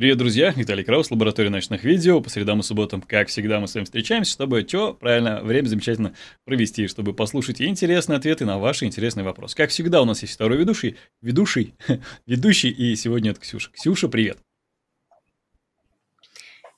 [0.00, 0.50] Привет, друзья!
[0.56, 2.22] Виталий Краус, лаборатория ночных видео.
[2.22, 6.14] По средам и субботам, как всегда, мы с вами встречаемся, чтобы что, правильно, время замечательно
[6.46, 9.54] провести, чтобы послушать интересные ответы на ваши интересные вопросы.
[9.54, 11.74] Как всегда, у нас есть второй ведущий, ведущий,
[12.26, 13.70] ведущий, и сегодня это Ксюша.
[13.72, 14.38] Ксюша, привет!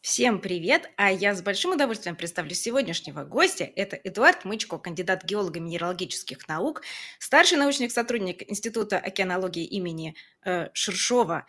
[0.00, 0.90] Всем привет!
[0.96, 3.70] А я с большим удовольствием представлю сегодняшнего гостя.
[3.76, 6.82] Это Эдуард Мычко, кандидат геолого-минералогических наук,
[7.20, 11.46] старший научный сотрудник Института океанологии имени э, Шершова,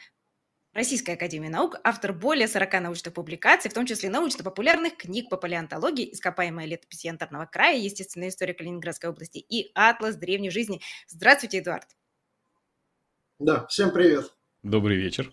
[0.73, 6.11] Российской Академии Наук, автор более 40 научных публикаций, в том числе научно-популярных книг по палеонтологии,
[6.13, 10.81] ископаемая летопись Янтарного края, естественная история Калининградской области и атлас древней жизни.
[11.07, 11.87] Здравствуйте, Эдуард.
[13.37, 14.33] Да, всем привет.
[14.63, 15.31] Добрый вечер.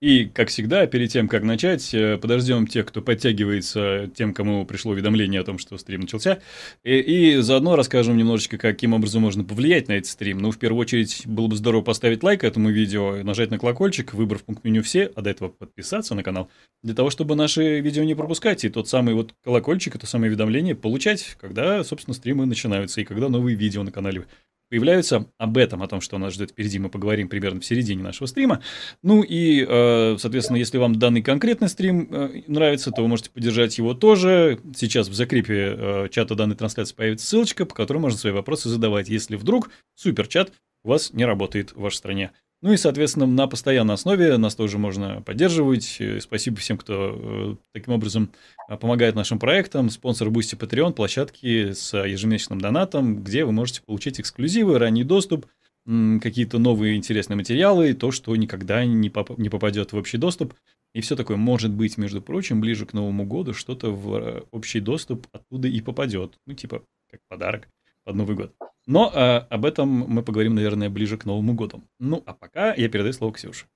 [0.00, 4.92] И, как всегда, перед тем, как начать, э, подождем тех, кто подтягивается, тем, кому пришло
[4.92, 6.38] уведомление о том, что стрим начался.
[6.84, 10.38] И, и заодно расскажем немножечко, каким образом можно повлиять на этот стрим.
[10.38, 14.44] Ну, в первую очередь, было бы здорово поставить лайк этому видео, нажать на колокольчик, выбрав
[14.44, 16.48] пункт меню «Все», а до этого подписаться на канал,
[16.84, 20.76] для того, чтобы наши видео не пропускать, и тот самый вот колокольчик, это самое уведомление
[20.76, 24.26] получать, когда, собственно, стримы начинаются, и когда новые видео на канале
[24.68, 25.30] появляются.
[25.38, 28.62] Об этом, о том, что нас ждет впереди, мы поговорим примерно в середине нашего стрима.
[29.02, 33.78] Ну и, э, соответственно, если вам данный конкретный стрим э, нравится, то вы можете поддержать
[33.78, 34.60] его тоже.
[34.76, 39.08] Сейчас в закрепе э, чата данной трансляции появится ссылочка, по которой можно свои вопросы задавать,
[39.08, 40.52] если вдруг суперчат
[40.84, 42.32] у вас не работает в вашей стране.
[42.60, 45.96] Ну и, соответственно, на постоянной основе нас тоже можно поддерживать.
[46.00, 48.32] Э, спасибо всем, кто э, таким образом
[48.68, 49.90] э, помогает нашим проектам.
[49.90, 55.46] Спонсор Boosty Patreon, площадки с ежемесячным донатом, где вы можете получить эксклюзивы, ранний доступ,
[55.86, 60.52] какие-то новые интересные материалы, то, что никогда не, поп- не попадет в общий доступ.
[60.94, 65.26] И все такое, может быть, между прочим, ближе к Новому году что-то в общий доступ
[65.32, 66.38] оттуда и попадет.
[66.46, 67.68] Ну, типа, как подарок
[68.04, 68.52] под Новый год.
[68.88, 71.86] Но э, об этом мы поговорим, наверное, ближе к Новому году.
[71.98, 73.66] Ну, а пока я передаю слово Ксюше.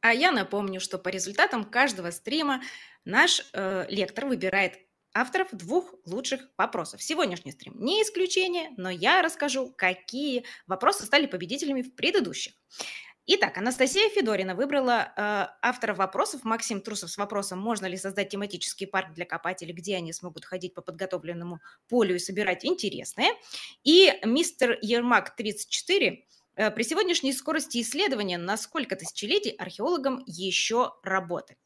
[0.00, 2.62] А я напомню, что по результатам каждого стрима
[3.04, 4.78] наш э, лектор выбирает
[5.12, 7.02] авторов двух лучших вопросов.
[7.02, 12.54] Сегодняшний стрим не исключение, но я расскажу, какие вопросы стали победителями в предыдущих.
[13.26, 16.44] Итак, Анастасия Федорина выбрала э, автора вопросов.
[16.44, 20.74] Максим Трусов с вопросом, можно ли создать тематический парк для копателей, где они смогут ходить
[20.74, 23.30] по подготовленному полю и собирать интересное.
[23.82, 26.26] И мистер Ермак 34
[26.56, 31.63] э, при сегодняшней скорости исследования на сколько тысячелетий археологам еще работать?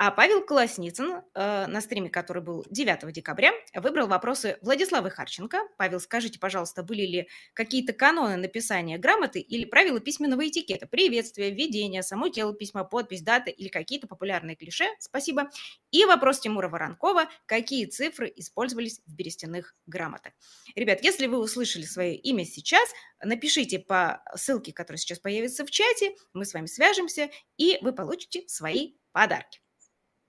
[0.00, 5.62] А Павел Колосницын э, на стриме, который был 9 декабря, выбрал вопросы Владиславы Харченко.
[5.76, 10.86] Павел, скажите, пожалуйста, были ли какие-то каноны написания грамоты или правила письменного этикета?
[10.86, 14.86] Приветствие, введение, само тело письма, подпись, дата или какие-то популярные клише?
[15.00, 15.50] Спасибо.
[15.90, 17.28] И вопрос Тимура Воронкова.
[17.46, 20.32] Какие цифры использовались в берестяных грамотах?
[20.76, 22.88] Ребят, если вы услышали свое имя сейчас,
[23.20, 28.44] напишите по ссылке, которая сейчас появится в чате, мы с вами свяжемся, и вы получите
[28.46, 29.58] свои подарки.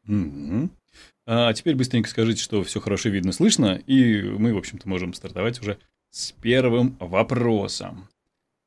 [0.08, 0.70] Угу.
[1.28, 5.62] А теперь быстренько скажите, что все хорошо видно, слышно, и мы, в общем-то, можем стартовать
[5.62, 5.78] уже
[6.10, 8.10] с первым вопросом.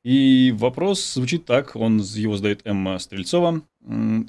[0.05, 3.63] И вопрос звучит так, он его задает Эмма Стрельцова.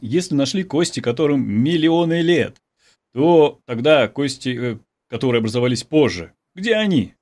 [0.01, 2.61] Если нашли кости, которым миллионы лет,
[3.13, 4.79] то тогда кости, э,
[5.09, 7.15] которые образовались позже, где они?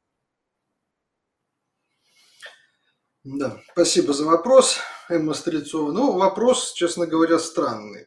[3.25, 4.79] Да, спасибо за вопрос,
[5.11, 5.93] Эмма Стрельцова.
[5.93, 8.07] Ну, вопрос, честно говоря, странный.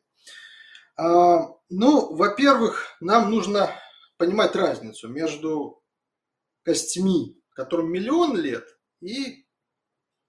[0.97, 3.69] А, ну, во-первых, нам нужно
[4.17, 5.81] понимать разницу между
[6.63, 8.65] костьми, которым миллион лет,
[9.01, 9.45] и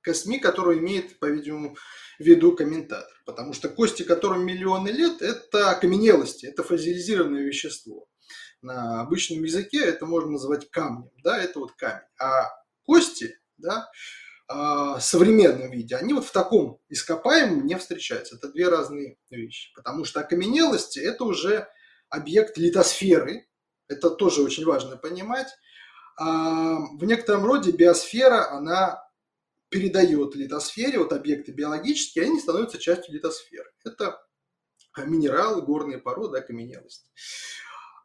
[0.02, 1.76] костьми, которые имеет, по-видимому,
[2.18, 3.12] в виду комментатор.
[3.24, 8.06] Потому что кости, которым миллионы лет, это окаменелости, это фазилизированное вещество.
[8.62, 12.06] На обычном языке это можно называть камнем, да, это вот камень.
[12.18, 12.48] А
[12.84, 13.88] кости, да,
[14.48, 18.36] а, современном виде, они вот в таком ископаемом не встречаются.
[18.36, 19.72] Это две разные вещи.
[19.74, 21.68] Потому что окаменелости– это уже
[22.08, 23.48] объект литосферы.
[23.88, 25.48] Это тоже очень важно понимать.
[26.18, 29.04] А в некотором роде биосфера, она
[29.68, 33.70] передает литосфере, вот объекты биологические, они становятся частью литосферы.
[33.84, 34.24] Это
[34.96, 37.10] минералы, горные породы, окаменелости.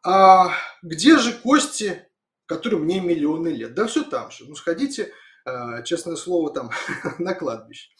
[0.04, 0.52] А
[0.82, 2.06] где же кости,
[2.46, 3.74] которым не миллионы лет?
[3.74, 4.44] Да все там же.
[4.46, 5.12] Ну, сходите
[5.84, 6.70] честное слово, там
[7.18, 7.90] на кладбище.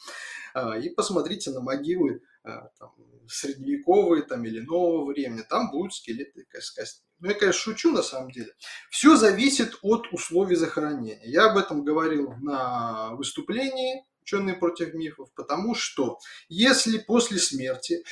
[0.55, 2.95] А, и посмотрите на могилы а, там,
[3.29, 7.07] средневековые там, или нового времени, там будут скелеты с костями.
[7.21, 8.53] Ну, я, конечно, шучу на самом деле.
[8.91, 11.21] Все зависит от условий захоронения.
[11.25, 16.19] Я об этом говорил на выступлении «Ученые против мифов», потому что
[16.49, 18.05] если после смерти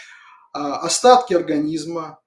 [0.53, 2.21] остатки организма,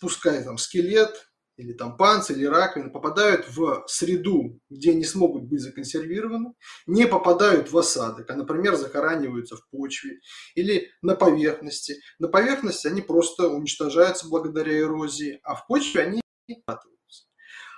[0.00, 1.31] пускай там скелет,
[1.62, 6.54] или там панцирь, или раковина, попадают в среду, где не смогут быть законсервированы,
[6.86, 10.18] не попадают в осадок, а, например, захораниваются в почве
[10.54, 12.00] или на поверхности.
[12.18, 17.26] На поверхности они просто уничтожаются благодаря эрозии, а в почве они откатываются.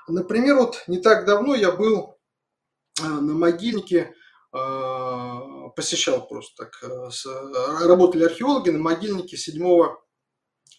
[0.08, 2.16] Например, вот не так давно я был
[3.02, 4.14] э, на могильнике,
[4.54, 5.40] э,
[5.76, 10.04] посещал просто так, э, работали археологи на могильнике 7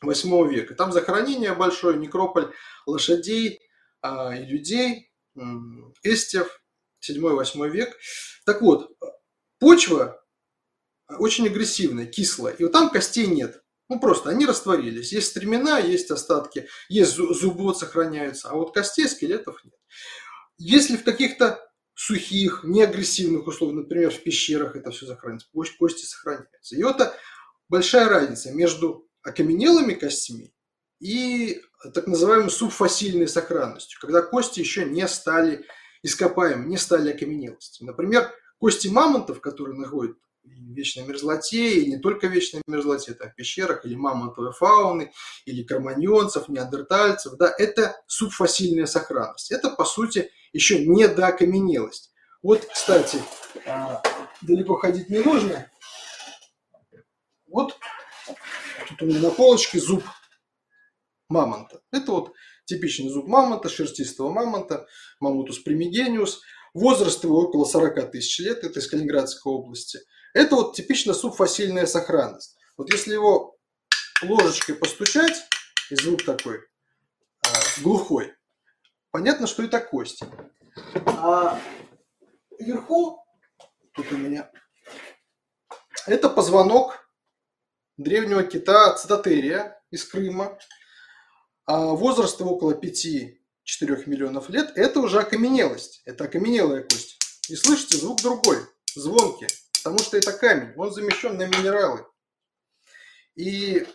[0.01, 0.75] 8 века.
[0.75, 2.51] Там захоронение большое, некрополь
[2.85, 3.61] лошадей
[4.01, 5.11] а, и людей,
[6.03, 6.61] эстев,
[7.07, 7.97] 7-8 век.
[8.45, 8.91] Так вот,
[9.59, 10.21] почва
[11.19, 13.61] очень агрессивная, кислая, и вот там костей нет.
[13.87, 15.13] Ну, просто они растворились.
[15.13, 19.75] Есть стремена, есть остатки, есть зубы вот сохраняются, а вот костей, скелетов нет.
[20.57, 21.59] Если в каких-то
[21.93, 26.75] сухих, неагрессивных условиях, например, в пещерах это все сохранится, кости сохраняются.
[26.75, 27.15] И это
[27.69, 30.53] большая разница между окаменелыми костями
[30.99, 31.61] и
[31.93, 35.65] так называемой субфасильной сохранностью, когда кости еще не стали
[36.03, 37.87] ископаемыми, не стали окаменелостями.
[37.87, 43.29] Например, кости мамонтов, которые находят в вечной мерзлоте, и не только в вечной мерзлоте, это
[43.29, 45.11] в пещерах, или мамонтовой фауны,
[45.45, 49.51] или карманьонцев, неандертальцев, да, это субфасильная сохранность.
[49.51, 52.13] Это, по сути, еще не до окаменелость.
[52.43, 53.19] Вот, кстати,
[53.65, 54.03] а,
[54.41, 55.71] далеко ходить не нужно.
[57.47, 57.75] Вот
[58.87, 60.03] Тут у меня на полочке зуб
[61.29, 61.81] мамонта.
[61.91, 62.33] Это вот
[62.65, 64.87] типичный зуб мамонта, шерстистого мамонта,
[65.19, 66.41] мамутус примигениус.
[66.73, 69.99] Возраст его около 40 тысяч лет, это из Калининградской области.
[70.33, 72.57] Это вот типично субфасильная сохранность.
[72.77, 73.57] Вот если его
[74.21, 75.45] ложечкой постучать,
[75.89, 76.59] и звук такой
[77.45, 78.33] а, глухой,
[79.11, 80.23] понятно, что это кость.
[81.05, 81.61] А
[82.59, 83.25] вверху,
[83.93, 84.51] тут у меня,
[86.07, 87.04] это позвонок
[87.97, 90.57] древнего кита цитатерия из Крыма.
[91.65, 93.37] А возраст его около 5-4
[94.05, 94.71] миллионов лет.
[94.75, 96.01] Это уже окаменелость.
[96.05, 97.17] Это окаменелая кость.
[97.49, 98.59] И слышите, звук другой,
[98.95, 99.47] звонкий.
[99.73, 100.73] Потому что это камень.
[100.77, 102.05] Он замещен на минералы.
[103.35, 103.87] И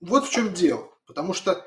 [0.00, 0.90] вот в чем дело.
[1.06, 1.66] Потому что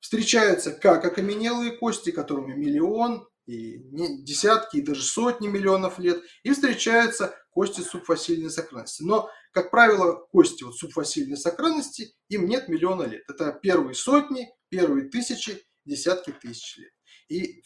[0.00, 3.78] встречаются как окаменелые кости, которыми миллион, и
[4.22, 9.02] десятки, и даже сотни миллионов лет, и встречаются кости субфасильной сохранности.
[9.02, 13.22] Но как правило, кости вот субфасильной сохранности, им нет миллиона лет.
[13.28, 16.92] Это первые сотни, первые тысячи, десятки тысяч лет.
[17.28, 17.62] И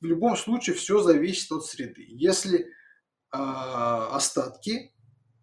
[0.00, 2.04] в любом случае все зависит от среды.
[2.08, 2.66] Если э,
[3.30, 4.94] остатки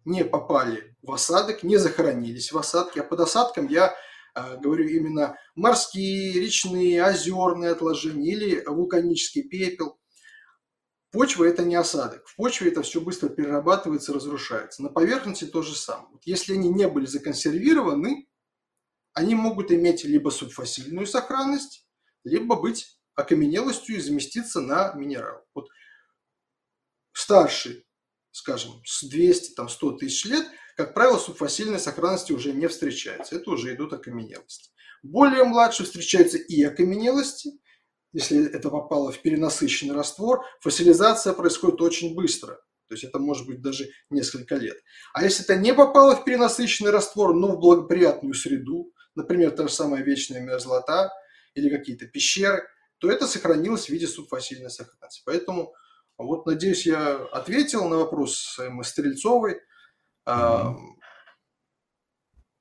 [0.04, 3.94] не попали в осадок, не захоронились в осадке, а под осадком я
[4.34, 9.99] э, говорю именно морские, речные, озерные отложения или вулканический пепел,
[11.12, 12.26] Почва– это не осадок.
[12.28, 14.82] В почве это все быстро перерабатывается, разрушается.
[14.82, 16.18] На поверхности то же самое.
[16.24, 18.28] Если они не были законсервированы,
[19.12, 21.86] они могут иметь либо субфасильную сохранность,
[22.22, 25.44] либо быть окаменелостью и заместиться на минерал.
[25.52, 25.68] Вот
[27.12, 27.86] старший,
[28.30, 30.46] скажем, с 200, там, 100 тысяч лет,
[30.76, 33.36] как правило, субфасильной сохранности уже не встречается.
[33.36, 34.70] Это уже идут окаменелости.
[35.02, 37.58] Более младшие встречаются и окаменелости,
[38.12, 42.56] если это попало в перенасыщенный раствор, фасилизация происходит очень быстро.
[42.88, 44.76] То есть это может быть даже несколько лет.
[45.12, 49.72] А если это не попало в перенасыщенный раствор, но в благоприятную среду, например, та же
[49.72, 51.12] самая вечная мерзлота
[51.54, 52.66] или какие-то пещеры,
[52.98, 55.22] то это сохранилось в виде субфасильной сохранности.
[55.24, 55.72] Поэтому
[56.18, 59.60] вот, надеюсь, я ответил на вопрос Стрельцовой.
[60.26, 60.76] Mm-hmm.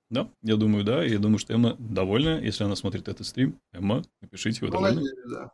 [0.09, 1.03] Да, я думаю, да.
[1.03, 2.39] Я думаю, что Эмма довольна.
[2.39, 5.03] Если она смотрит этот стрим, Эмма, напишите, вы довольны.
[5.29, 5.51] да.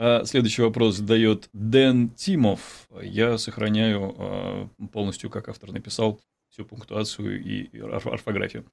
[0.00, 2.88] А следующий вопрос задает Дэн Тимов.
[3.02, 8.64] Я сохраняю а, полностью, как автор написал, всю пунктуацию и орфографию.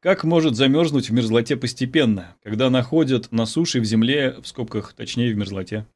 [0.00, 5.34] Как может замерзнуть в мерзлоте постепенно, когда находят на суше в земле, в скобках, точнее,
[5.34, 5.86] в мерзлоте?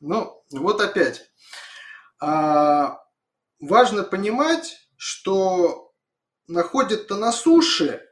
[0.00, 1.30] Ну, вот опять.
[2.20, 2.98] А,
[3.60, 5.92] важно понимать, что
[6.48, 8.02] находят-то на суше,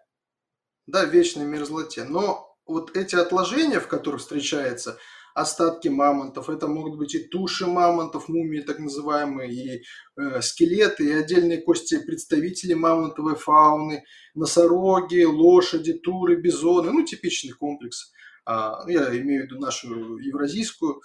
[0.86, 4.98] да, в вечной мерзлоте, но вот эти отложения, в которых встречаются
[5.34, 9.82] остатки мамонтов, это могут быть и туши мамонтов, мумии так называемые, и
[10.16, 18.12] э, скелеты, и отдельные кости представителей мамонтовой фауны, носороги, лошади, туры, бизоны, ну, типичный комплекс.
[18.46, 21.02] А, я имею в виду нашу евразийскую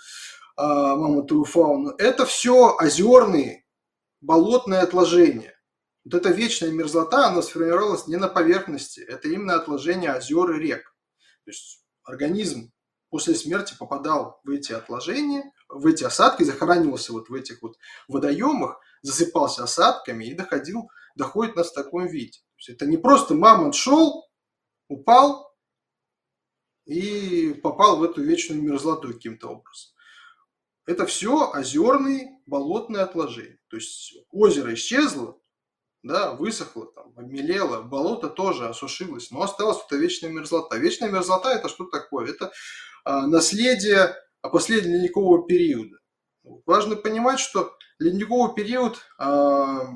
[0.55, 1.95] а, мамонтовую фауну.
[1.97, 3.65] Это все озерные
[4.21, 5.55] болотное отложение.
[6.05, 10.95] Вот эта вечная мерзлота, она сформировалась не на поверхности, это именно отложение озер и рек.
[11.45, 12.71] То есть организм
[13.09, 18.79] после смерти попадал в эти отложения, в эти осадки, захоранивался вот в этих вот водоемах,
[19.01, 22.39] засыпался осадками и доходил, доходит нас в таком виде.
[22.57, 24.27] есть это не просто мамонт шел,
[24.87, 25.55] упал
[26.85, 29.91] и попал в эту вечную мерзлоту каким-то образом.
[30.85, 33.58] Это все озерные болотные отложения.
[33.69, 35.37] То есть озеро исчезло,
[36.03, 40.77] да, высохло, там, обмелело, болото тоже осушилось, но осталась эта вечная мерзлота.
[40.77, 42.29] Вечная мерзлота– это что такое?
[42.29, 42.51] Это
[43.03, 45.97] а, наследие последнего ледникового периода.
[46.65, 49.87] Важно понимать, что ледниковый период а,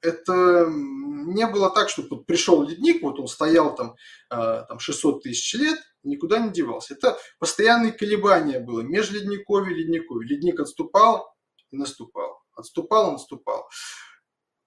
[0.00, 3.94] это не было так, что вот пришел ледник, вот он стоял там,
[4.30, 6.94] а, там 600 тысяч лет, никуда не девался.
[6.94, 10.28] Это постоянные колебания было, межледниковье, ледниковье.
[10.28, 11.34] Ледник отступал
[11.70, 13.68] и наступал, отступал и наступал.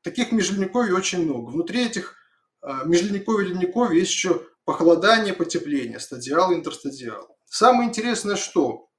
[0.01, 1.49] Таких межледниковий очень много.
[1.49, 2.15] Внутри этих
[2.61, 7.37] а, межледниковья и ледниковья есть еще похолодание, потепление, стадиал интерстадиал.
[7.45, 8.89] Самое интересное, что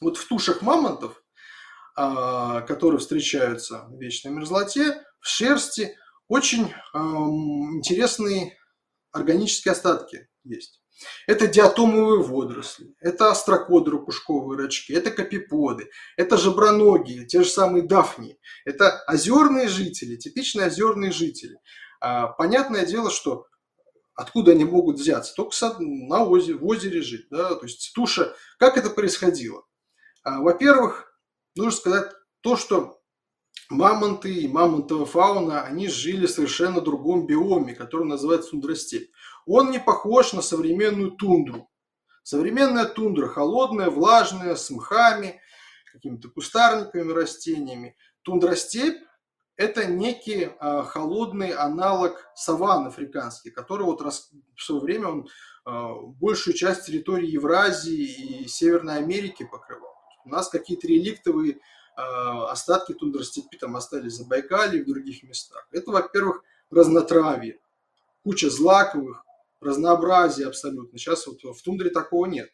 [0.00, 1.22] вот в тушах мамонтов
[1.94, 5.94] а, которые встречаются в вечной мерзлоте, в шерсти
[6.26, 8.56] очень интересные
[9.10, 10.81] органические остатки есть.
[11.26, 18.38] Это диатомовые водоросли, это острокоды ракушковые рачки, это капиподы, это жаброногие, те же самые дафни.
[18.64, 21.58] Это озерные жители, типичные озерные жители.
[22.00, 23.46] А, понятное дело, что
[24.14, 25.34] откуда они могут взяться?
[25.34, 27.26] Только на озере, в озере жить.
[27.30, 27.54] Да?
[27.54, 29.64] То есть туша, как это происходило?
[30.22, 31.12] А, во-первых,
[31.54, 33.01] нужно сказать то, что
[33.70, 39.10] мамонты и мамонтовая фауна, они жили в совершенно другом биоме, который называется тундростепь.
[39.46, 41.68] Он не похож на современную тундру.
[42.22, 45.40] Современная тундра холодная, влажная, с мхами,
[45.92, 47.96] какими-то кустарниками, растениями.
[48.22, 49.02] Тундростепь–
[49.56, 54.30] это некий а, холодный аналог саван африканский, который вот рас...
[54.56, 55.28] в свое время он
[55.64, 59.92] а, большую часть территории Евразии и Северной Америки покрывал.
[60.24, 61.58] У нас какие-то реликтовые э,
[61.94, 65.66] остатки тундростепи там остались за Байкале и в других местах.
[65.72, 67.58] Это, во-первых, разнотравье,
[68.24, 69.24] куча злаковых,
[69.60, 70.98] разнообразие абсолютно.
[70.98, 72.50] Сейчас вот в тундре такого нет.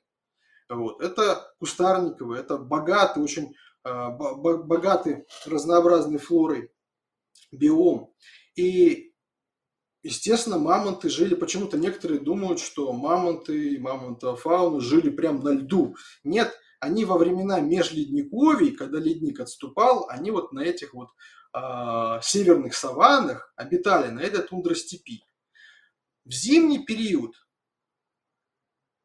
[0.69, 1.01] Вот.
[1.01, 3.55] Это кустарниковые, это богатый, очень
[3.85, 6.71] э, богатый разнообразной флорой
[7.51, 8.13] биом.
[8.55, 9.13] И,
[10.03, 15.97] естественно, мамонты жили, почему-то некоторые думают, что мамонты и мамонтовая фауна жили прямо на льду.
[16.25, 21.11] Нет, они во времена межледниковий, когда ледник отступал, они вот на этих вот
[21.55, 25.25] э, северных саваннах обитали, на этой тундростепи.
[26.25, 27.35] В зимний период,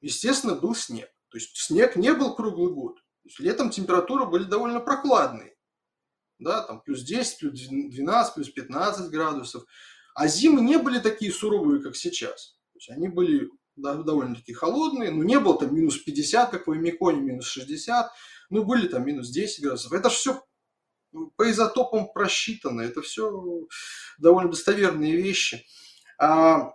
[0.01, 1.09] естественно, был снег.
[1.29, 2.99] То есть снег не был круглый год.
[3.39, 5.55] Летом температуры были довольно прохладные.
[6.39, 9.63] Да, там плюс 10, плюс 12, плюс 15 градусов.
[10.13, 12.59] А зимы не были такие суровые, как сейчас.
[12.73, 17.21] То есть они были довольно-таки холодные, но не было там минус 50, как в Омиконе,
[17.21, 18.11] минус 60,
[18.49, 19.93] ну были там минус 10 градусов.
[19.93, 20.43] Это же все
[21.35, 23.67] по изотопам просчитано, это все
[24.17, 25.65] довольно достоверные вещи.
[26.19, 26.73] А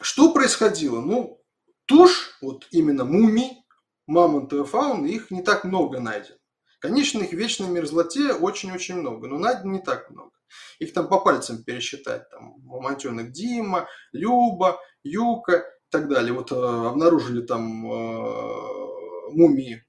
[0.00, 1.00] что происходило?
[1.00, 1.42] Ну,
[1.86, 3.64] тушь, вот именно мумий,
[4.06, 6.36] мамонтовой фауны, их не так много найдено.
[6.80, 10.30] Конечно, их в вечной мерзлоте очень-очень много, но найдено не так много.
[10.78, 12.28] Их там по пальцам пересчитать.
[12.30, 16.32] Там мамонтенок Дима, Люба, Юка и так далее.
[16.32, 19.84] Вот э, обнаружили там э, мумии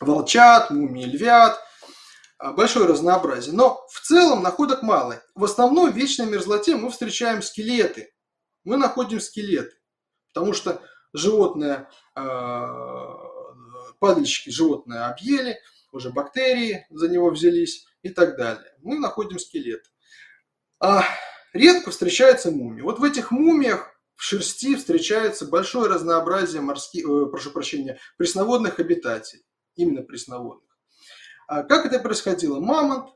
[0.00, 1.58] волчат, мумии львят,
[2.40, 3.54] э, большое разнообразие.
[3.54, 5.22] Но в целом находок мало.
[5.34, 8.12] В основном в вечной мерзлоте мы встречаем скелеты.
[8.64, 9.76] Мы находим скелеты,
[10.32, 12.66] потому что животное, э,
[14.00, 15.58] падальщики животное объели,
[15.92, 18.72] уже бактерии за него взялись и так далее.
[18.82, 19.88] Мы находим скелеты.
[20.78, 21.04] А
[21.52, 22.82] редко встречаются мумии.
[22.82, 29.44] Вот в этих мумиях в шерсти встречается большое разнообразие морских, э, прошу прощения, пресноводных обитателей,
[29.74, 30.70] именно пресноводных.
[31.48, 32.60] А как это происходило?
[32.60, 33.10] Мамонт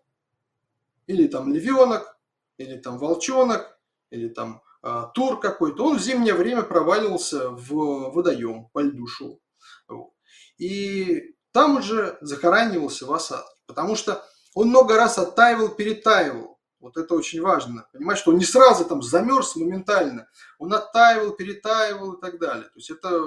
[1.07, 2.19] или там львенок,
[2.59, 3.79] или там волчонок,
[4.11, 9.41] или там э, тур какой-то, он в зимнее время проваливался в водоем, по льду шел.
[10.59, 16.59] И там уже захоранивался в осадке, потому что он много раз оттаивал, перетаивал.
[16.81, 17.87] Вот это очень важно.
[17.93, 20.29] Понимаешь, что он не сразу там замерз моментально.
[20.59, 22.65] Он оттаивал, перетаивал и так далее.
[22.65, 23.23] То есть это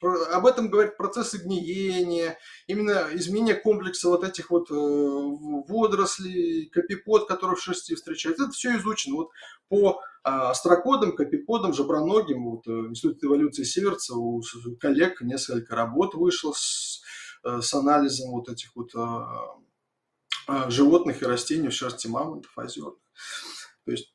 [0.00, 2.38] э, об этом говорит процессы гниения,
[2.68, 8.44] именно изменение комплекса вот этих вот э, водорослей, капипод, который в шерсти встречается.
[8.44, 9.16] Это все изучено.
[9.16, 9.30] Вот
[9.68, 14.40] по а, астрокодам, капиподам, жаброногим, вот э, Институт эволюции Северца, у
[14.80, 17.02] коллег несколько работ вышло с,
[17.42, 19.56] с анализом вот этих вот а,
[20.68, 22.94] животных и растений в шерсти мамонтов озерных.
[23.84, 24.14] То есть,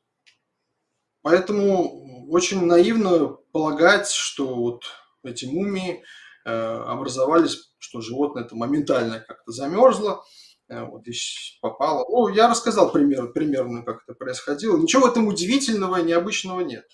[1.22, 4.84] поэтому очень наивно полагать, что вот
[5.22, 6.02] эти мумии
[6.44, 10.24] э, образовались, что животное это моментально как-то замерзло,
[10.68, 12.04] э, вот здесь попало.
[12.08, 14.76] Ну, я рассказал пример, примерно, как это происходило.
[14.76, 16.86] Ничего в этом удивительного и необычного нет.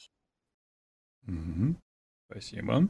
[1.26, 1.76] Угу.
[2.30, 2.88] Спасибо.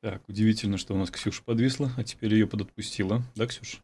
[0.00, 3.22] Так, удивительно, что у нас Ксюша подвисла, а теперь ее подотпустила.
[3.34, 3.78] Да, Ксюша?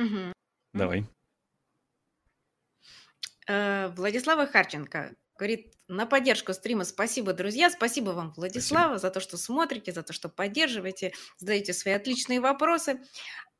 [0.00, 0.32] Мгм.
[0.72, 1.04] Давай.
[3.46, 7.70] Э, Владислава Харченко говорит, на поддержку стрима спасибо, друзья.
[7.70, 13.00] Спасибо вам, Владислава, за то, что смотрите, за то, что поддерживаете, задаете свои отличные вопросы.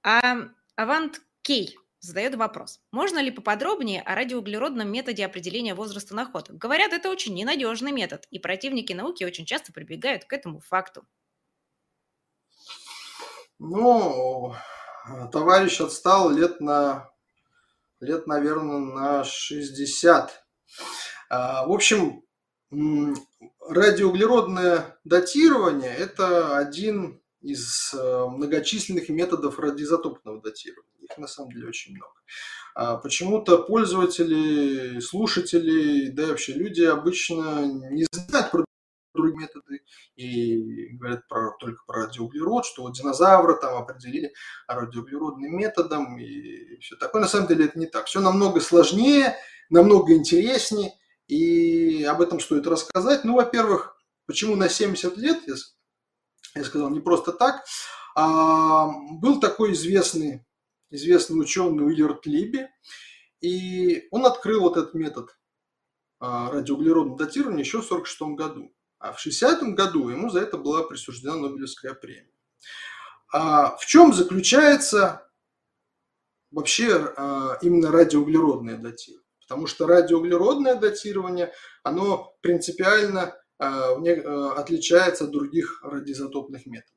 [0.03, 0.37] А
[0.77, 2.81] Авант Кей задает вопрос.
[2.93, 6.57] Можно ли поподробнее о радиоуглеродном методе определения возраста находок?
[6.57, 11.07] Говорят, это очень ненадежный метод, и противники науки очень часто прибегают к этому факту.
[13.59, 14.55] Ну,
[15.33, 17.11] товарищ отстал лет на,
[18.01, 20.45] лет, наверное, на 60.
[21.29, 22.23] А, В общем,
[23.69, 30.91] радиоуглеродное датирование– это один из э, многочисленных методов радиоизотопного датирования.
[31.01, 32.13] Их на самом деле очень много.
[32.75, 38.65] А Почему-то пользователи, слушатели, да и вообще люди обычно не знают про
[39.15, 39.83] другие методы
[40.17, 44.33] и говорят про, только про радиоуглерод, что вот динозавры там определили
[44.67, 47.23] радиоуглеродным методом и все такое.
[47.23, 48.07] На самом деле это не так.
[48.07, 49.37] Все намного сложнее,
[49.69, 50.93] намного интереснее,
[51.27, 53.25] и об этом стоит рассказать.
[53.25, 55.55] Ну, во-первых, почему на 70 лет, я,
[56.55, 57.65] я сказал, не просто так.
[58.17, 60.45] А, был такой известный,
[60.91, 62.69] известный ученый Уиллард Либи,
[63.41, 65.37] и он открыл вот этот метод
[66.19, 68.75] а, радиоуглеродного датирования еще в 1946 году.
[69.01, 72.31] А в 60 году ему за это была присуждена Нобелевская премия.
[73.33, 75.27] А в чем заключается
[76.51, 79.27] вообще а, именно радиоуглеродное датирование?
[79.41, 81.53] Потому что радиоуглеродное датирование,
[81.83, 86.95] оно принципиально а, а, отличается от других радиоизотопных методов.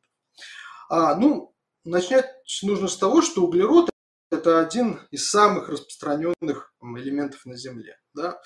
[0.90, 1.56] А, ну,
[1.86, 2.30] начать
[2.64, 3.90] нужно с того, что углерод–
[4.30, 7.98] это один из самых распространенных элементов на Земле.
[8.14, 8.42] Да?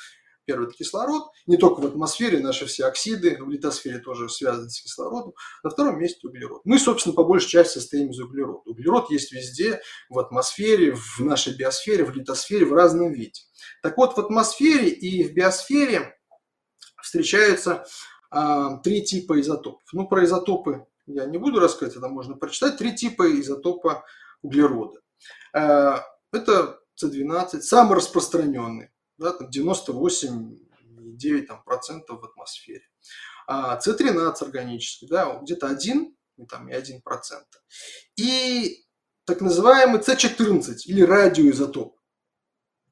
[0.48, 1.30] Первый– это кислород.
[1.46, 5.34] Не только в атмосфере, наши все оксиды, в литосфере тоже связаны с кислородом.
[5.62, 6.62] На втором месте углерод.
[6.64, 8.62] Мы, собственно, по большей части состоим из углерода.
[8.70, 13.42] Углерод есть везде, в атмосфере, в нашей биосфере, в литосфере, в разном виде.
[13.84, 16.18] Так вот, в атмосфере и в биосфере
[17.04, 17.86] встречаются
[18.32, 19.84] а, три типа изотопов.
[19.92, 22.78] Ну, про изотопы я не буду рассказывать, это можно прочитать.
[22.78, 24.06] Три типа изотопа
[24.42, 25.02] углерода.
[25.54, 32.84] А, это С12, самый распространенный, да, там 98,9 там, процентов в атмосфере.
[33.48, 37.48] А С13 органический, да, где-то 1 и там, и 1 процент.
[38.18, 38.86] И
[39.26, 41.98] так называемый С14 или радиоизотоп.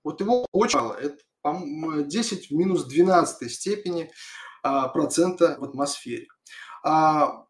[0.03, 4.11] Вот его очень мало, это по-моему, 10 в минус 12 степени
[4.63, 6.27] а, процента в атмосфере.
[6.83, 7.45] А,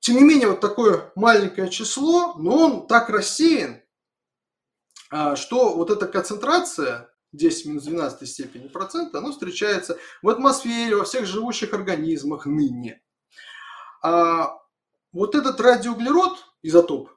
[0.00, 3.82] тем не менее, вот такое маленькое число, но он так рассеян,
[5.10, 10.96] а, что вот эта концентрация 10 в минус 12 степени процента, она встречается в атмосфере,
[10.96, 13.02] во всех живущих организмах ныне.
[14.02, 14.58] А
[15.12, 17.10] вот этот радиоуглерод, изотоп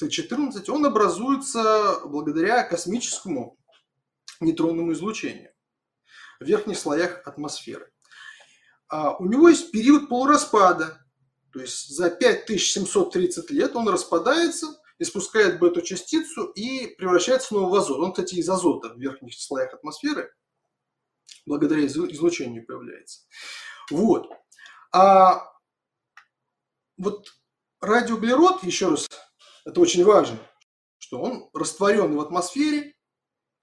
[0.00, 3.58] С14, он образуется благодаря космическому
[4.40, 5.52] нейтронному излучению
[6.40, 7.90] в верхних слоях атмосферы.
[8.88, 11.04] А у него есть период полураспада,
[11.52, 17.98] то есть за 5730 лет он распадается, испускает бета-частицу и превращается снова в азот.
[18.00, 20.32] Он, кстати, из азота в верхних слоях атмосферы
[21.46, 23.26] благодаря излучению появляется.
[23.90, 24.30] Вот.
[24.92, 25.44] А
[26.96, 27.28] вот
[27.80, 29.08] радиоуглерод, еще раз,
[29.64, 30.38] это очень важно,
[30.98, 32.94] что он растворен в атмосфере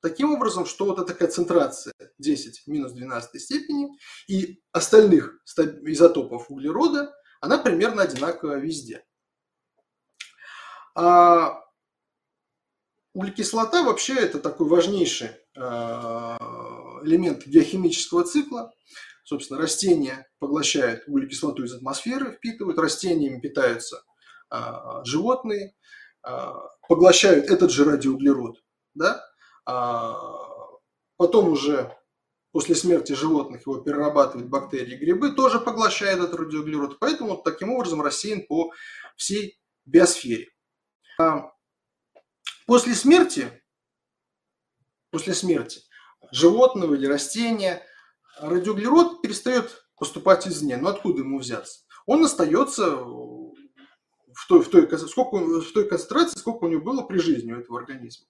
[0.01, 3.89] таким образом, что вот эта концентрация 10 в минус 12 степени
[4.27, 5.41] и остальных
[5.83, 9.03] изотопов углерода, она примерно одинаковая везде.
[10.95, 11.61] А
[13.13, 18.71] углекислота вообще это такой важнейший элемент геохимического цикла.
[19.23, 24.03] Собственно, растения поглощают углекислоту из атмосферы, впитывают, растениями питаются
[25.03, 25.75] животные,
[26.87, 29.25] поглощают этот же радиоуглерод, да,
[31.17, 31.91] потом уже
[32.51, 36.99] после смерти животных его перерабатывают бактерии грибы, тоже поглощают этот радиоуглерод.
[36.99, 38.71] Поэтому таким образом рассеян по
[39.15, 40.51] всей биосфере.
[42.65, 43.51] После смерти,
[45.11, 45.81] после смерти
[46.31, 47.83] животного или растения
[48.39, 50.77] радиоуглерод перестает поступать извне.
[50.77, 51.81] Но откуда ему взяться?
[52.05, 52.97] Он остается
[54.35, 57.59] в той, в той, сколько, в той концентрации, сколько у него было при жизни у
[57.59, 58.27] этого организма.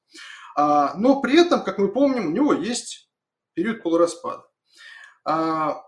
[0.56, 3.10] А, но при этом, как мы помним, у него есть
[3.54, 4.46] период полураспада.
[5.26, 5.84] А,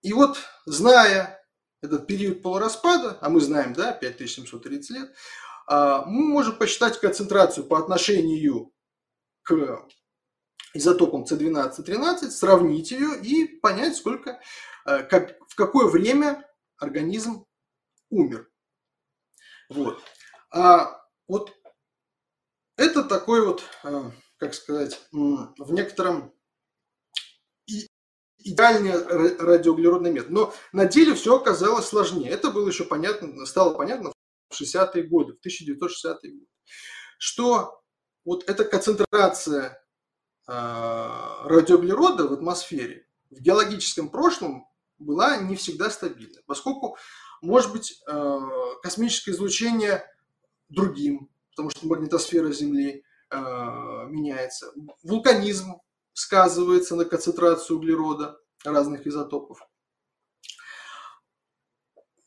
[0.00, 1.38] и вот, зная
[1.82, 5.16] этот период полураспада, а мы знаем, да, 5730 лет, а,
[5.68, 8.72] мы можем посчитать концентрацию по отношению
[9.42, 9.86] к
[10.74, 14.40] изотопам С12 и 13, сравнить ее и понять, сколько,
[14.86, 16.48] э, как, в какое время
[16.78, 17.44] организм
[18.10, 18.50] умер.
[19.68, 20.02] Вот.
[20.50, 21.52] А вот
[22.76, 26.32] это такой вот, э, как сказать, в некотором
[28.38, 28.92] идеальный
[29.36, 30.30] радиоуглеродный метод.
[30.30, 32.30] Но на деле все оказалось сложнее.
[32.30, 34.12] Это было еще понятно, стало понятно
[34.52, 36.46] в 60-е годы, в 1960-е годы,
[37.18, 37.82] что
[38.24, 39.82] вот эта концентрация
[40.48, 44.66] э, радиоуглерода в атмосфере в геологическом прошлом
[44.98, 46.96] была не всегда стабильна, поскольку,
[47.40, 48.38] может быть, э,
[48.82, 50.04] космическое излучение
[50.68, 55.80] другим, потому что магнитосфера Земли э, меняется, вулканизм
[56.12, 59.58] сказывается на концентрацию углерода разных изотопов.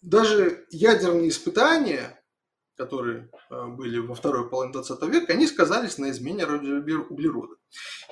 [0.05, 2.23] Даже ядерные испытания,
[2.77, 7.55] которые э, были во второй половине 20 века, они сказались на измене углерода.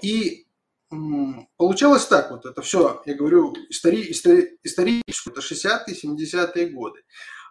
[0.01, 0.47] И
[0.89, 7.03] получалось так вот, это все, я говорю, истори, истори, исторически, это 60-е, 70-е годы.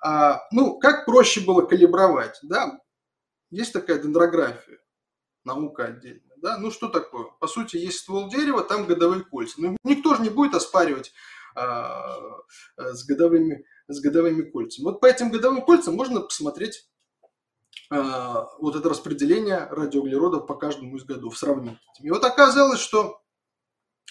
[0.03, 2.81] А, ну, как проще было калибровать, да,
[3.51, 4.81] есть такая дендрография,
[5.45, 6.33] наука отдельно.
[6.39, 6.59] Да?
[6.59, 7.27] Ну что такое?
[7.39, 9.55] По сути, есть ствол дерева, там годовые кольца.
[9.59, 11.13] Ну, никто же не будет оспаривать
[11.55, 12.17] а,
[12.77, 14.85] с, годовыми, с годовыми кольцами.
[14.85, 16.89] Вот по этим годовым кольцам можно посмотреть
[17.91, 21.79] а, вот это распределение радиоуглеродов по каждому из годов, сравнить.
[22.01, 23.23] И вот оказалось, что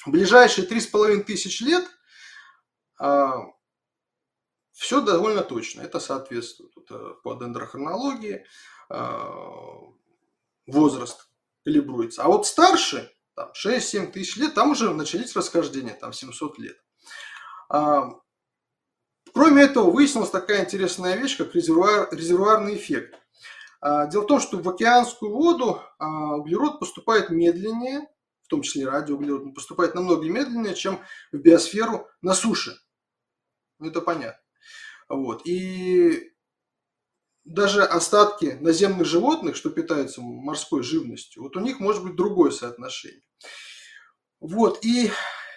[0.06, 1.86] в ближайшие 3,5 тысяч лет
[3.00, 3.38] а,
[4.72, 5.82] все довольно точно.
[5.82, 8.46] Это соответствует вот, по дендрохронологии,
[8.90, 9.78] а,
[10.68, 11.28] возраст
[11.64, 12.24] калибруется.
[12.24, 16.78] А вот старше, там 6-7 тысяч лет, там уже начались расхождения, там 700 лет.
[17.70, 18.10] А,
[19.34, 23.16] кроме этого, выяснилась такая интересная вещь, как резервуар, резервуарный эффект.
[23.80, 28.08] А, дело в том, что в океанскую воду а, углерод поступает медленнее,
[28.44, 31.00] в том числе радиоуглерод, поступает намного медленнее, чем
[31.32, 32.78] в биосферу на суше.
[33.80, 34.40] Ну, это понятно.
[35.10, 35.46] Вот.
[35.46, 36.32] И
[37.44, 43.24] даже остатки наземных животных, что питаются морской живностью, вот у них может быть другое соотношение.
[44.40, 45.12] Вот, и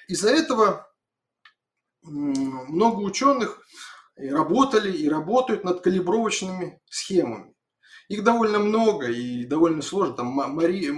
[0.08, 0.87] из-за этого
[2.04, 3.60] много ученых
[4.16, 7.54] работали и работают над калибровочными схемами.
[8.08, 10.16] Их довольно много и довольно сложно.
[10.16, 10.90] Там мори,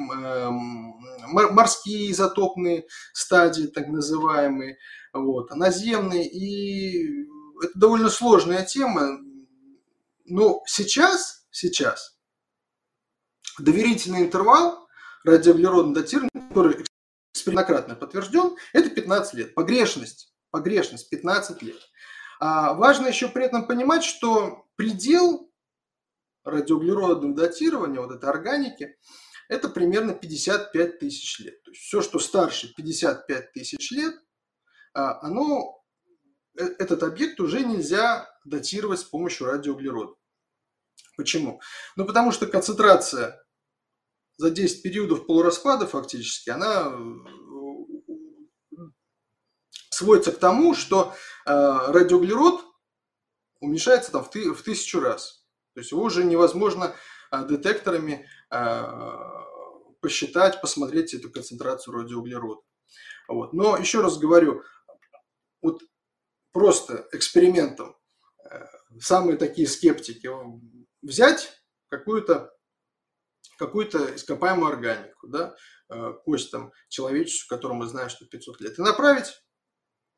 [1.28, 4.78] морские изотопные стадии, так называемые,
[5.12, 6.28] вот, наземные.
[6.28, 7.26] И
[7.62, 9.20] это довольно сложная тема.
[10.24, 12.16] Но сейчас, сейчас
[13.58, 14.88] доверительный интервал
[15.24, 16.84] радиоуглеродного датирования, который
[17.32, 19.54] экспериментократно подтвержден, это 15 лет.
[19.54, 21.80] Погрешность, погрешность 15 лет.
[22.40, 25.50] А важно еще при этом понимать, что предел
[26.44, 28.96] радиоуглеродного датирования, вот этой органики,
[29.48, 31.62] это примерно 55 тысяч лет.
[31.62, 34.14] То есть все, что старше 55 тысяч лет,
[34.92, 35.84] а, оно,
[36.58, 40.14] э, этот объект уже нельзя датировать с помощью радиоуглерода.
[41.16, 41.60] Почему?
[41.96, 43.42] Ну, потому что концентрация
[44.36, 46.98] за 10 периодов полураспада фактически, она э,
[49.96, 51.14] сводится к тому, что
[51.46, 52.64] э, радиоуглерод
[53.60, 55.44] уменьшается там в, ты, в тысячу раз.
[55.74, 56.94] То есть его уже невозможно
[57.32, 58.28] э, детекторами
[60.00, 62.60] посчитать, посмотреть эту концентрацию радиоуглерода.
[63.26, 63.52] Вот.
[63.52, 64.62] Но еще раз говорю,
[65.60, 65.82] вот
[66.52, 67.96] просто экспериментом
[69.00, 70.30] самые такие скептики
[71.02, 71.52] взять
[71.88, 72.52] какую-то
[73.58, 75.56] какую-то ископаемую органику, да,
[75.88, 79.32] э, кость там человеческую, которую мы знаем, что 500 лет, и направить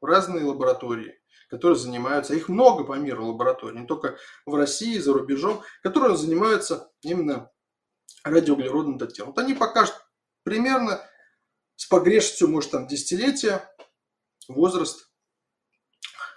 [0.00, 5.62] разные лаборатории, которые занимаются, их много по миру лабораторий, не только в России, за рубежом,
[5.82, 7.50] которые занимаются именно
[8.24, 9.34] радиоуглеродным датированием.
[9.34, 9.94] Вот они покажут
[10.42, 11.00] примерно
[11.76, 13.68] с погрешностью, может, там, десятилетия
[14.48, 15.10] возраст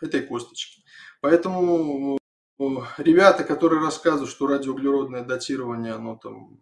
[0.02, 0.84] этой косточки.
[1.22, 2.18] Поэтому
[2.98, 6.60] ребята, которые рассказывают, что радиоуглеродное датирование, оно там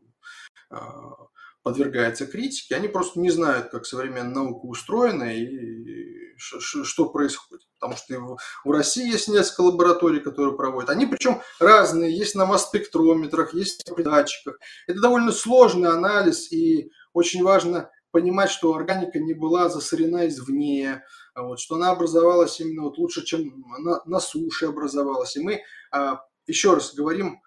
[0.70, 1.28] а,
[1.64, 6.09] подвергается критике, они просто не знают, как современная наука устроена и
[6.40, 7.68] что происходит.
[7.80, 10.90] Потому что в России есть несколько лабораторий, которые проводят.
[10.90, 14.58] Они причем разные, есть на масс-спектрометрах, есть на датчиках.
[14.88, 21.44] Это довольно сложный анализ, и очень важно понимать, что органика не была засорена извне, а
[21.44, 25.36] вот, что она образовалась именно вот лучше, чем на, на суше образовалась.
[25.38, 27.42] И мы а, еще раз говорим,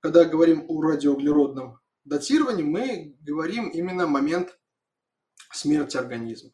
[0.00, 4.56] когда говорим о радиоуглеродном датировании, мы говорим именно момент
[5.52, 6.50] смерти организма.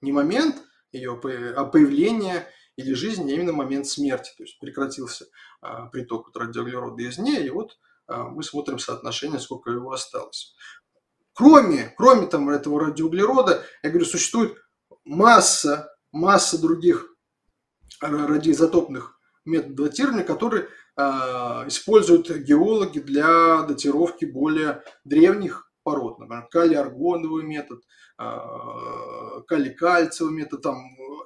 [0.00, 0.62] Не момент
[0.92, 1.20] ее
[1.56, 4.30] а появления или жизни, а именно момент смерти.
[4.36, 5.26] То есть прекратился
[5.60, 10.56] а, приток вот радиоуглерода извне, и вот мы смотрим соотношение, сколько его осталось.
[11.32, 14.56] Кроме, кроме там, этого радиоуглерода, я говорю, существует
[15.04, 17.06] масса, масса других
[18.00, 21.02] радиоизотопных методов датирования, которые э,
[21.66, 27.82] используют геологи для датировки более древних пород, например, калий-аргоновый метод,
[28.18, 28.24] э,
[29.48, 30.76] калий-кальциевый метод, там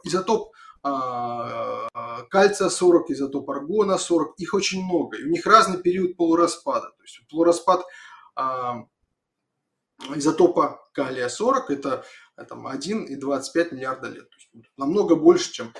[0.04, 1.88] изотоп э,
[2.30, 6.88] кальция 40, изотоп аргона 40, их очень много, и у них разный период полураспада.
[6.96, 7.84] То есть полураспад
[8.38, 8.42] э,
[10.14, 12.04] изотопа калия 40 это
[12.48, 14.30] там, 1,25 миллиарда лет.
[14.30, 15.72] То есть намного больше, чем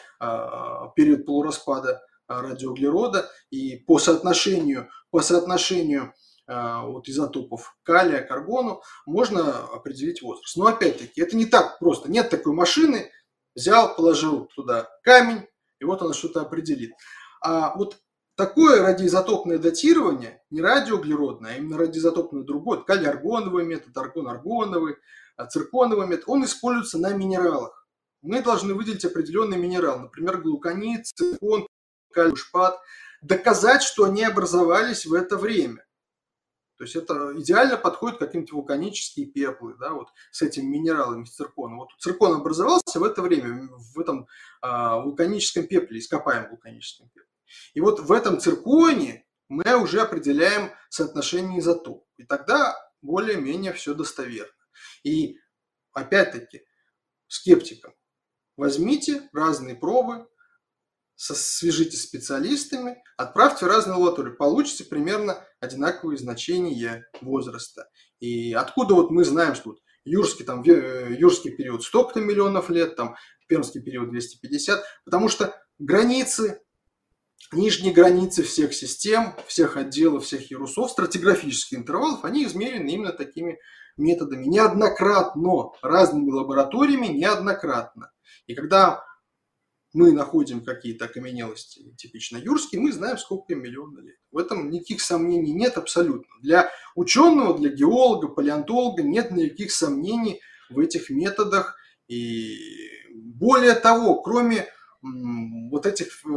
[0.95, 3.29] период полураспада радиоуглерода.
[3.51, 6.15] И по соотношению, по соотношению
[6.47, 10.57] вот изотопов калия к аргону можно определить возраст.
[10.57, 12.11] Но опять-таки, это не так просто.
[12.11, 13.11] Нет такой машины,
[13.55, 15.47] взял, положил туда камень,
[15.81, 16.93] и вот она что-то определит.
[17.41, 17.99] А вот
[18.37, 24.97] Такое радиоизотопное датирование, не радиоуглеродное, а именно радиоизотопное другое, калий-аргоновый метод, аргон-аргоновый,
[25.37, 27.87] а цирконовый метод, он используется на минералах.
[28.23, 31.69] Мы должны выделить определенный минерал, например, глуконит, циркон,
[32.13, 32.81] калий, шпат,
[33.23, 35.85] доказать, что они образовались в это время.
[36.85, 41.43] То есть это идеально подходит каким-то вулканические пеплы, да, вот с этими минералами, с.
[41.57, 44.27] Вот циркон образовался в это время, в этом
[44.61, 47.31] а, вулканическом пепле, ископаемом вулканическом пепле.
[47.73, 52.07] И вот в этом цирконе мы уже определяем соотношение изотопов.
[52.19, 54.53] И тогда более-менее все достоверно.
[55.05, 55.39] И
[55.95, 56.67] опять-таки
[57.29, 57.95] скептикам
[58.59, 60.29] возьмите разные пробы,
[61.17, 67.89] свяжитесь с специалистами, отправьте разные лаборатории, получите примерно одинаковые значения возраста.
[68.21, 72.97] И откуда вот мы знаем, что вот юрский, там, э, юрский период столько-то миллионов лет,
[72.97, 76.61] там, пермский период 250, потому что границы
[77.53, 83.59] нижние границы всех систем, всех отделов, всех ярусов, стратиграфических интервалов, они измерены именно такими
[83.97, 84.47] методами.
[84.47, 88.11] Неоднократно, разными лабораториями неоднократно.
[88.47, 89.05] И когда
[89.95, 94.17] мы находим какие-то окаменелости, типично юрские, мы знаем, сколько им миллионов лет.
[94.33, 96.35] В этом никаких сомнений нет абсолютно.
[96.43, 101.77] Для ученого, для геолога, палеонтолога нет никаких сомнений в этих методах.
[102.09, 102.59] И
[103.15, 104.67] более того, кроме
[105.71, 106.29] вот этих э,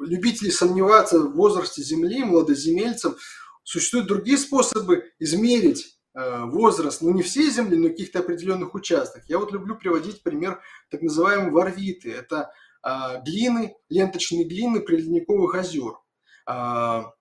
[0.00, 3.16] любителей сомневаться в возрасте Земли, молодоземельцев,
[3.62, 9.22] существуют другие способы измерить э, возраст, ну не всей Земли, но каких-то определенных участках.
[9.28, 12.10] Я вот люблю приводить пример так называемой варвиты.
[12.10, 12.50] Это
[12.82, 15.98] глины, ленточные глины приледниковых озер.
[16.46, 17.12] А,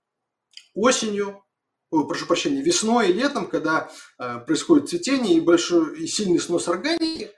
[0.74, 1.44] осенью,
[1.90, 7.32] прошу прощения, весной и летом, когда а, происходит цветение и большой и сильный снос органики,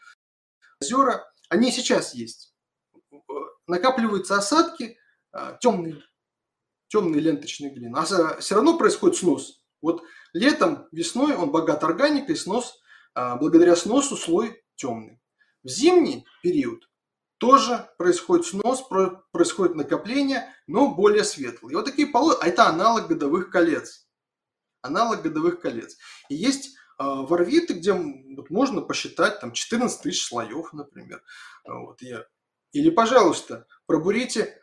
[0.81, 2.49] озера, они сейчас есть
[3.69, 4.97] накапливаются осадки,
[5.31, 6.03] а, темные,
[6.87, 7.95] темные ленточные глины.
[7.95, 9.63] А все равно происходит снос.
[9.81, 10.03] Вот
[10.33, 12.79] летом, весной он богат органикой, снос,
[13.13, 15.21] а, благодаря сносу слой темный.
[15.63, 16.83] В зимний период
[17.39, 18.83] тоже происходит снос,
[19.31, 21.73] происходит накопление, но более светлый.
[21.73, 24.07] И вот такие полосы, а это аналог годовых колец.
[24.81, 25.97] Аналог годовых колец.
[26.29, 31.23] И есть а, ворвиты, где вот можно посчитать там 14 тысяч слоев, например.
[31.65, 32.25] Вот я
[32.71, 34.61] или, пожалуйста, пробурите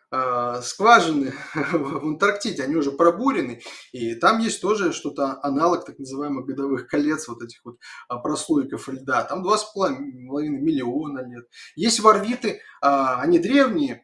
[0.63, 3.61] скважины в Антарктиде, они уже пробурены,
[3.93, 7.77] и там есть тоже что-то аналог так называемых годовых колец, вот этих вот
[8.09, 11.47] а, прослойков льда, там 2,5 миллиона лет.
[11.75, 14.03] Есть варвиты, э, они древние,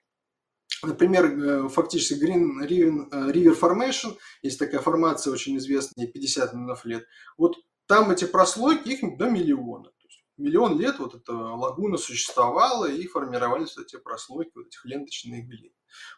[0.85, 7.05] Например, э, фактически Green э, River Formation, есть такая формация очень известная, 50 миллионов лет.
[7.38, 7.55] Вот
[7.87, 9.92] там эти прослойки, их до миллиона
[10.42, 15.72] миллион лет вот эта лагуна существовала и формировались вот эти прослойки, вот этих ленточных глин.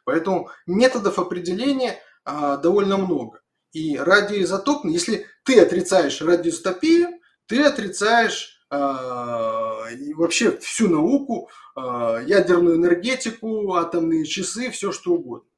[0.04, 3.40] Поэтому методов определения а, довольно много.
[3.72, 13.74] И радиоизотопно, если ты отрицаешь радиоизотопию, ты отрицаешь а, вообще всю науку, а, ядерную энергетику,
[13.74, 15.48] атомные часы, все что угодно.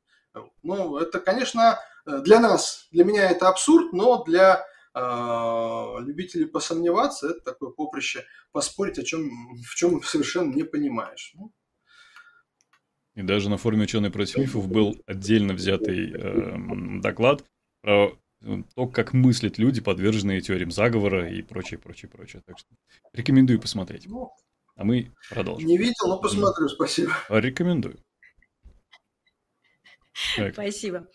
[0.63, 4.67] Ну, это, конечно, для нас, для меня это абсурд, но для
[4.99, 11.33] а, любители посомневаться, это такое поприще поспорить, о чем, в чем совершенно не понимаешь.
[11.35, 11.53] Ну.
[13.17, 17.45] И даже на форуме «Ученые против мифов» был отдельно взятый э, доклад
[17.81, 18.17] про
[18.75, 22.43] то, как мыслят люди, подверженные теориям заговора и прочее, прочее, прочее.
[22.47, 22.69] Так что
[23.15, 24.07] рекомендую посмотреть.
[24.07, 24.31] Ну,
[24.77, 25.67] а мы продолжим.
[25.67, 27.13] Не видел, но посмотрю, спасибо.
[27.31, 27.99] Рекомендую.
[30.37, 30.53] Так.
[30.53, 31.09] Спасибо.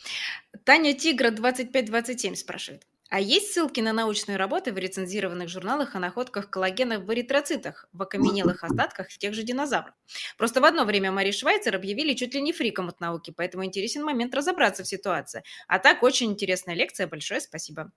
[0.64, 2.88] Таня Тигра 2527 спрашивает.
[3.12, 8.02] А есть ссылки на научные работы в рецензированных журналах о находках коллагена в эритроцитах, в
[8.02, 9.94] окаменелых остатках тех же динозавров?
[10.38, 14.06] Просто в одно время Мари Швайцер объявили чуть ли не фриком от науки, поэтому интересен
[14.06, 15.44] момент разобраться в ситуации.
[15.68, 17.92] А так, очень интересная лекция, большое спасибо.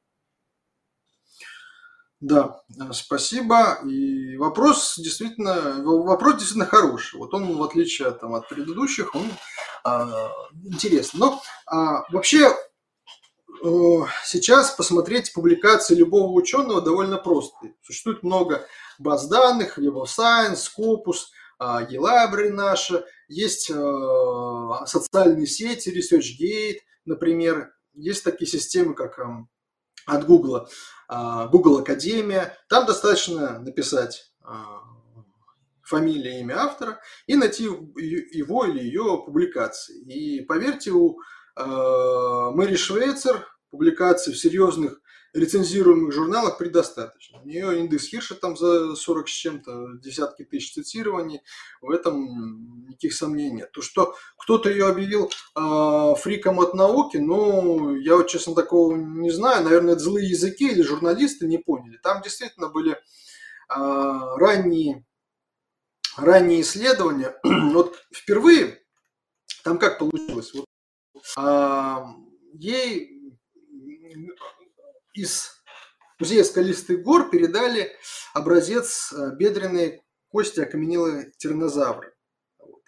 [2.19, 3.79] Да, э, спасибо.
[3.87, 7.21] И вопрос действительно, вопрос действительно хороший.
[7.21, 9.29] Вот он, в отличие там, от предыдущих, он
[9.85, 10.31] а,
[10.65, 11.21] интересный.
[11.21, 12.51] Но а, вообще
[14.25, 17.57] сейчас посмотреть публикации любого ученого довольно просто.
[17.83, 18.67] Существует много
[18.99, 21.27] баз данных, of Science, Scopus,
[21.61, 29.19] eLibrary наша, есть а, социальные сети, ResearchGate, например, есть такие системы, как
[30.07, 30.69] от Google,
[31.09, 32.57] а, Google Академия.
[32.69, 34.81] Там достаточно написать а,
[35.83, 40.01] фамилия, имя автора и найти его или ее публикации.
[40.01, 41.19] И поверьте, у
[41.57, 45.01] Мэри Швейцер публикаций в серьезных
[45.35, 47.41] рецензируемых журналах предостаточно.
[47.41, 51.43] У нее индекс Хирша там за 40 с чем-то, десятки тысяч цитирований,
[51.81, 53.73] в этом никаких сомнений нет.
[53.73, 59.31] То, что кто-то ее объявил э, фриком от науки, ну, я вот, честно, такого не
[59.31, 59.65] знаю.
[59.65, 61.99] Наверное, это злые языки или журналисты не поняли.
[62.01, 62.97] Там действительно были э,
[63.69, 65.05] ранние,
[66.17, 67.35] ранние исследования.
[67.43, 68.81] вот впервые,
[69.65, 70.74] там как получилось, вот, э,
[72.55, 73.15] ей
[75.15, 75.63] из
[76.19, 77.93] музея скалистых гор передали
[78.35, 82.13] образец э, бедренной кости окаменелой тираннозавра.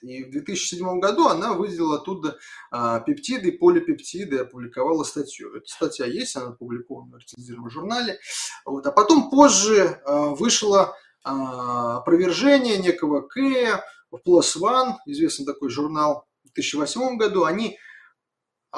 [0.02, 2.38] И в 2007 году она выделила оттуда
[2.70, 5.54] а, пептиды, полипептиды, опубликовала статью.
[5.54, 8.18] Эта статья есть, она опубликована в рецензированном журнале.
[8.64, 8.86] Вот.
[8.86, 10.94] А потом позже а, вышло
[11.24, 17.44] а, опровержение некого Кэя в Plus One, известный такой журнал в 2008 году.
[17.44, 17.78] Они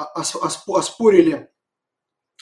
[0.03, 1.49] оспорили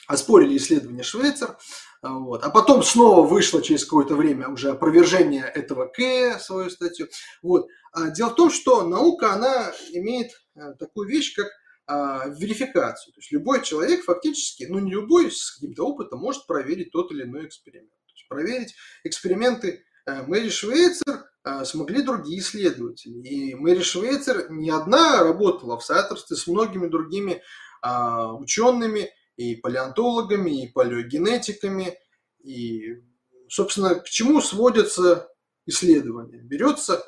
[0.06, 1.58] оспорили исследование Швейцер,
[2.00, 2.42] вот.
[2.42, 7.08] А потом снова вышло через какое-то время уже опровержение этого К, свою статью.
[7.42, 7.66] Вот.
[7.92, 11.48] А дело в том, что наука, она имеет э, такую вещь, как
[11.90, 13.14] а, верификацию.
[13.14, 17.22] То есть любой человек фактически, ну не любой, с каким-то опытом может проверить тот или
[17.22, 17.88] иной эксперимент.
[17.88, 21.22] То есть проверить эксперименты э, Мэри Швейцер э,
[21.64, 23.20] смогли другие исследователи.
[23.26, 27.42] И Мэри Швейцер не одна работала в соавторстве с многими другими
[27.80, 31.96] а, учеными, и палеонтологами, и палеогенетиками.
[32.42, 33.00] И,
[33.48, 35.28] собственно, к чему сводятся
[35.64, 36.40] исследования?
[36.42, 37.02] Берется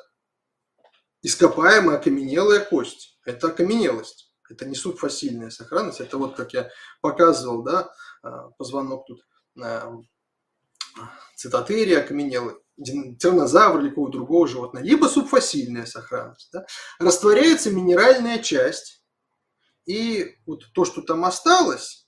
[1.21, 3.19] ископаемая окаменелая кость.
[3.25, 4.33] Это окаменелость.
[4.49, 5.99] Это не субфасильная сохранность.
[5.99, 6.69] Это вот, как я
[7.01, 9.21] показывал, да, а, позвонок тут
[11.35, 16.49] цитатерия окаменелый, тиранозавр или какого другого животного, либо субфасильная сохранность.
[16.51, 16.65] Да,
[16.99, 19.03] растворяется минеральная часть,
[19.85, 22.07] и вот то, что там осталось,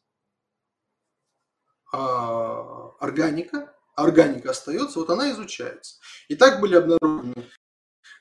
[1.92, 6.00] а, органика, органика остается, вот она изучается.
[6.28, 7.34] И так были обнаружены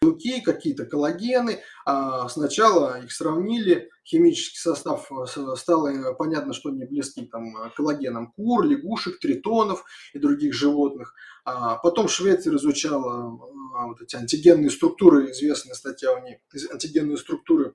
[0.03, 1.61] белки, какие-то коллагены.
[1.87, 8.65] А сначала их сравнили, химический состав э, стало понятно, что они близки там, коллагеном кур,
[8.65, 11.15] лягушек, тритонов и других животных.
[11.45, 13.39] А потом Швеция изучала
[13.87, 16.39] вот эти антигенные структуры, известная статья у них,
[16.73, 17.75] антигенные структуры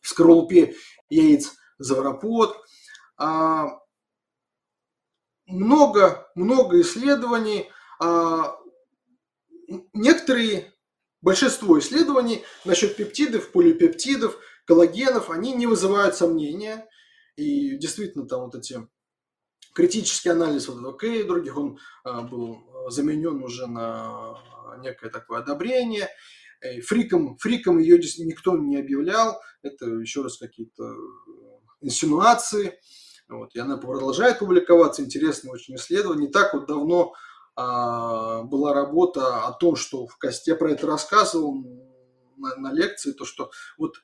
[0.00, 0.74] в скорлупе
[1.08, 2.56] яиц завропод.
[3.16, 3.78] А
[5.46, 7.68] много, много исследований.
[9.92, 10.71] Некоторые,
[11.22, 16.86] большинство исследований насчет пептидов, полипептидов, коллагенов, они не вызывают сомнения.
[17.36, 18.86] И действительно, там вот эти
[19.74, 24.36] критический анализ вот этого К и других, он а, был заменен уже на
[24.82, 26.08] некое такое одобрение.
[26.86, 29.40] Фриком, фриком ее никто не объявлял.
[29.62, 30.94] Это еще раз какие-то
[31.80, 32.78] инсинуации.
[33.28, 36.26] Вот, и она продолжает публиковаться, интересные очень исследования.
[36.26, 37.16] Не так вот давно а,
[37.54, 41.54] была работа о том, что в кости, я про это рассказывал
[42.36, 44.02] на, на лекции, то что вот,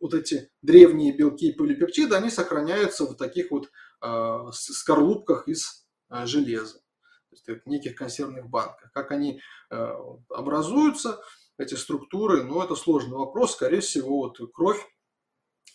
[0.00, 6.26] вот эти древние белки и полипептиды, они сохраняются в таких вот а, скорлупках из а,
[6.26, 8.90] железа, то есть в неких консервных банках.
[8.92, 9.96] Как они а,
[10.30, 11.20] образуются,
[11.58, 14.84] эти структуры, ну это сложный вопрос, скорее всего, вот кровь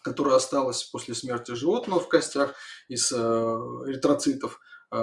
[0.03, 2.55] которая осталась после смерти животного в костях
[2.87, 4.59] из э, эритроцитов,
[4.91, 4.97] э,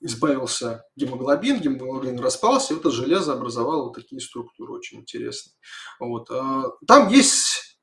[0.00, 5.54] избавился гемоглобин, гемоглобин распался, и это железо образовало вот такие структуры очень интересные.
[5.98, 6.30] Вот.
[6.30, 7.78] Э, там есть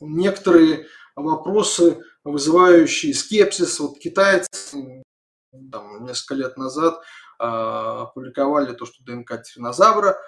[0.00, 3.80] некоторые вопросы, вызывающие скепсис.
[3.80, 5.02] Вот китайцы
[5.72, 7.00] там, несколько лет назад
[7.38, 10.18] опубликовали то, что ДНК тиранозавра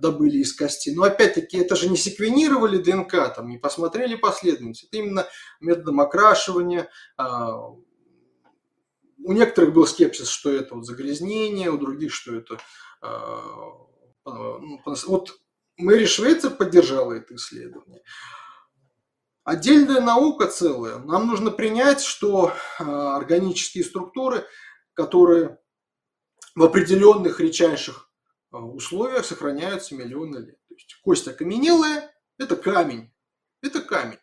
[0.00, 0.90] добыли из кости.
[0.90, 4.84] Но опять-таки это же не секвенировали ДНК, там, не посмотрели последовательность.
[4.84, 5.26] Это именно
[5.60, 6.88] методом окрашивания.
[9.22, 12.58] А, у некоторых был скепсис, что это вот загрязнение, у других, что это...
[13.00, 13.86] А,
[14.24, 15.40] ну, вот
[15.76, 18.02] Мэри Швейцер поддержала это исследование.
[19.44, 20.98] Отдельная наука целая.
[20.98, 24.46] Нам нужно принять, что органические структуры,
[24.94, 25.58] которые
[26.54, 28.10] в определенных редчайших
[28.50, 30.58] а, условиях сохраняются миллионы лет.
[30.68, 33.12] То есть кость окаменелая– это камень.
[33.62, 34.18] Это камень,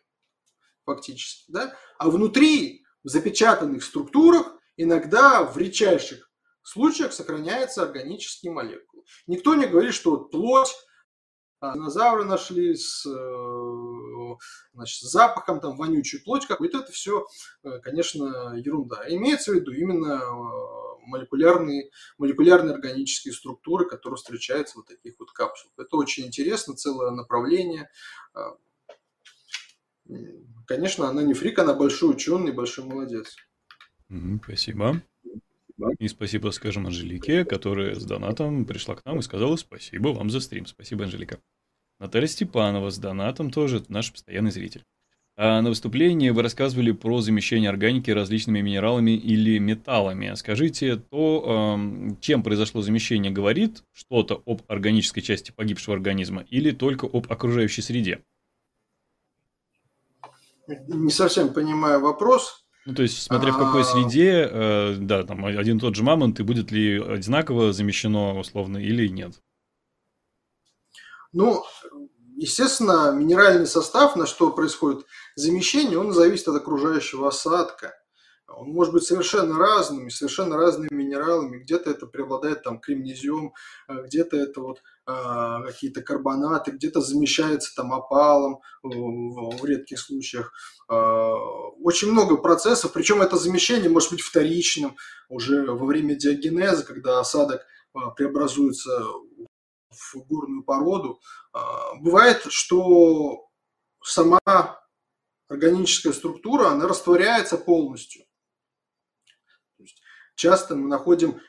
[0.84, 1.50] фактически.
[1.50, 1.74] Да?
[1.98, 6.30] А внутри, в запечатанных структурах, иногда в редчайших
[6.62, 9.04] случаях сохраняются органические молекулы.
[9.26, 10.74] Никто не говорит, что плоть
[11.60, 14.36] а, динозавры нашли с, э,
[14.72, 17.26] значит, запахом, там, вонючую плоть какую-то, это все,
[17.64, 19.04] э, конечно, ерунда.
[19.08, 25.32] Имеется в виду именно э, молекулярные, молекулярные органические структуры, которые встречаются в вот таких вот
[25.32, 25.74] капсулах.
[25.76, 27.90] Это очень интересно, целое направление.
[28.32, 28.56] А,
[30.66, 33.36] конечно, она не фрик, она большой ученый, большой молодец.
[34.42, 35.00] Спасибо.
[35.98, 40.40] И спасибо, скажем, Анжелике, которая с донатом пришла к нам и сказала спасибо вам за
[40.40, 40.66] стрим.
[40.66, 41.38] Спасибо, Анжелика.
[41.98, 44.84] Наталья Степанова с донатом тоже наш постоянный зритель.
[45.36, 50.34] А на выступлении вы рассказывали про замещение органики различными минералами или металлами.
[50.34, 51.80] Скажите, то,
[52.20, 58.22] чем произошло замещение, говорит что-то об органической части погибшего организма или только об окружающей среде?
[60.66, 62.59] Не совсем понимаю вопрос.
[62.86, 63.84] Ну, то есть, смотря в какой а.
[63.84, 68.78] среде, э, да, там один и тот же мамонт, и будет ли одинаково замещено условно
[68.78, 69.40] или нет?
[71.32, 71.64] Ну,
[72.40, 75.04] Естественно, минеральный состав, на что происходит
[75.34, 77.92] замещение, он зависит от окружающего осадка.
[78.48, 81.58] Он может быть совершенно разными, совершенно разными минералами.
[81.58, 83.52] Где-то это преобладает там кремнезиум,
[83.88, 90.52] э, где-то это вот какие-то карбонаты, где-то замещается там опалом в, редких случаях.
[90.88, 90.94] Э,
[91.82, 94.96] очень много процессов, причем это замещение может быть вторичным
[95.28, 99.02] уже во время диагенеза, когда осадок э, преобразуется
[99.90, 101.20] в горную породу.
[101.52, 103.48] А, бывает, что
[104.02, 104.40] сама
[105.48, 108.24] органическая структура, она растворяется полностью.
[110.36, 111.40] часто мы находим а,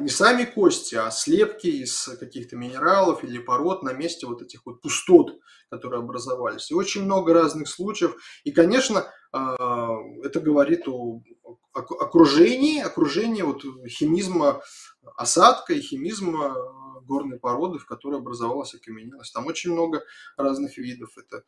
[0.00, 4.80] не сами кости, а слепки из каких-то минералов или пород на месте вот этих вот
[4.80, 5.38] пустот,
[5.70, 6.70] которые образовались.
[6.70, 8.16] И очень много разных случаев.
[8.44, 11.22] И, конечно, а, это говорит о
[11.72, 14.60] окружении, окружении вот химизма
[15.16, 16.54] осадка и химизма
[17.02, 19.32] горной породы, в которой образовалась окаменелость.
[19.32, 20.02] Там очень много
[20.36, 21.16] разных видов.
[21.16, 21.44] Это,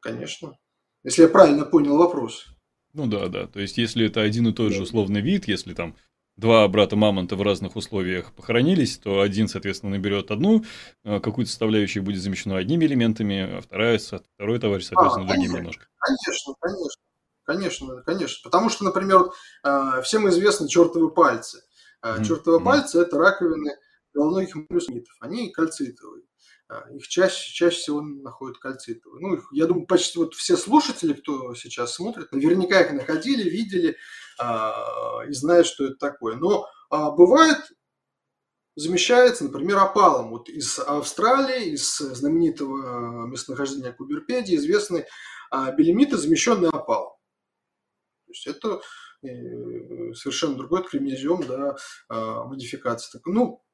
[0.00, 0.58] конечно,
[1.04, 2.46] если я правильно понял вопрос.
[2.92, 3.46] Ну да, да.
[3.46, 5.96] То есть, если это один и тот же условный вид, если там
[6.36, 10.64] два брата мамонта в разных условиях похоронились, то один, соответственно, наберет одну
[11.04, 15.56] э, какую-то составляющую будет замещена одними элементами, а вторая, второй товарищ, соответственно, а, другим конечно,
[15.56, 15.86] немножко.
[15.98, 17.02] Конечно, конечно.
[17.44, 18.38] Конечно, конечно.
[18.42, 19.30] Потому что, например,
[19.64, 21.62] э, всем известны чертовы пальцы.
[22.02, 22.24] Mm-hmm.
[22.24, 22.64] Чертовы mm-hmm.
[22.64, 23.70] пальцы– это раковины
[24.12, 26.24] головных плюснитов, они кальцитовые.
[26.68, 29.20] А, их чаще, чаще всего находят кальцитовые.
[29.20, 33.90] Ну, их, я думаю, почти вот все слушатели, кто сейчас смотрит, наверняка их находили, видели
[33.90, 33.94] а,
[34.38, 36.36] и знают, что это такое.
[36.36, 37.58] Но а, бывает,
[38.74, 40.30] замещается, например, опалом.
[40.30, 45.06] Вот из Австралии, из знаменитого местонахождения Куберпедии известны
[45.50, 47.12] а, белемиты, замещенные опалом.
[48.26, 48.80] То есть это
[49.22, 51.76] э, совершенно другой кремнезиум, да,
[52.08, 53.20] а, модификация.
[53.24, 53.64] Ну,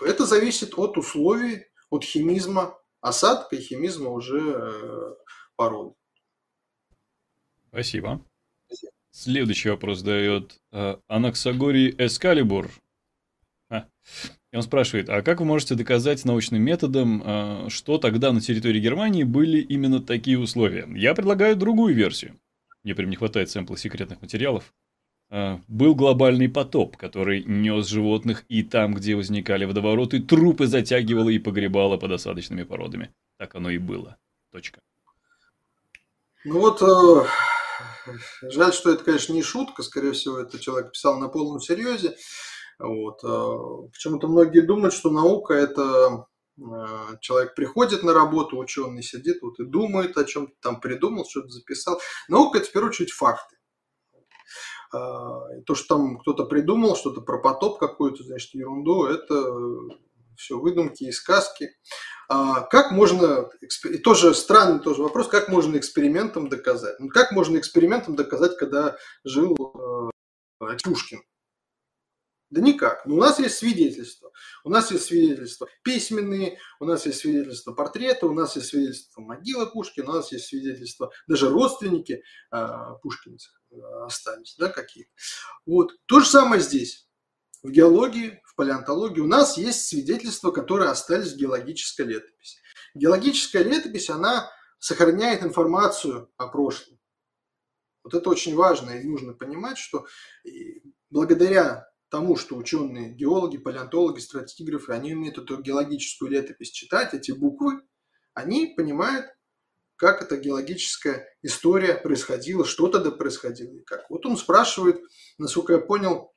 [0.00, 5.14] это зависит от условий, от химизма осадка и химизма уже э,
[5.56, 5.94] породы.
[7.68, 8.24] Спасибо.
[9.20, 12.70] Следующий вопрос дает э, Анаксагорий Эскалибур.
[13.72, 18.78] И он спрашивает, а как вы можете доказать научным методом, э, что тогда на территории
[18.78, 20.86] Германии были именно такие условия?
[20.94, 22.38] Я предлагаю другую версию.
[22.84, 24.72] Мне прям не хватает сэмпла секретных материалов.
[25.30, 31.40] А, был глобальный потоп, который нес животных и там, где возникали водовороты, трупы затягивало и
[31.40, 33.10] погребало под осадочными породами.
[33.36, 34.16] Так оно и было.
[34.52, 34.80] Точка.
[36.44, 37.26] Ну вот, э,
[38.42, 42.16] жаль, что это, конечно, не шутка, скорее всего, это человек писал на полном серьезе.
[42.78, 43.22] Вот.
[43.24, 46.26] Э, почему-то многие думают, что наука это
[46.58, 46.62] э,
[47.20, 52.00] человек приходит на работу, ученый сидит вот и думает о чем-то там придумал, что-то записал.
[52.28, 53.56] Наука это в первую очередь факты.
[54.90, 59.52] А, то, что там кто-то придумал, что-то про потоп какую-то, значит, ерунду, это
[60.36, 61.70] все выдумки и сказки.
[62.28, 63.48] А как можно,
[63.84, 67.00] и тоже странный тоже вопрос, как можно экспериментом доказать?
[67.00, 69.56] Ну, как можно экспериментом доказать, когда жил
[70.60, 71.22] э, Пушкин?
[72.50, 73.06] Да никак.
[73.06, 74.30] Но у нас есть свидетельства.
[74.62, 79.66] У нас есть свидетельства письменные, у нас есть свидетельства портреты, у нас есть свидетельства могилы
[79.66, 82.22] Пушкина, у нас есть свидетельства, даже родственники
[82.52, 82.66] э,
[83.02, 83.38] Пушкина
[84.04, 85.10] остались, да, какие-то.
[85.64, 85.92] Вот.
[86.06, 87.07] То же самое здесь.
[87.62, 92.58] В геологии, в палеонтологии у нас есть свидетельства, которые остались в геологической летописи.
[92.94, 96.98] Геологическая летопись, она сохраняет информацию о прошлом.
[98.04, 100.06] Вот это очень важно и нужно понимать, что
[101.10, 107.82] благодаря тому, что ученые, геологи, палеонтологи, стратиграфы, они умеют эту геологическую летопись читать, эти буквы,
[108.34, 109.26] они понимают,
[109.96, 114.08] как эта геологическая история происходила, что тогда происходило и как.
[114.08, 115.02] Вот он спрашивает,
[115.38, 116.32] насколько я понял,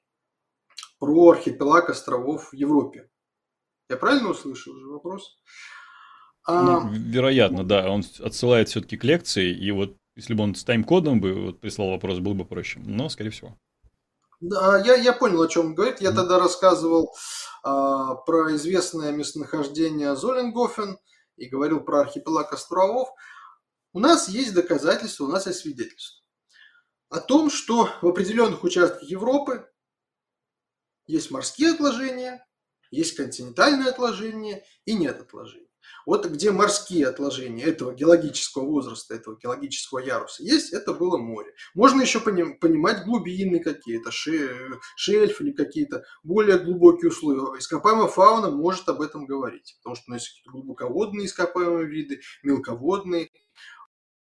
[1.01, 3.09] про архипелаг островов в Европе.
[3.89, 5.41] Я правильно услышал уже вопрос?
[6.45, 6.61] А...
[6.61, 7.89] Ну, вероятно, да.
[7.89, 11.89] Он отсылает все-таки к лекции, и вот если бы он с тайм-кодом бы вот прислал
[11.89, 12.79] вопрос, было бы проще.
[12.85, 13.57] Но, скорее всего.
[14.41, 16.01] Да, я, я понял, о чем он говорит.
[16.01, 17.15] Я тогда рассказывал
[17.63, 20.99] а, про известное местонахождение Золенгофен
[21.37, 23.09] и говорил про архипелаг островов.
[23.93, 26.21] У нас есть доказательства, у нас есть свидетельства
[27.11, 29.67] о том, что в определенных участках Европы
[31.12, 32.45] есть морские отложения,
[32.89, 35.68] есть континентальные отложения и нет отложений.
[36.05, 41.53] Вот где морские отложения этого геологического возраста, этого геологического яруса есть, это было море.
[41.74, 47.59] Можно еще понимать глубины какие-то, шельф или какие-то более глубокие условия.
[47.59, 53.30] Ископаемая фауна может об этом говорить, потому что у нас есть глубоководные ископаемые виды, мелководные.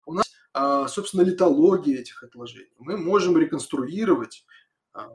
[0.06, 2.72] У нас, а, собственно, литология этих отложений.
[2.78, 4.44] Мы можем реконструировать
[4.92, 5.08] а,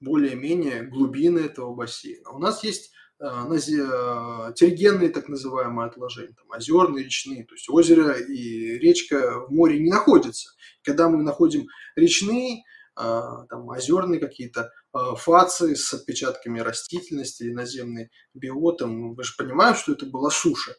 [0.00, 2.30] более-менее глубины этого бассейна.
[2.30, 2.92] У нас есть
[3.22, 7.44] Э, э, тергенные так называемые отложения, там, озерные, речные.
[7.44, 10.52] То есть озеро и речка в море не находятся.
[10.82, 12.62] Когда мы находим речные,
[12.98, 13.20] э,
[13.50, 20.04] там, озерные какие-то фации с отпечатками растительности или наземные биоты, мы же понимаем, что это
[20.06, 20.72] была суша.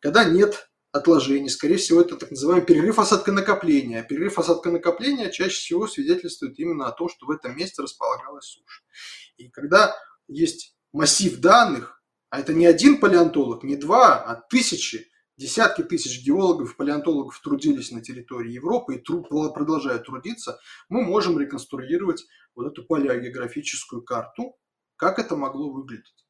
[0.00, 4.04] Когда нет отложений, скорее всего, это так называемый перерыв осадконакопления.
[4.04, 8.82] Перерыв осадконакопления чаще всего свидетельствует именно о том, что в этом месте располагалась суша.
[9.36, 9.96] И когда
[10.28, 16.76] есть массив данных, а это не один палеонтолог, не два, а тысячи, десятки тысяч геологов,
[16.76, 22.24] палеонтологов трудились на территории Европы и труд, продолжают трудиться, мы можем реконструировать
[22.54, 24.56] вот эту палеогеографическую карту,
[24.94, 26.23] как это могло выглядеть.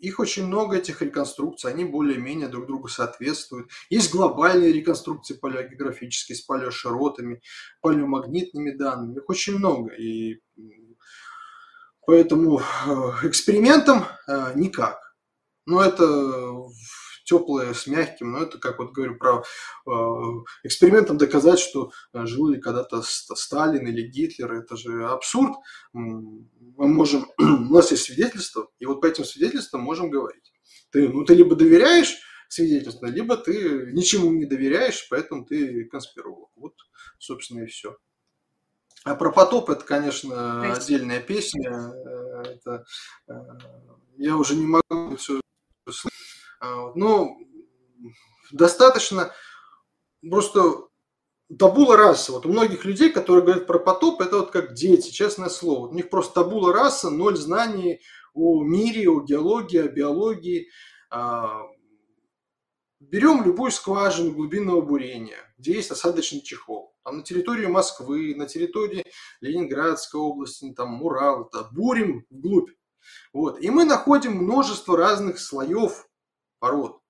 [0.00, 3.70] Их очень много, этих реконструкций, они более-менее друг другу соответствуют.
[3.90, 7.40] Есть глобальные реконструкции палеогеографические с палеоширотами,
[7.80, 9.92] палеомагнитными данными, их очень много.
[9.94, 10.40] И
[12.10, 12.62] Поэтому э,
[13.22, 14.98] экспериментом э, никак.
[15.64, 16.04] Но это
[17.30, 19.44] теплое с мягким, но это, как вот говорю, про
[19.86, 19.90] э,
[20.64, 25.54] экспериментом доказать, что жил ли когда-то Сталин или Гитлер, это же абсурд.
[25.92, 30.52] Мы можем, у нас есть свидетельства, и вот по этим свидетельствам можем говорить.
[30.90, 32.16] Ты, ну, ты либо доверяешь
[32.48, 36.50] свидетельству, либо ты ничему не доверяешь, поэтому ты конспиролог.
[36.56, 36.74] Вот,
[37.20, 37.96] собственно, и все.
[39.04, 41.70] А про потоп это, конечно, отдельная песня.
[41.70, 42.84] Э, это,
[43.28, 43.32] э,
[44.18, 45.40] я уже не могу все
[45.88, 46.29] слышать.
[46.60, 47.46] А, Но ну,
[48.52, 49.32] достаточно
[50.28, 50.88] просто
[51.58, 52.32] табула раса.
[52.32, 55.88] Вот у многих людей, которые говорят про потоп, это вот как дети, честное слово.
[55.88, 58.00] У них просто табула раса, ноль знаний
[58.34, 60.68] о мире, о геологии, о биологии.
[61.10, 61.62] А,
[63.00, 69.04] берем любую скважину глубинного бурения, где есть осадочный чехол там, на территории Москвы, на территории
[69.40, 72.70] Ленинградской области, там, Урал, да, бурим вглубь.
[73.32, 73.60] Вот.
[73.60, 76.06] И мы находим множество разных слоев
[76.60, 77.00] пород.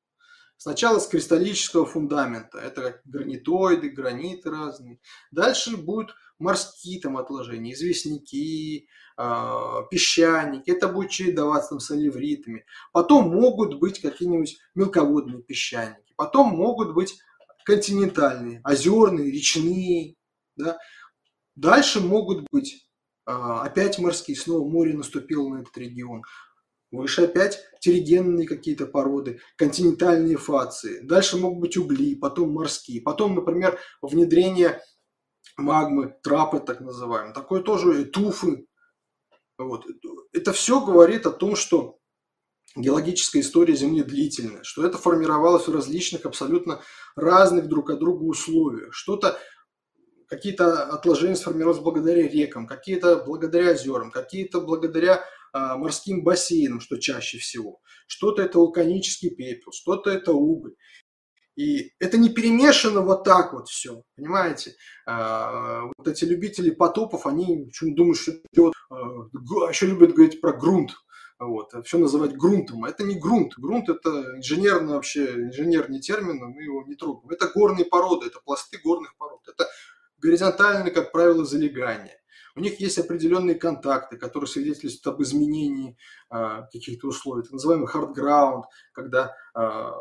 [0.56, 4.98] Сначала с кристаллического фундамента, это гранитоиды, граниты разные.
[5.30, 12.64] Дальше будут морские там отложения, известняки, э, песчаники, это будет чередоваться там с оливритами.
[12.92, 17.18] Потом могут быть какие-нибудь мелководные песчаники, потом могут быть
[17.64, 20.16] континентальные, озерные, речные.
[20.56, 20.78] Да.
[21.56, 22.86] Дальше могут быть
[23.26, 26.22] а, опять морские, снова море наступило на этот регион.
[26.90, 31.00] Выше опять терригенные какие-то породы, континентальные фации.
[31.00, 33.00] Дальше могут быть угли, потом морские.
[33.00, 34.82] Потом, например, внедрение
[35.56, 37.32] магмы, трапы так называемые.
[37.32, 38.66] Такое тоже туфы.
[39.56, 39.86] Вот.
[40.32, 41.98] Это все говорит о том, что
[42.74, 46.80] геологическая история Земли длительная, что это формировалось в различных, абсолютно
[47.14, 48.94] разных друг от друга условиях.
[48.94, 49.38] Что-то,
[50.26, 57.80] какие-то отложения сформировались благодаря рекам, какие-то благодаря озерам, какие-то благодаря морским бассейнам, что чаще всего.
[58.06, 60.74] Что-то это вулканический пепел, что-то это уголь.
[61.56, 64.76] И это не перемешано вот так вот все, понимаете?
[65.06, 68.94] А, вот эти любители потопов, они думают, что это а,
[69.68, 70.92] еще любят говорить про грунт,
[71.38, 72.84] вот, все называть грунтом.
[72.84, 73.54] Это не грунт.
[73.56, 77.30] Грунт– это инженерный вообще, инженерный термин, мы его не трогаем.
[77.30, 79.40] Это горные породы, это пласты горных пород.
[79.48, 79.68] Это
[80.18, 82.19] горизонтальные, как правило, залегания.
[82.54, 85.96] У них есть определенные контакты, которые свидетельствуют об изменении
[86.28, 87.42] а, каких-то условий.
[87.42, 89.92] Это называемый hard ground, когда а,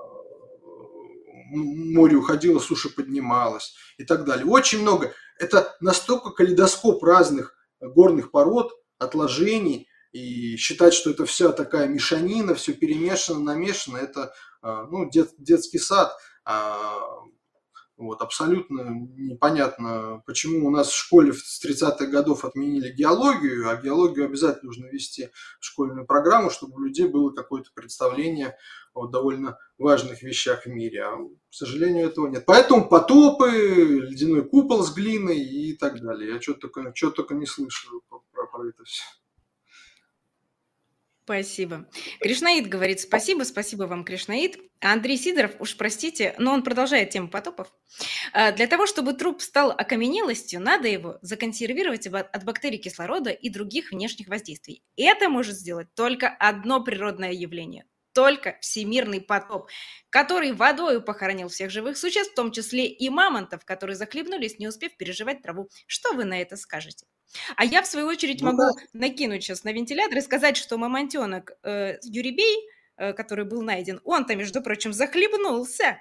[1.51, 4.45] море уходило, суша поднималась и так далее.
[4.45, 5.13] Очень много.
[5.37, 12.73] Это настолько калейдоскоп разных горных пород, отложений, и считать, что это вся такая мешанина, все
[12.73, 16.11] перемешано, намешано, это а, ну, дет, детский сад.
[17.99, 24.23] Вот, абсолютно непонятно, почему у нас в школе с 30-х годов отменили геологию, а геологию
[24.23, 25.27] обязательно нужно ввести
[25.59, 28.55] в школьную программу, чтобы у людей было какое-то представление
[28.93, 31.03] о довольно важных вещах в мире.
[31.03, 32.45] А, к сожалению, этого нет.
[32.45, 36.35] Поэтому потопы, ледяной купол с глиной и так далее.
[36.35, 39.03] Я что-то только, что только не слышу про, про, про это все.
[41.29, 41.85] Спасибо.
[42.21, 44.57] Кришнаид говорит спасибо, спасибо вам, Кришнаид.
[44.81, 47.71] А Андрей Сидоров, уж простите, но он продолжает тему потопов.
[48.33, 53.91] А, для того, чтобы труп стал окаменелостью, надо его законсервировать от бактерий кислорода и других
[53.91, 54.81] внешних воздействий.
[54.97, 59.69] Это может сделать только одно природное явление только всемирный потоп,
[60.09, 64.95] который водою похоронил всех живых существ, в том числе и мамонтов, которые захлебнулись, не успев
[64.97, 65.69] переживать траву.
[65.87, 67.05] Что вы на это скажете?
[67.55, 68.71] А я, в свою очередь, ну, могу да.
[68.93, 74.35] накинуть сейчас на вентилятор и сказать, что мамонтенок э, Юрибей, э, который был найден, он-то,
[74.35, 75.99] между прочим, захлебнулся.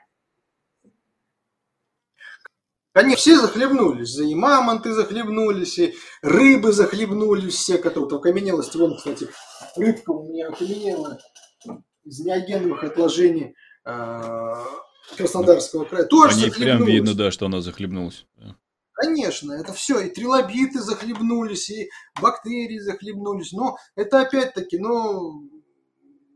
[2.94, 8.76] Они все захлебнулись, и мамонты захлебнулись, и рыбы захлебнулись, все, которые в окаменелости.
[8.76, 9.28] Вон, кстати,
[9.76, 11.20] рыбка у меня окаменела
[12.08, 13.54] из неогеновых отложений
[13.84, 14.54] э,
[15.16, 16.04] Краснодарского края.
[16.04, 18.26] Тоже ней прям видно, да, что она захлебнулась.
[19.00, 21.88] Конечно, это все, и трилобиты захлебнулись, и
[22.20, 23.52] бактерии захлебнулись.
[23.52, 25.48] Но это опять-таки, ну,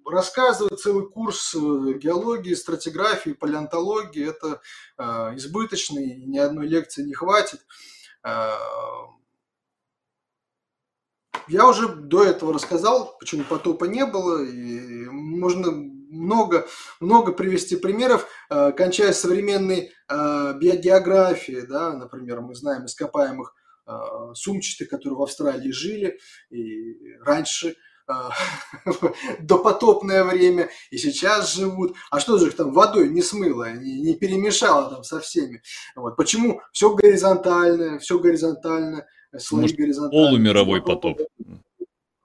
[0.06, 4.60] рассказывать целый курс э, геологии, стратиграфии, палеонтологии, это
[4.96, 5.02] э,
[5.36, 7.66] избыточно, и ни одной лекции не хватит.
[8.24, 8.50] Э,
[11.48, 15.72] я уже до этого рассказал, почему потопа не было, и можно
[16.12, 16.66] много,
[17.00, 23.54] много привести примеров, э, кончая современной э, биогеографией, да, например, мы знаем ископаемых
[23.86, 23.92] э,
[24.34, 26.18] сумчатых, которые в Австралии жили
[26.50, 27.76] и раньше,
[29.40, 31.96] допотопное время, и сейчас живут.
[32.10, 35.62] А что же их там водой не смыло, не, не перемешало там со всеми?
[35.94, 36.16] Вот.
[36.16, 39.06] Почему все горизонтальное, все горизонтально,
[39.38, 40.28] слои Может, горизонтальные.
[40.28, 41.20] Полумировой потоп.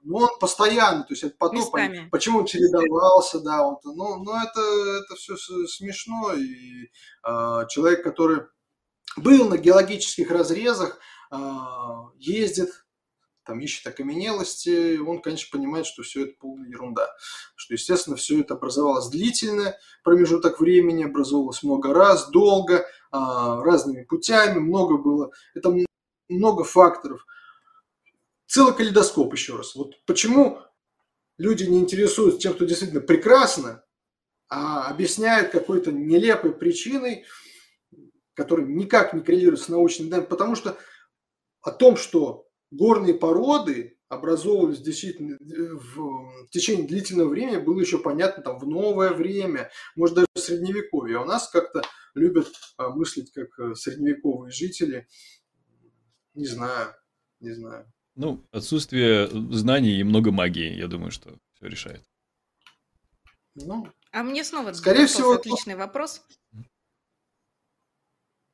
[0.08, 1.70] Ну, он постоянно, то есть это потом,
[2.12, 4.62] почему он чередовался, да, вот, ну, ну это,
[5.04, 6.86] это все смешно, и
[7.26, 8.44] э, человек, который
[9.18, 10.98] был на геологических разрезах,
[11.30, 11.38] э,
[12.20, 12.70] ездит,
[13.44, 17.10] там ищет окаменелости, он, конечно, понимает, что все это полная ерунда,
[17.58, 24.60] что, естественно, все это образовалось длительно, промежуток времени, образовалось много раз, долго, э, разными путями,
[24.60, 25.70] много было, это
[26.30, 27.26] много факторов–
[28.48, 29.76] целый калейдоскоп еще раз.
[29.76, 30.60] Вот почему
[31.38, 33.84] люди не интересуются тем, что действительно прекрасно,
[34.50, 37.26] а объясняют какой-то нелепой причиной,
[38.34, 40.78] которая никак не коррелирует с научным данными, потому что
[41.62, 48.58] о том, что горные породы образовывались действительно в течение длительного времени, было еще понятно там
[48.58, 51.18] в новое время, может даже в средневековье.
[51.18, 51.82] А у нас как-то
[52.16, 52.48] любят
[52.78, 55.08] а, мыслить как э, средневековые жители.
[56.38, 56.94] Не знаю,
[57.40, 57.92] не знаю.
[58.14, 62.04] Ну, отсутствие знаний и много магии, я думаю, что все решает.
[63.56, 66.22] Ну, а мне снова скорее всего отличный вопрос.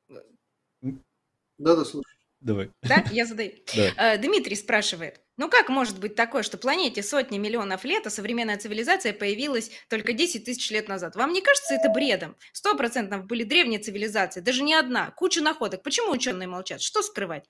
[0.08, 2.10] Да, да, слушай.
[2.40, 2.70] Давай.
[2.82, 3.52] Да, я задаю.
[3.76, 4.14] Да.
[4.14, 8.56] Э, Дмитрий спрашивает, ну как может быть такое, что планете сотни миллионов лет, а современная
[8.56, 11.16] цивилизация появилась только 10 тысяч лет назад?
[11.16, 12.34] Вам не кажется это бредом?
[12.52, 15.82] Сто процентов были древние цивилизации, даже не одна, куча находок.
[15.82, 16.80] Почему ученые молчат?
[16.80, 17.44] Что скрывать?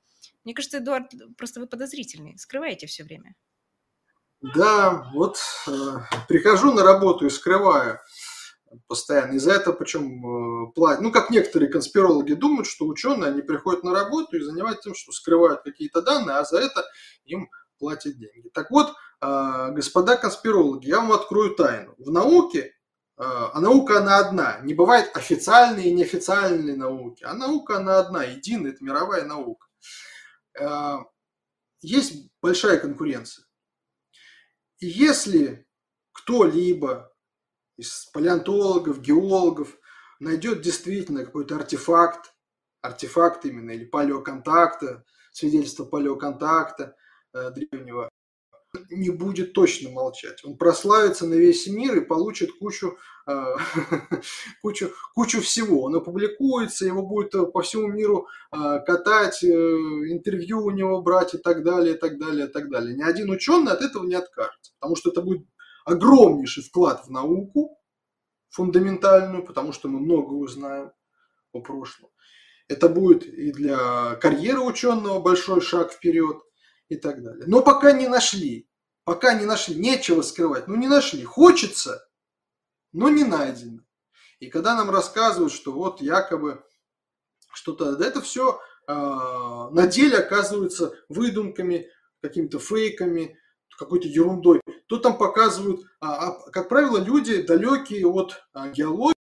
[0.44, 3.34] Мне кажется, Эдуард, просто вы подозрительный, скрываете все время.
[4.54, 5.70] Да, вот э,
[6.28, 7.98] прихожу на работу и скрываю
[8.86, 9.32] постоянно.
[9.32, 11.00] Из-за этого причем э, платят.
[11.00, 15.12] Ну, как некоторые конспирологи думают, что ученые, они приходят на работу и занимаются тем, что
[15.12, 16.84] скрывают какие-то данные, а за это
[17.24, 18.48] им платят деньги.
[18.52, 21.94] Так вот, э, господа конспирологи, я вам открою тайну.
[21.98, 22.72] В науке, э,
[23.16, 28.72] а наука она одна, не бывает официальной и неофициальной науки, а наука она одна, единая,
[28.72, 29.68] это мировая наука.
[30.58, 30.98] Э,
[31.80, 33.46] есть большая конкуренция.
[34.78, 35.66] И если
[36.12, 37.12] кто-либо
[37.76, 39.76] из палеонтологов, геологов
[40.20, 42.34] найдет действительно какой-то артефакт,
[42.80, 46.96] артефакт именно, или палеоконтакта, свидетельство палеоконтакта
[47.32, 48.08] э, древнего,
[48.90, 50.44] не будет точно молчать.
[50.44, 52.96] Он прославится на весь мир и получит кучу,
[53.26, 53.32] э,
[54.62, 55.82] кучу, кучу всего.
[55.82, 61.34] Он опубликуется, его будет э, по всему миру э, катать, э, интервью у него брать
[61.34, 62.96] и так далее, и так далее, и так далее.
[62.96, 65.46] Ни один ученый от этого не откажется, потому что это будет
[65.84, 67.78] огромнейший вклад в науку
[68.50, 70.92] фундаментальную, потому что мы много узнаем
[71.52, 72.10] о прошлом.
[72.68, 76.38] Это будет и для карьеры ученого большой шаг вперед–
[76.94, 77.44] и так далее.
[77.46, 78.68] Но пока не нашли,
[79.04, 82.08] пока не нашли, нечего скрывать, ну не нашли, хочется,
[82.92, 83.80] но не найдено.
[84.40, 86.64] И когда нам рассказывают, что вот якобы
[87.52, 91.88] что-то, да это все э, а, на деле оказывается выдумками,
[92.20, 93.38] какими-то фейками,
[93.78, 99.14] какой-то ерундой, то там показывают, а, а, как правило, люди далекие от а, геологии,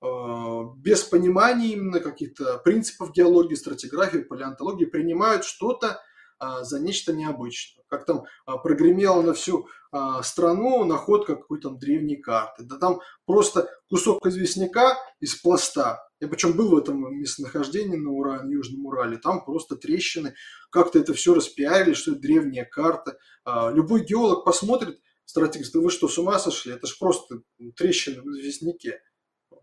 [0.00, 6.02] а, без понимания именно каких-то принципов геологии, стратиграфии, палеонтологии, принимают что-то
[6.40, 7.84] за нечто необычное.
[7.88, 12.64] Как там а, прогремела на всю а, страну находка какой-то древней карты.
[12.64, 16.06] Да там просто кусок известняка из пласта.
[16.20, 19.16] Я причем был в этом местонахождении на Урале, Южном Урале.
[19.18, 20.34] Там просто трещины.
[20.70, 23.18] Как-то это все распиарили, что это древняя карта.
[23.46, 26.72] Любой геолог посмотрит, стратег, да вы что, с ума сошли?
[26.72, 27.42] Это же просто
[27.76, 29.00] трещины в известняке.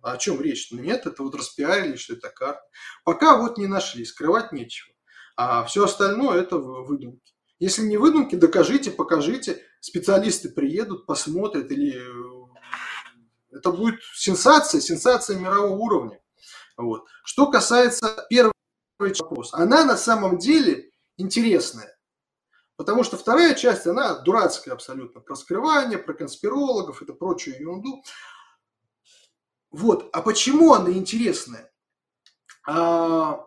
[0.02, 0.72] О чем речь?
[0.72, 2.62] Ну нет, это вот распиарили, что это карта.
[3.04, 4.95] Пока вот не нашли, скрывать нечего.
[5.36, 7.34] А все остальное это выдумки.
[7.60, 9.62] Если не выдумки, докажите, покажите.
[9.80, 11.72] Специалисты приедут, посмотрят.
[11.72, 16.20] Или э, это будет сенсация, сенсация мирового уровня.
[16.78, 17.06] Вот.
[17.24, 18.54] Что касается первого
[19.00, 21.96] вопроса, она на самом деле интересная.
[22.78, 25.22] Потому что вторая часть, она дурацкая абсолютно.
[25.22, 28.04] Про скрывание, про конспирологов, это прочую ерунду.
[29.72, 30.10] Вот.
[30.12, 31.72] А почему она интересная?
[32.68, 33.46] А,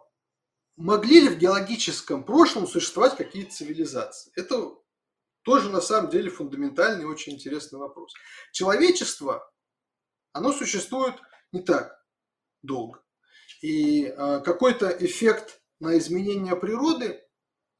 [0.79, 4.33] могли ли в геологическом прошлом существовать какие-то цивилизации?
[4.37, 4.72] Это
[5.43, 8.14] тоже на самом деле фундаментальный очень интересный вопрос.
[8.53, 9.51] Человечество,
[10.33, 11.14] оно существует
[11.53, 12.01] не так
[12.62, 13.03] долго.
[13.61, 17.20] И э, какой-то эффект на изменение природы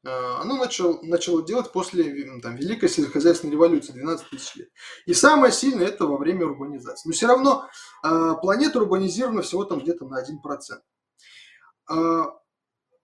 [0.03, 4.69] э, оно начало, начало делать после там, Великой сельскохозяйственной революции 12 тысяч лет.
[5.05, 7.07] И самое сильное это во время урбанизации.
[7.07, 7.69] Но все равно
[8.03, 12.31] э, планета урбанизирована всего там где-то на 1%.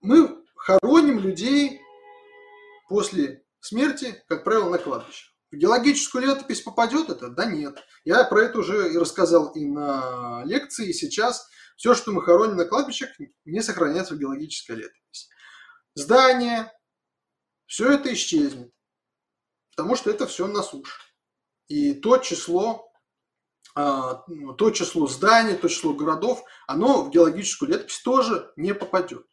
[0.00, 1.80] Мы хороним людей
[2.88, 5.30] после смерти, как правило, на кладбище.
[5.50, 7.28] В геологическую летопись попадет это?
[7.28, 7.78] Да нет.
[8.04, 11.48] Я про это уже и рассказал и на лекции, и сейчас.
[11.76, 13.10] Все, что мы хороним на кладбищах,
[13.44, 15.28] не сохраняется в геологической летописи.
[15.94, 16.72] Здания,
[17.66, 18.72] все это исчезнет,
[19.76, 21.00] потому что это все на суше.
[21.68, 22.90] И то число,
[23.74, 24.24] а,
[24.56, 29.26] то число зданий, то число городов, оно в геологическую летопись тоже не попадет.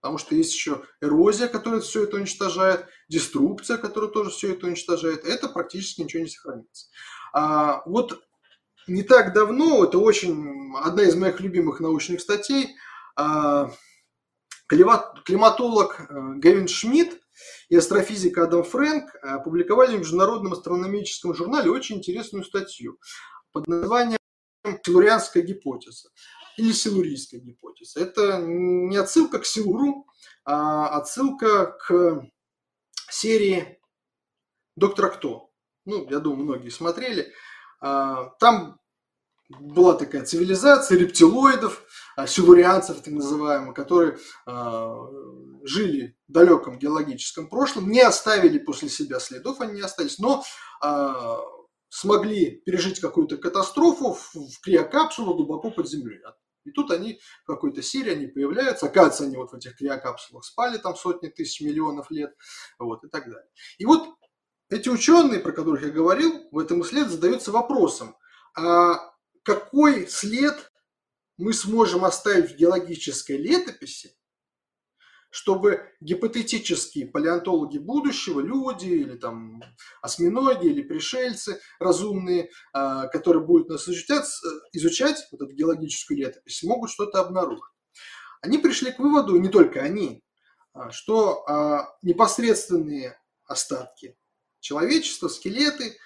[0.00, 5.24] Потому что есть еще эрозия, которая все это уничтожает, деструкция, которая тоже все это уничтожает.
[5.24, 6.86] Это практически ничего не сохранится.
[7.32, 8.22] А, вот
[8.86, 12.74] не так давно, это очень одна из моих любимых научных статей,
[13.14, 13.70] а,
[14.66, 16.04] климатолог э,
[16.36, 17.20] Гевин Шмидт
[17.68, 22.98] и астрофизик Адам Фрэнк опубликовали в Международном астрономическом журнале очень интересную статью
[23.52, 24.18] под названием
[24.84, 26.10] «Телурианская гипотеза»
[26.60, 28.00] или силурийская гипотеза.
[28.00, 30.06] Это не отсылка к Силуру,
[30.44, 32.26] а отсылка к
[33.10, 33.80] серии
[34.76, 35.50] «Доктора Кто».
[35.86, 37.32] Ну, я думаю, многие смотрели.
[37.80, 38.78] А, там
[39.48, 41.82] была такая цивилизация рептилоидов,
[42.16, 44.94] а, силурианцев так называемых, которые а,
[45.64, 50.44] жили в далеком геологическом прошлом, не оставили после себя следов, они не остались, но
[51.90, 56.20] смогли пережить какую-то катастрофу в криокапсулу глубоко под землей.
[56.64, 60.78] И тут они в какой-то серии они появляются, оказывается, они вот в этих криокапсулах спали
[60.78, 62.34] там сотни тысяч миллионов лет,
[62.78, 63.48] вот и так далее.
[63.78, 64.08] И вот
[64.68, 68.16] эти ученые, про которых я говорил, в этом исследовании задаются вопросом,
[68.56, 68.98] а
[69.42, 70.70] какой след
[71.38, 74.14] мы сможем оставить в геологической летописи,
[75.30, 79.62] чтобы гипотетические палеонтологи будущего, люди или там
[80.02, 84.26] осьминоги или пришельцы разумные, а, которые будут нас изучать,
[84.72, 87.62] изучать вот эту геологическую летопись, могут что-то обнаружить.
[88.42, 90.22] Они пришли к выводу, не только они,
[90.72, 94.16] а, что а, непосредственные остатки
[94.60, 95.96] человечества, скелеты,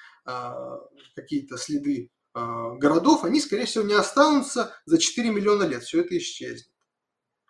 [1.14, 5.82] какие-то следы городов, они, скорее всего, не останутся за 4 миллиона лет.
[5.82, 6.73] Все это исчезнет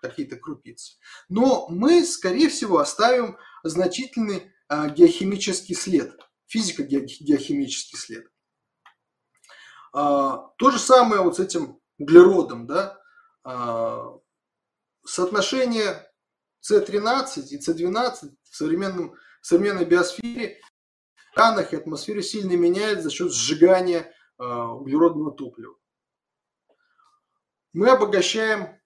[0.09, 0.99] какие-то крупицы.
[1.29, 8.31] Но мы, скорее всего, оставим значительный а, геохимический след, физико-геохимический след.
[9.93, 13.01] А, то же самое вот с этим углеродом, да,
[13.45, 14.19] а,
[15.05, 16.11] соотношение
[16.63, 20.61] С13 и С12 в, современном, в современной биосфере,
[21.33, 25.77] океанах и атмосфере сильно меняется за счет сжигания углеродного топлива.
[27.73, 28.81] Мы обогащаем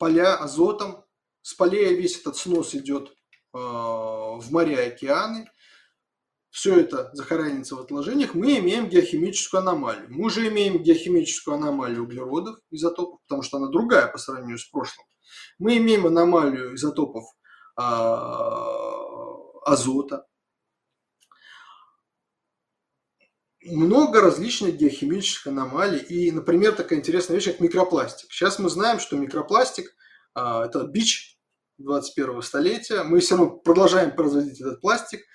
[0.00, 1.04] поля азотом,
[1.42, 3.12] с полей весь этот снос идет
[3.52, 5.50] в моря и океаны,
[6.50, 10.06] все это захоранится в отложениях, мы имеем геохимическую аномалию.
[10.10, 15.06] Мы уже имеем геохимическую аномалию углеродов, изотопов, потому что она другая по сравнению с прошлым.
[15.58, 17.24] Мы имеем аномалию изотопов
[17.76, 19.04] а,
[19.64, 20.26] азота.
[23.62, 25.98] Много различных геохимических аномалий.
[25.98, 28.32] И, например, такая интересная вещь, как микропластик.
[28.32, 29.94] Сейчас мы знаем, что микропластик
[30.34, 31.38] а,– это бич
[31.78, 33.02] 21 столетия.
[33.02, 35.20] Мы все равно продолжаем производить этот пластик–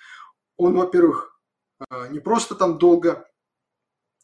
[0.56, 1.38] он, во-первых,
[1.90, 3.28] а, не просто там долго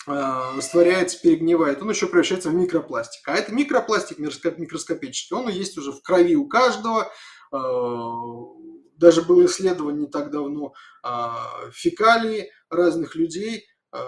[0.07, 3.27] а, растворяется, перегнивает, он еще превращается в микропластик.
[3.29, 7.11] А это микропластик микроскопический, он есть уже в крови у каждого.
[8.97, 10.73] Даже было исследование не так давно
[11.73, 13.67] фекалии разных людей,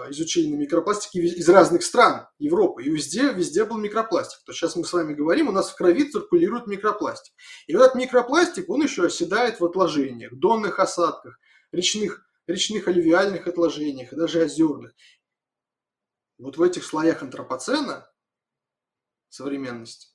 [0.09, 2.83] изучили на микропластике из разных стран Европы.
[2.83, 4.39] И везде, везде был микропластик.
[4.45, 7.33] То сейчас мы с вами говорим, у нас в крови циркулирует микропластик.
[7.67, 11.37] И вот этот микропластик, он еще оседает в отложениях, донных осадках,
[11.71, 14.93] речных, речных алювиальных отложениях и даже озерных.
[16.37, 18.09] Вот в этих слоях антропоцена
[19.29, 20.09] современности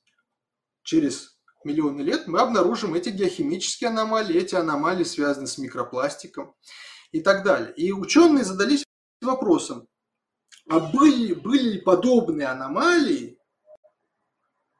[0.83, 6.55] через миллионы лет мы обнаружим эти геохимические аномалии, эти аномалии связаны с микропластиком
[7.11, 7.73] и так далее.
[7.75, 8.83] И ученые задались
[9.23, 9.87] вопросом,
[10.69, 13.37] а были, были ли подобные аномалии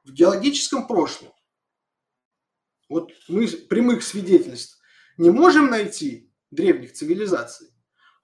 [0.04, 1.32] в геологическом прошлом?
[2.90, 4.80] Вот мы прямых свидетельств
[5.18, 7.70] не можем найти, древних цивилизаций,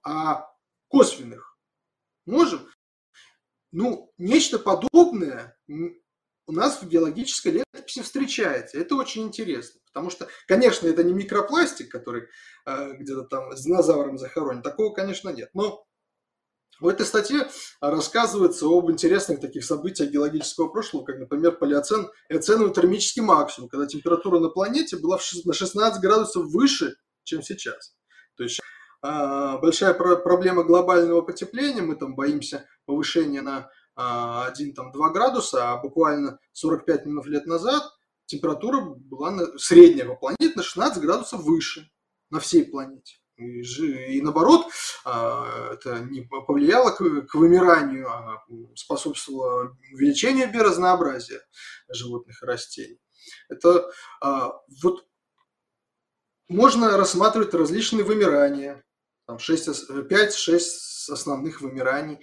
[0.03, 0.49] а
[0.89, 1.57] косвенных
[2.25, 2.67] можем.
[3.71, 8.77] Ну, нечто подобное у нас в геологической летописи встречается.
[8.77, 12.27] Это очень интересно, потому что, конечно, это не микропластик, который
[12.65, 15.49] э, где-то там с динозавром захоронен, такого, конечно, нет.
[15.53, 15.85] Но
[16.79, 17.47] в этой статье
[17.81, 23.87] рассказывается об интересных таких событиях геологического прошлого, как, например, палеоцен и оценовый термический максимум, когда
[23.87, 27.95] температура на планете была на 16 градусов выше, чем сейчас.
[28.35, 28.59] То есть
[29.01, 36.39] а, большая проблема глобального потепления, мы там боимся повышения на 1-2 а, градуса, а буквально
[36.53, 37.83] 45 минут лет назад
[38.25, 41.89] температура была на, средняя по планете на 16 градусов выше
[42.29, 43.17] на всей планете.
[43.37, 44.67] И, наоборот,
[45.05, 48.43] а, это не повлияло к, вымиранию, а
[48.75, 51.41] способствовало увеличению биоразнообразия
[51.89, 52.99] животных и растений.
[53.49, 53.91] Это
[54.81, 55.05] вот
[56.49, 58.83] можно рассматривать различные вымирания,
[59.27, 60.59] там 5-6
[61.09, 62.19] основных вымираний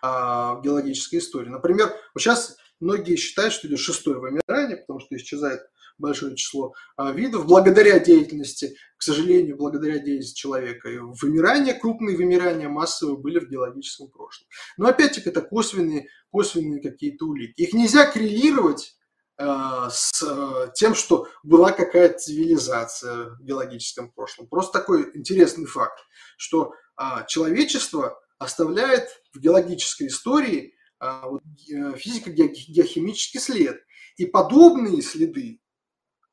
[0.00, 1.48] а, в геологической истории.
[1.48, 5.62] Например, сейчас многие считают, что идет шестое вымирание, потому что исчезает
[5.98, 10.88] большое число а, видов благодаря деятельности, к сожалению, благодаря деятельности человека.
[10.88, 14.48] И вымирания, крупные вымирания массовые были в геологическом прошлом.
[14.76, 17.60] Но опять-таки это косвенные, косвенные какие-то улики.
[17.60, 18.98] Их нельзя коррелировать
[19.40, 24.48] Э, с э, тем, что была какая-то цивилизация в биологическом прошлом.
[24.48, 25.98] Просто такой интересный факт,
[26.36, 31.28] что а, человечество оставляет в геологической истории а,
[31.72, 33.80] э, физико-геохимический след.
[34.16, 35.60] И подобные следы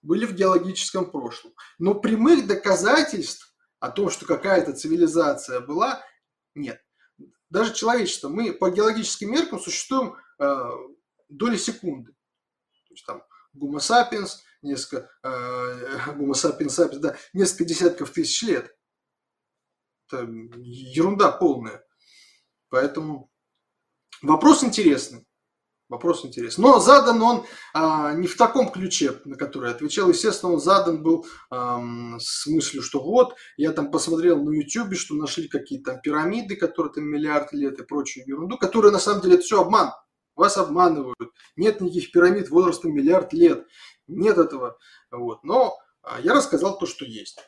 [0.05, 1.53] были в геологическом прошлом.
[1.79, 6.03] Но прямых доказательств о том, что какая-то цивилизация была,
[6.53, 6.81] нет.
[7.49, 10.15] Даже человечество, мы по геологическим меркам существуем
[11.29, 12.15] доли секунды
[12.95, 13.23] есть там
[13.55, 18.75] Homo sapiens, несколько, э, Homo sapiens sapiens, да, несколько десятков тысяч лет.
[20.07, 20.27] Это
[20.57, 21.85] ерунда полная.
[22.69, 23.31] Поэтому
[24.21, 25.25] вопрос интересный.
[25.87, 26.63] Вопрос интересный.
[26.63, 30.09] Но задан он а, не в таком ключе, на который отвечал.
[30.09, 31.79] Естественно, он задан был а,
[32.17, 37.03] с мыслью, что вот, я там посмотрел на YouTube, что нашли какие-то пирамиды, которые там
[37.03, 39.91] миллиард лет и прочую ерунду, которые на самом деле это все обман.
[40.35, 41.31] Вас обманывают.
[41.55, 43.65] Нет никаких пирамид возрастом миллиард лет.
[44.07, 44.77] Нет этого.
[45.11, 45.43] Вот.
[45.43, 47.39] Но а, я рассказал то, что есть.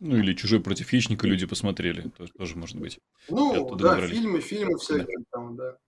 [0.00, 2.10] Ну, или «Чужой против хищника» люди посмотрели.
[2.10, 2.98] Тоже, тоже может быть.
[3.28, 4.10] Ну, да, набрались.
[4.10, 5.78] фильмы, фильмы всякие там, да.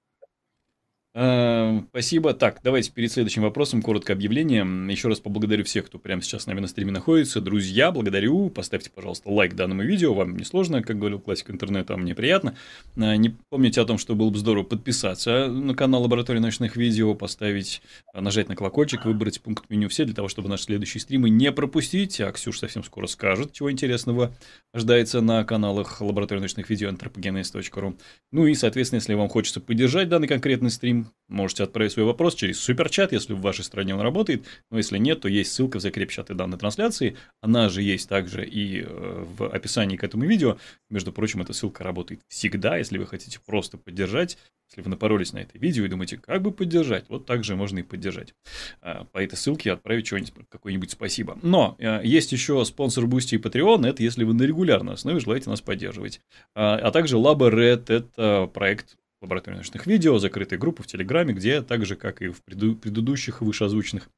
[1.18, 2.34] Э, спасибо.
[2.34, 4.66] Так, давайте перед следующим вопросом коротко объявление.
[4.90, 7.40] Еще раз поблагодарю всех, кто прямо сейчас с нами на стриме находится.
[7.40, 8.50] Друзья, благодарю.
[8.50, 10.12] Поставьте, пожалуйста, лайк данному видео.
[10.12, 12.54] Вам не сложно, как говорил классик интернета, а мне приятно.
[12.96, 17.14] Э, не помните о том, что было бы здорово подписаться на канал Лаборатории ночных видео,
[17.14, 17.80] поставить,
[18.12, 21.50] э, нажать на колокольчик, выбрать пункт меню все, для того, чтобы наши следующие стримы не
[21.50, 22.20] пропустить.
[22.20, 24.36] А Ксюша совсем скоро скажет, чего интересного
[24.74, 27.98] ожидается на каналах Лаборатории ночных видео anthropogenes.ru.
[28.32, 32.60] Ну и, соответственно, если вам хочется поддержать данный конкретный стрим, Можете отправить свой вопрос через
[32.60, 34.46] суперчат, если в вашей стране он работает.
[34.70, 37.16] Но если нет, то есть ссылка в закрепчаты данной трансляции.
[37.40, 40.56] Она же есть также и э, в описании к этому видео.
[40.88, 44.38] Между прочим, эта ссылка работает всегда, если вы хотите просто поддержать.
[44.70, 47.80] Если вы напоролись на это видео и думаете, как бы поддержать, вот так же можно
[47.80, 48.34] и поддержать.
[48.80, 51.38] А, по этой ссылке отправить что-нибудь, какое-нибудь спасибо.
[51.42, 55.50] Но э, есть еще спонсор Boosty и Patreon, это если вы на регулярной основе желаете
[55.50, 56.20] нас поддерживать.
[56.54, 61.62] А, а также Labo Red, это проект лаборатории научных видео, закрытые группы в Телеграме, где
[61.62, 64.08] так же, как и в преду- предыдущих вышеозвученных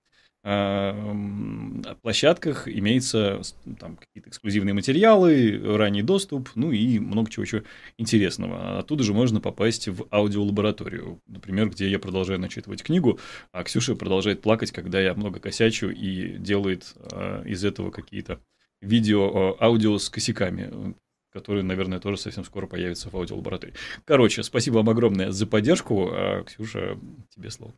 [0.44, 0.94] а,
[2.01, 3.42] площадках имеются
[3.78, 7.64] там какие-то эксклюзивные материалы, ранний доступ, ну и много чего еще
[7.99, 8.78] интересного.
[8.78, 13.18] Оттуда же можно попасть в аудиолабораторию, например, где я продолжаю начитывать книгу,
[13.53, 18.40] а Ксюша продолжает плакать, когда я много косячу и делает а, из этого какие-то
[18.80, 20.94] видео, а, аудио с косяками
[21.31, 23.74] который, наверное, тоже совсем скоро появится в аудиолаборатории.
[24.05, 26.11] Короче, спасибо вам огромное за поддержку.
[26.12, 26.99] А, Ксюша,
[27.31, 27.74] тебе слово.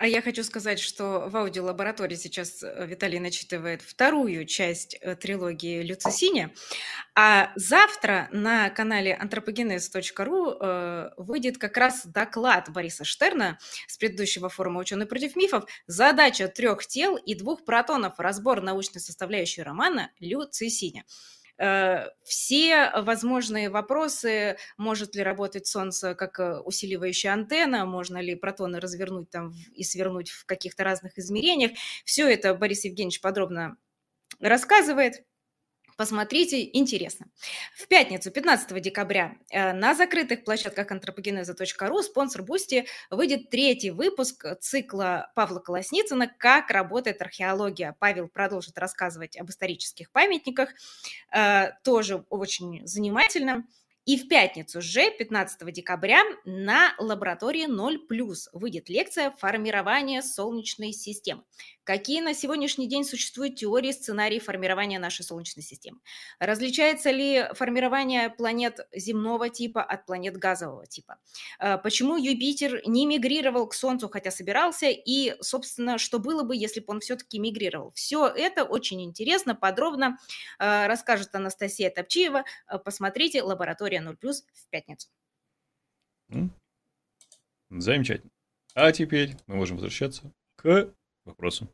[0.00, 5.82] А я хочу сказать, что в аудиолаборатории сейчас э, Виталий начитывает вторую часть э, трилогии
[5.82, 6.54] Люцисини,
[7.14, 14.80] а завтра на канале anthropogenes.ru э, выйдет как раз доклад Бориса Штерна с предыдущего форума
[14.80, 18.14] «Ученый против мифов» «Задача трех тел и двух протонов.
[18.18, 21.04] Разбор научной составляющей романа Люцисини».
[21.60, 28.80] Э, все возможные вопросы, может ли работать Солнце как э, усиливающая антенна, можно ли протоны
[28.80, 31.72] развернуть там и свернуть в каких-то разных измерениях.
[32.06, 33.76] Все это Борис Евгеньевич подробно
[34.40, 35.22] рассказывает.
[36.00, 37.26] Посмотрите, интересно.
[37.76, 45.30] В пятницу, 15 декабря, э, на закрытых площадках Антропогенеза.ру Sponsr, Boosty выйдет третий выпуск цикла
[45.34, 47.94] Павла Колосницына «Как работает археология».
[47.98, 50.70] Павел продолжит рассказывать об исторических памятниках,
[51.36, 53.66] э, тоже очень занимательно.
[54.06, 61.42] И в пятницу же, 15 декабря, на лаборатории 0+, выйдет лекция «Формирование Солнечной системы».
[61.90, 65.98] Какие на сегодняшний день существуют теории, сценарии формирования нашей Солнечной системы?
[66.38, 71.18] Различается ли формирование планет земного типа от планет газового типа?
[71.58, 74.86] А, почему Юпитер не мигрировал к Солнцу, хотя собирался?
[74.86, 77.90] И, собственно, что было бы, если бы он все-таки мигрировал?
[77.96, 80.16] Все это очень интересно, подробно
[80.60, 82.44] а, расскажет Анастасия Топчиева.
[82.68, 85.08] А, посмотрите «Лаборатория 0+,» в пятницу.
[87.70, 88.30] Замечательно.
[88.74, 90.92] А теперь мы можем возвращаться к
[91.24, 91.68] вопросу.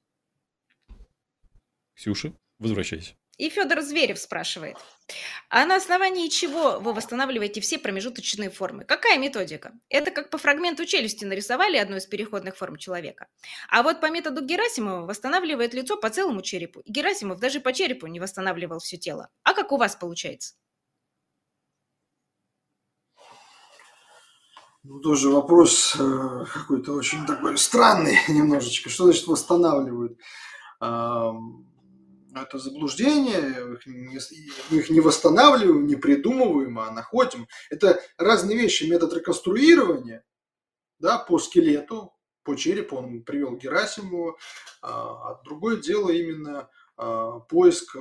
[1.95, 3.15] Ксюша, возвращайся.
[3.39, 4.77] И Федор Зверев спрашивает,
[5.51, 8.85] а на основании чего вы восстанавливаете все промежуточные формы?
[8.85, 9.73] Какая методика?
[9.91, 13.29] Это как по фрагменту челюсти нарисовали одну из переходных форм человека.
[13.69, 16.81] А вот по методу Герасимова восстанавливает лицо по целому черепу.
[16.81, 19.29] И Герасимов даже по черепу не восстанавливал все тело.
[19.43, 20.55] А как у вас получается?
[24.89, 28.89] Ну, тоже вопрос э, какой-то очень такой странный немножечко.
[28.89, 30.19] Что значит восстанавливают?
[30.79, 33.79] это заблуждение,
[34.71, 37.49] мы их не восстанавливаем, не придумываем, а находим.
[37.71, 38.85] Это разные вещи.
[38.85, 40.23] Метод реконструирования
[40.99, 42.13] да, по скелету,
[42.43, 44.37] по черепу, он привел Герасимова,
[44.83, 48.01] а, а другое дело именно а, поиск а,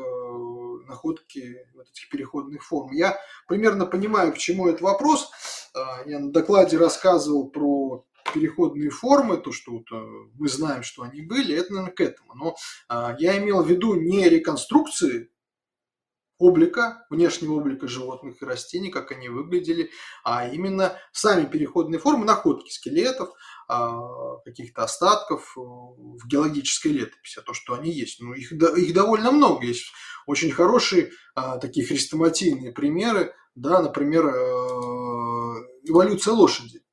[0.88, 2.92] находки вот этих переходных форм.
[2.92, 3.18] Я
[3.48, 5.32] примерно понимаю, к чему этот вопрос.
[5.76, 9.95] А, я на докладе рассказывал про переходные формы, то, что вот, э,
[10.34, 12.34] мы знаем, что они были, это, наверное, к этому.
[12.34, 12.55] Но
[12.88, 15.30] а, я имел в виду не реконструкции
[16.38, 19.89] облика, внешнего облика животных и растений, как они выглядели,
[20.23, 23.30] а именно сами переходные формы, находки скелетов,
[23.67, 28.21] а, каких-то остатков э, в геологической летописи, то, что они есть.
[28.21, 29.65] Ну, их, их довольно много.
[29.65, 29.91] Есть
[30.28, 34.95] очень хорошие а, такие хрестоматийные примеры, да, например, э,
[35.90, 36.84] эволюция лошади.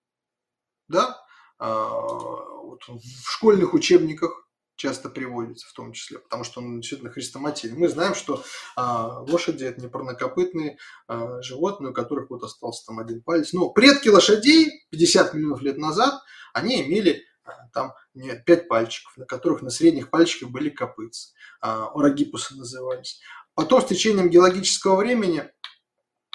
[0.88, 1.20] Да?
[1.58, 7.78] А, вот в школьных учебниках часто приводится в том числе, потому что он действительно хрестоматийный.
[7.78, 8.42] Мы знаем, что
[8.76, 13.52] а, лошади это не парнокопытные а, животные, у которых вот остался там один палец.
[13.52, 16.20] Но предки лошадей 50 миллионов лет назад,
[16.52, 21.32] они имели а, там нет, 5 пальчиков, на которых на средних пальчиках были копытцы.
[21.60, 23.20] А, орагипусы назывались.
[23.54, 25.48] Потом с течением геологического времени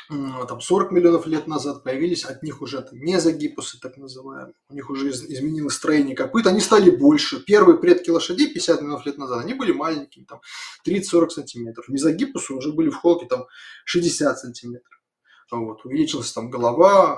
[0.10, 4.54] там 40 миллионов лет назад появились от них уже там, мезогипусы, так называемые.
[4.70, 7.44] У них уже изменилось строение копыт, они стали больше.
[7.44, 10.42] Первые предки лошадей 50 миллионов лет назад, они были маленькими, там
[10.88, 11.90] 30-40 сантиметров.
[11.90, 13.46] Мезогипусы уже были в холке там
[13.86, 15.02] 60 сантиметров.
[15.52, 15.86] Вот.
[15.86, 17.18] Увеличилась там голова,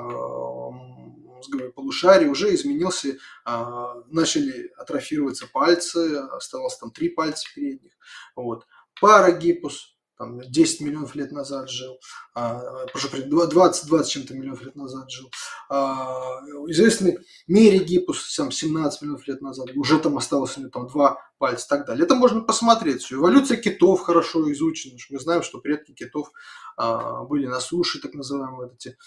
[1.39, 7.93] мозговые полушария, уже изменился, а, начали атрофироваться пальцы, осталось там три пальца передних.
[8.35, 8.65] Вот.
[8.99, 11.97] Парагипус, там, 10 миллионов лет назад жил,
[12.35, 15.31] а, прошу 20, 20 чем-то миллионов лет назад жил.
[15.69, 21.19] А, известный Меригипус, там, 17 миллионов лет назад, уже там осталось у него там два
[21.37, 22.03] пальца и так далее.
[22.03, 23.01] Это можно посмотреть.
[23.01, 23.15] Все.
[23.15, 24.97] Эволюция китов хорошо изучена.
[25.09, 26.31] Мы знаем, что предки китов
[26.75, 28.97] а, были на суше, так называемые эти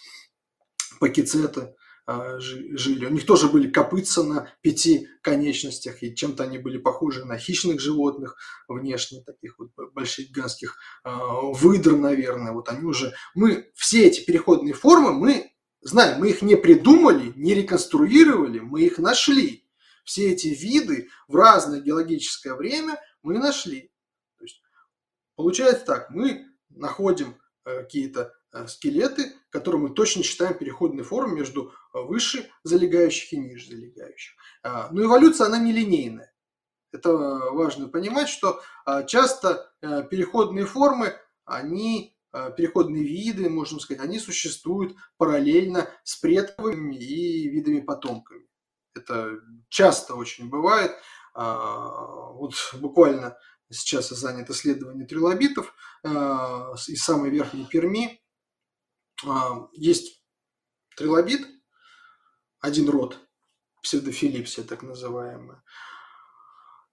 [0.99, 1.75] пакицеты.
[2.13, 3.07] А, жили.
[3.07, 7.81] У них тоже были копытца на пяти конечностях, и чем-то они были похожи на хищных
[7.81, 8.37] животных
[8.69, 12.53] внешне, таких вот больших гигантских а, выдр, наверное.
[12.53, 13.15] Вот они уже...
[13.35, 18.99] Мы все эти переходные формы, мы знаем, мы их не придумали, не реконструировали, мы их
[18.99, 19.67] нашли.
[20.05, 23.91] Все эти виды в разное геологическое время мы нашли.
[24.39, 24.61] То есть,
[25.35, 28.35] получается так, мы находим э, какие-то
[28.67, 34.35] скелеты, которые мы точно считаем переходной формой между э, выше залегающих и ниже залегающих.
[34.63, 36.33] А, но эволюция, она не линейная.
[36.93, 38.61] Это важно понимать, что
[39.07, 41.15] часто э, переходные формы,
[41.47, 42.15] они,
[42.57, 48.47] переходные виды, можем сказать, они существуют параллельно с предками и видами потомками.
[48.95, 49.39] Это
[49.69, 50.93] часто очень бывает.
[51.35, 53.39] А, вот буквально
[53.71, 55.75] сейчас занят исследование трилобитов
[56.05, 58.22] из самой верхней Перми,
[59.73, 60.23] есть
[60.97, 61.47] трилобит,
[62.61, 63.19] один род,
[63.83, 65.63] псевдофилипсия так называемая.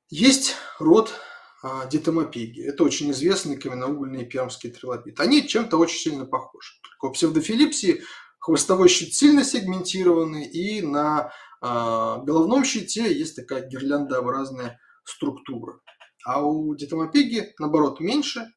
[0.09, 1.13] Есть род
[1.61, 2.61] а, дитомопеги.
[2.63, 5.19] Это очень известный каменноугольный пермский трилобит.
[5.19, 6.73] Они чем-то очень сильно похожи.
[6.82, 8.01] Только у псевдофилипсии
[8.39, 15.80] хвостовой щит сильно сегментированный, и на а, головном щите есть такая гирляндообразная структура.
[16.25, 18.47] А у дитомопеги, наоборот, меньше,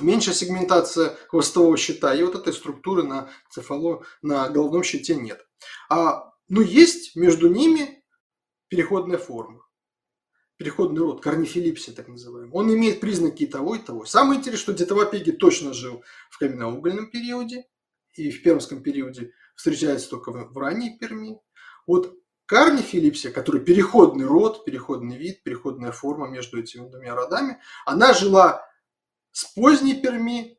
[0.00, 5.46] меньше сегментация хвостового щита, и вот этой структуры на цефало, на головном щите нет.
[5.88, 8.02] А, ну, есть между ними
[8.68, 9.66] переходная форма.
[10.56, 12.52] Переходный род, корнифилипсия так называемый.
[12.52, 14.04] Он имеет признаки и того, и того.
[14.04, 17.66] Самое интересное, что детовопеги точно жил в каменноугольном периоде,
[18.14, 21.40] и в пермском периоде встречается только в ранней Перми.
[21.86, 22.14] Вот
[22.46, 28.62] Карнифилипсия, который переходный род, переходный вид, переходная форма между этими двумя родами, она жила
[29.32, 30.58] с поздней Перми,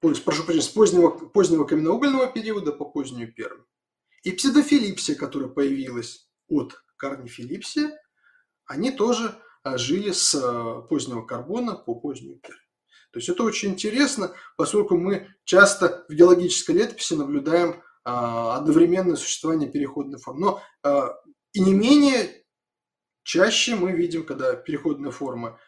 [0.00, 3.62] ой, прошу прощения, с позднего, позднего каменноугольного периода по позднюю Пермь.
[4.22, 7.92] И псевдофилипсия, которая появилась от карнифилипсия,
[8.66, 12.56] они тоже а, жили с а, позднего карбона по позднюю Пермь.
[13.10, 19.70] То есть это очень интересно, поскольку мы часто в геологической летописи наблюдаем а, одновременное существование
[19.70, 20.40] переходной формы.
[20.40, 20.62] Но
[21.52, 22.44] и не менее
[23.22, 25.58] чаще мы видим, когда переходные формы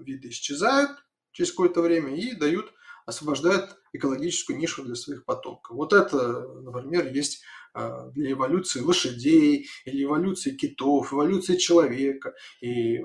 [0.00, 0.90] вида исчезают,
[1.36, 2.72] через какое-то время и дают,
[3.04, 5.76] освобождают экологическую нишу для своих потомков.
[5.76, 7.42] Вот это, например, есть
[7.74, 12.34] а, для эволюции лошадей, или эволюции китов, эволюции человека.
[12.62, 13.04] И э,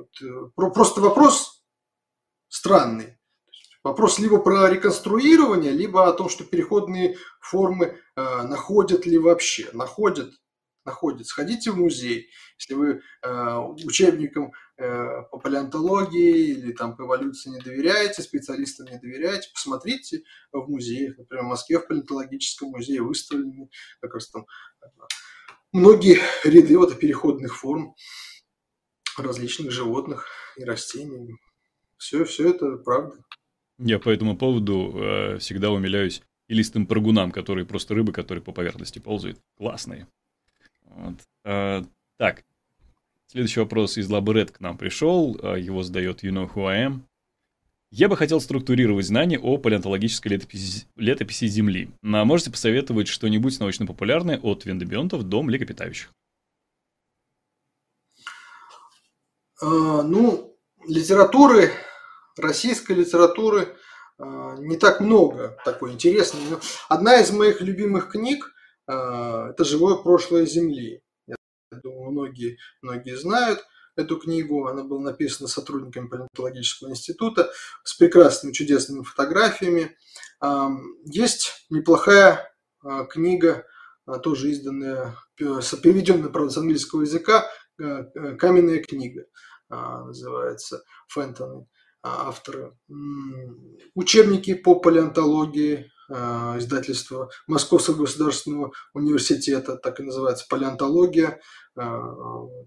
[0.56, 1.66] просто вопрос
[2.48, 3.18] странный.
[3.84, 9.70] Вопрос либо про реконструирование, либо о том, что переходные формы э, находят ли вообще.
[9.74, 10.32] Находят
[10.86, 11.28] находит.
[11.28, 12.30] Сходите в музей.
[12.58, 19.00] Если вы э, учебникам э, по палеонтологии или там по эволюции не доверяете, специалистам не
[19.00, 21.18] доверяете, посмотрите в музеях.
[21.18, 23.70] Например, в Москве в палеонтологическом музее выставлены
[24.00, 24.46] как раз там
[24.82, 24.88] э,
[25.72, 27.96] многие ряды вот переходных форм
[29.18, 30.28] различных животных
[30.58, 31.36] и растений.
[31.98, 33.24] Все, все это правда.
[33.78, 38.52] Я по этому поводу э, всегда умиляюсь и листым прыгунам, которые просто рыбы, которые по
[38.52, 39.40] поверхности ползают.
[39.58, 40.08] Классные.
[40.96, 41.16] Вот.
[41.44, 41.84] А,
[42.18, 42.44] так,
[43.28, 45.38] следующий вопрос из Лабред к нам пришел.
[45.42, 47.02] А, его задает You Know Who I Am.
[47.94, 51.92] Я бы хотел структурировать знания о палеонтологической летописи, летописи Земли.
[52.04, 56.10] А можете посоветовать что-нибудь научно-популярное от вендобионтов до млекопитающих?
[59.62, 61.72] А, ну, литературы,
[62.38, 63.76] российской литературы
[64.18, 66.42] а, не так много такой интересной.
[66.88, 68.54] Одна из моих любимых книг
[68.88, 71.02] это живое прошлое Земли.
[71.28, 71.36] Я
[71.84, 73.64] думаю, многие, многие знают
[73.96, 74.68] эту книгу.
[74.68, 77.52] Она была написана сотрудниками палеонтологического института
[77.84, 79.95] с прекрасными, чудесными фотографиями.
[81.06, 82.52] Есть неплохая
[82.84, 83.66] а, книга,
[84.06, 87.48] а, тоже изданная, переведенная, правда, с английского языка,
[87.78, 89.26] «Каменная книга»
[89.70, 91.68] называется, Фентон
[92.03, 92.76] авторы.
[93.95, 101.40] Учебники по палеонтологии э, издательства Московского государственного университета, так и называется «Палеонтология»
[101.76, 101.82] э,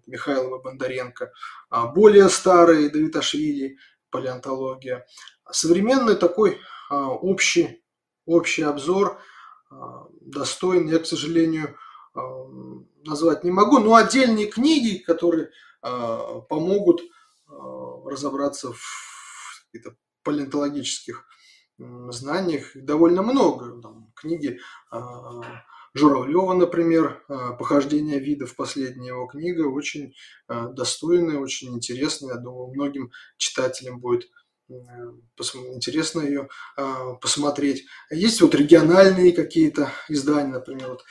[0.07, 1.33] Михайлова Бондаренко.
[1.69, 3.77] А более старые Давиташвили
[4.11, 5.07] «Палеонтология».
[5.51, 6.59] Современный такой
[6.91, 7.85] общий,
[8.27, 9.19] общий обзор,
[10.21, 11.77] достойный, я, к сожалению,
[13.05, 15.51] назвать не могу, но отдельные книги, которые
[15.83, 17.03] помогут
[17.47, 18.81] разобраться в
[20.23, 21.27] палеонтологических
[21.79, 23.81] знаниях довольно много.
[23.81, 24.59] Там, книги
[24.91, 25.63] а,
[25.95, 30.15] Журавлева, например, а, «Похождение видов», последняя его книга, очень
[30.49, 32.35] а, достойная, очень интересная.
[32.35, 34.29] Я думаю, многим читателям будет
[35.37, 36.49] интересно ее
[37.21, 37.85] посмотреть.
[38.11, 41.05] Есть вот региональные какие-то издания, например, вот,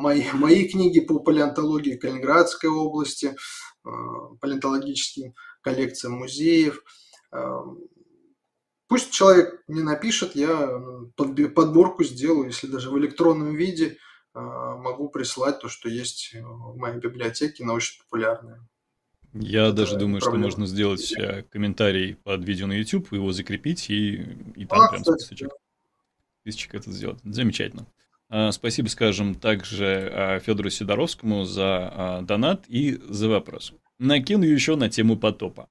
[0.00, 3.34] мои, мои книги по палеонтологии Калининградской области,
[3.82, 6.84] палеонтологическим коллекциям музеев.
[8.90, 10.68] Пусть человек не напишет, я
[11.54, 13.98] подборку сделаю, если даже в электронном виде
[14.34, 18.66] а, могу прислать то, что есть в моей библиотеке научно-популярное.
[19.32, 20.50] Я Это даже думаю, проблема.
[20.50, 24.14] что можно сделать э, комментарий под видео на YouTube, его закрепить и,
[24.56, 25.48] и там а, прям кстати, списочек.
[25.50, 25.54] Да.
[26.40, 27.20] Списочек это сделать.
[27.22, 27.86] Замечательно.
[28.28, 33.72] А, спасибо, скажем, также а, Федору Сидоровскому за донат и за вопрос.
[34.00, 35.68] Накину еще на тему потопа.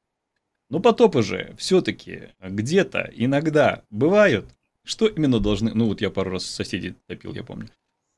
[0.69, 4.45] Но потопы же все-таки где-то иногда бывают.
[4.85, 5.73] Что именно должны...
[5.73, 7.69] Ну вот я пару раз соседей топил, я помню.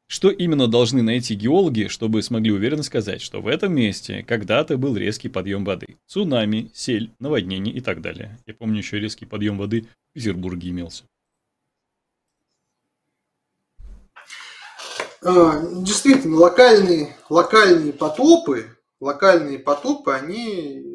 [0.08, 4.98] Что именно должны найти геологи, чтобы смогли уверенно сказать, что в этом месте когда-то был
[4.98, 5.98] резкий подъем воды?
[6.06, 8.38] Цунами, сель, наводнение и так далее.
[8.46, 11.06] Я помню еще резкий подъем воды в Петербурге имелся.
[15.24, 20.91] А, действительно, локальные, локальные потопы, локальные потопы, они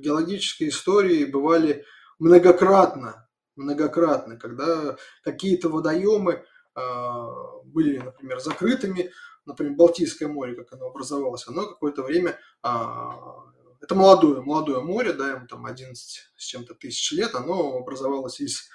[0.00, 1.84] геологической истории бывали
[2.18, 6.44] многократно, многократно, когда какие-то водоемы
[6.74, 7.28] а,
[7.64, 9.10] были, например, закрытыми,
[9.46, 13.44] например, Балтийское море, как оно образовалось, оно какое-то время, а,
[13.80, 18.68] это молодое, молодое море, да, ему там 11 с чем-то тысяч лет, оно образовалось из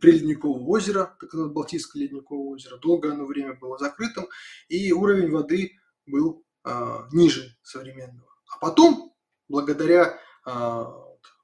[0.00, 2.78] приледникового озера, так называемое Балтийское ледниковое озеро.
[2.78, 4.28] Долгое оно время было закрытым,
[4.68, 5.72] и уровень воды
[6.06, 8.28] был а, ниже современного.
[8.54, 9.12] А потом,
[9.48, 10.18] благодаря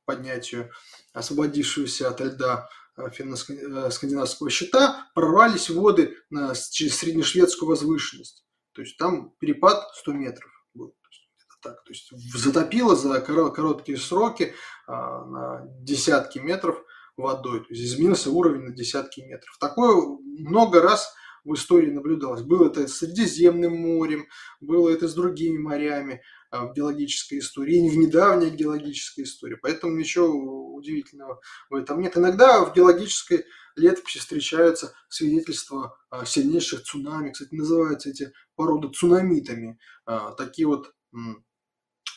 [0.09, 0.71] поднятию
[1.13, 8.45] освободившегося от льда а, финно-скандинавского щита, прорвались воды на, через среднешведскую возвышенность.
[8.73, 10.89] То есть там перепад 100 метров был.
[10.89, 11.29] То есть,
[11.61, 11.85] так.
[11.85, 14.55] То есть затопило за короткие сроки
[14.87, 16.83] а, на десятки метров
[17.19, 17.61] водой.
[17.61, 19.59] То есть изменился уровень на десятки метров.
[19.61, 21.13] Такое много раз
[21.49, 22.43] в истории наблюдалось.
[22.43, 24.27] Было это с Средиземным морем,
[24.61, 26.23] было это с другими морями.
[26.51, 29.59] А, в геологической истории, и не в недавней геологической истории.
[29.61, 32.17] Поэтому ничего удивительного в этом нет.
[32.17, 33.45] Иногда в геологической
[33.77, 37.33] летописи встречаются свидетельства сильнейших цунами.
[37.33, 39.79] Кстати, называются эти породы цунамитами.
[40.07, 40.95] А, такие вот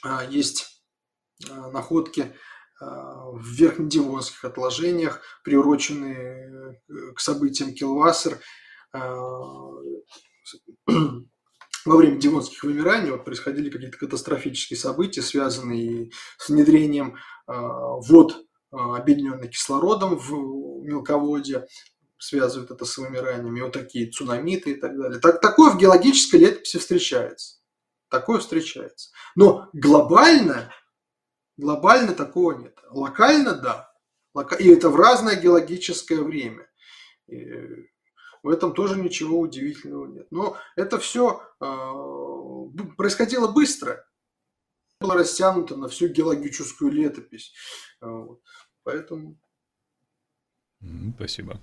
[0.03, 0.81] а, есть
[1.49, 2.33] находки
[2.79, 6.81] в верхнедивонских отложениях, приуроченные
[7.15, 8.39] к событиям Килвассер
[11.85, 18.75] во время Дивонских вымираний вот, происходили какие-то катастрофические события, связанные с внедрением э, вод, э,
[18.75, 21.67] объединенных кислородом в мелководье,
[22.17, 25.19] связывают это с вымираниями, вот такие цунамиты и так далее.
[25.19, 27.57] Так, такое в геологической летописи встречается.
[28.09, 29.11] Такое встречается.
[29.35, 30.71] Но глобально,
[31.57, 32.77] глобально такого нет.
[32.89, 33.91] Локально– да.
[34.59, 36.67] И это в разное геологическое время.
[38.43, 40.27] В этом тоже ничего удивительного нет.
[40.31, 44.03] Но это все э, а, происходило быстро,
[44.99, 47.53] было растянуто на всю геологическую летопись.
[47.99, 48.41] Вот.
[48.83, 49.37] Поэтому...
[51.15, 51.61] Спасибо.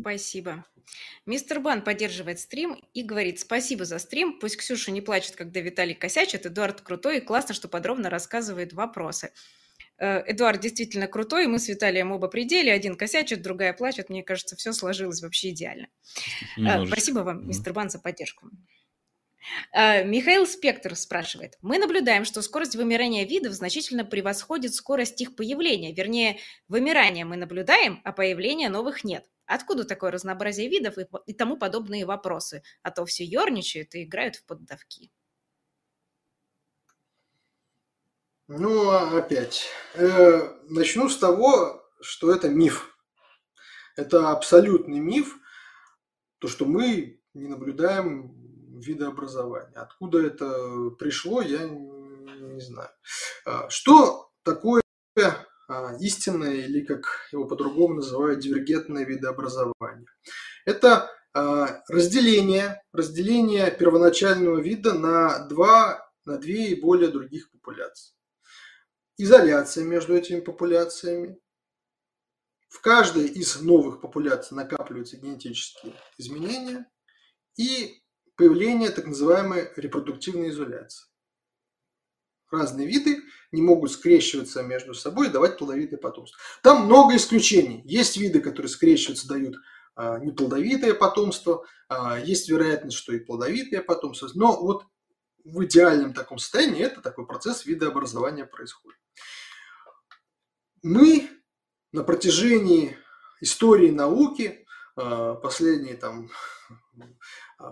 [0.00, 0.64] Спасибо.
[1.26, 4.38] Мистер Бан поддерживает стрим и говорит спасибо за стрим.
[4.38, 6.46] Пусть Ксюша не плачет, когда Виталий косячит.
[6.46, 9.32] Эдуард крутой и классно, что подробно рассказывает вопросы.
[10.00, 14.56] Э, Эдуард действительно крутой, мы с Виталием оба пределе, один косячит, другая плачет, мне кажется,
[14.56, 15.88] все сложилось вообще идеально.
[16.56, 16.86] Э, Немножечко.
[16.96, 18.48] Спасибо вам, мистер Бан, за поддержку.
[19.74, 21.58] Э, Михаил Спектр спрашивает.
[21.60, 25.92] Мы наблюдаем, что скорость вымирания видов значительно превосходит скорость их появления.
[25.92, 29.26] Вернее, вымирание мы наблюдаем, а появления новых нет.
[29.44, 32.62] Откуда такое разнообразие видов и, и тому подобные вопросы?
[32.82, 35.10] А то все ерничают и играют в поддавки.
[38.52, 39.68] Ну, а опять.
[39.94, 42.98] Э, начну с того, что это миф.
[43.96, 45.36] Это абсолютный миф,
[46.40, 48.34] то, что мы не наблюдаем
[48.80, 49.78] видообразования.
[49.78, 52.90] Откуда это пришло, я не знаю.
[53.46, 54.82] А, что такое
[55.68, 60.08] а, истинное или, как его по-другому называют, дивергентное видообразование.
[60.66, 68.16] Это разделение, разделение первоначального вида на два, на две и более других популяций.
[69.22, 71.38] Изоляция между этими популяциями.
[72.70, 76.90] В каждой из новых популяций накапливаются генетические изменения
[77.58, 78.02] и
[78.34, 81.06] появление так называемой репродуктивной изоляции.
[82.50, 83.20] Разные виды
[83.52, 86.40] не могут скрещиваться между собой и давать плодовитое потомство.
[86.62, 87.82] Там много исключений.
[87.84, 89.56] Есть виды, которые скрещиваются, дают
[89.96, 94.86] а, неплодовитое потомство, а, есть вероятность, что и плодовитое потомство, но вот
[95.44, 98.98] в идеальном таком состоянии это такой процесс видообразования происходит.
[100.82, 101.28] Мы
[101.92, 102.96] на протяжении
[103.40, 106.30] истории науки, а, последние там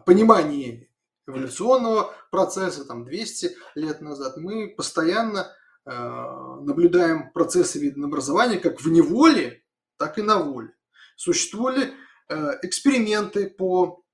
[0.07, 0.91] понимание
[1.27, 5.55] эволюционного процесса, там 200 лет назад, мы постоянно
[5.85, 9.65] наблюдаем процессы видообразования как в неволе,
[9.97, 10.75] так и на воле.
[11.17, 11.95] Существовали
[12.31, 14.08] Э, эксперименты по э,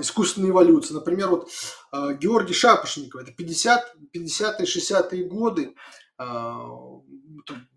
[0.00, 0.94] искусственной эволюции.
[0.94, 1.50] Например, вот
[1.92, 5.74] э, Георгий Шапошников, это 50, 50-е, 60-е годы,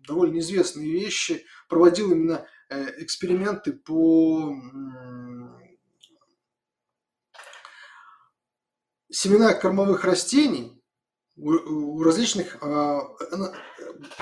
[0.08, 2.44] довольно известные вещи, проводил именно
[2.98, 4.52] эксперименты по
[9.12, 10.82] семена кормовых растений
[11.36, 12.58] у различных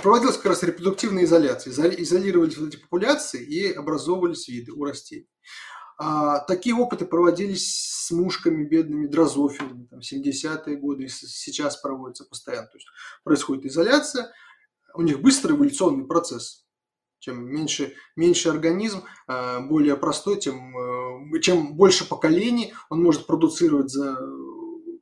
[0.02, 1.72] проводилась как раз репродуктивная изоляция.
[1.72, 5.28] Изолировались вот эти популяции и образовывались виды у растений.
[6.02, 12.68] А, такие опыты проводились с мушками бедными дрозофилами, там, 70-е годы, и сейчас проводятся постоянно.
[12.68, 12.86] То есть
[13.22, 14.32] происходит изоляция,
[14.94, 16.64] у них быстрый эволюционный процесс.
[17.18, 20.74] Чем меньше, меньше организм, а, более простой, тем,
[21.36, 24.16] э, чем больше поколений он может продуцировать за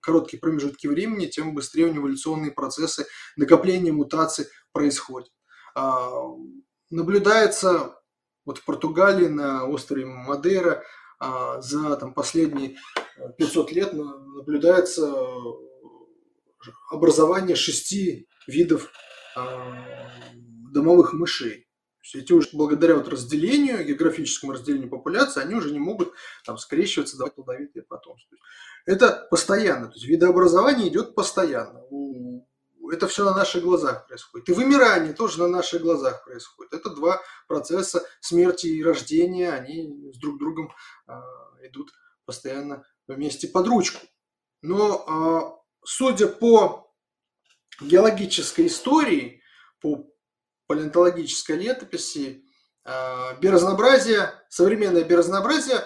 [0.03, 3.07] короткие промежутки времени, тем быстрее у него эволюционные процессы
[3.37, 5.31] накопления мутаций происходят.
[5.77, 6.11] А,
[6.91, 7.98] наблюдается
[8.49, 10.83] вот в Португалии на острове Мадейра
[11.21, 12.79] а, за там, последние
[13.37, 15.15] 500 лет наблюдается
[16.91, 18.91] образование шести видов
[19.37, 20.11] а,
[20.73, 21.67] домовых мышей.
[22.15, 26.15] Эти уже благодаря вот разделению, географическому разделению популяции, они уже не могут
[26.47, 28.39] там скрещиваться, давать плодовитые потомство.
[28.87, 31.83] Это постоянно, то есть видообразование идет постоянно.
[32.91, 34.49] Это все на наших глазах происходит.
[34.49, 36.73] И вымирание тоже на наших глазах происходит.
[36.73, 40.73] Это два процесса смерти и рождения, они с друг другом
[41.07, 41.23] а,
[41.63, 41.93] идут
[42.25, 44.07] постоянно вместе под ручку.
[44.63, 46.93] Но а, судя по
[47.81, 49.43] геологической истории,
[49.81, 50.07] по
[50.67, 52.45] палеонтологической летописи,
[52.85, 55.85] а, биоразнообразие, современное биоразнообразие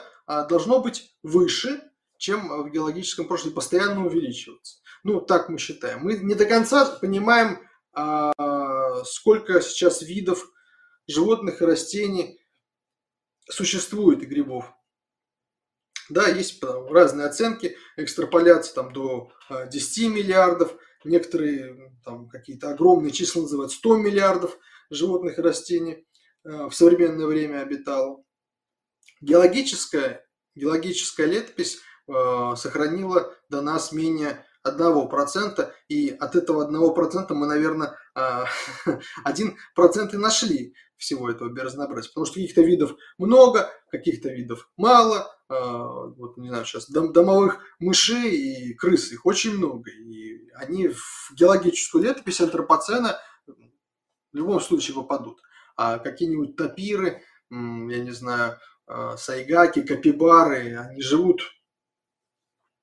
[0.48, 1.82] должно быть выше,
[2.16, 4.81] чем в геологическом прошлом, постоянно увеличиваться.
[5.02, 6.00] Ну, так мы считаем.
[6.00, 7.58] Мы не до конца понимаем,
[7.92, 10.48] а, сколько сейчас видов
[11.08, 12.40] животных и растений
[13.50, 14.72] существует и грибов.
[16.08, 23.72] Да, есть разные оценки, экстраполяции там до 10 миллиардов, некоторые там какие-то огромные числа называют
[23.72, 24.58] 100 миллиардов
[24.90, 26.06] животных и растений
[26.44, 28.24] в современное время обитало.
[29.20, 37.97] Геологическая, геологическая летопись Э, сохранила до нас менее 1%, и от этого 1% мы, наверное,
[38.14, 39.55] 1%
[40.12, 46.36] и нашли всего этого биоразнообразия, потому что каких-то видов много, каких-то видов мало, э, вот,
[46.36, 52.40] не знаю, сейчас домовых мышей и крыс, их очень много, и они в геологическую летопись
[52.40, 55.40] антропоцена в любом случае попадут.
[55.76, 61.43] А какие-нибудь тапиры, я не знаю, э, сайгаки, капибары, они живут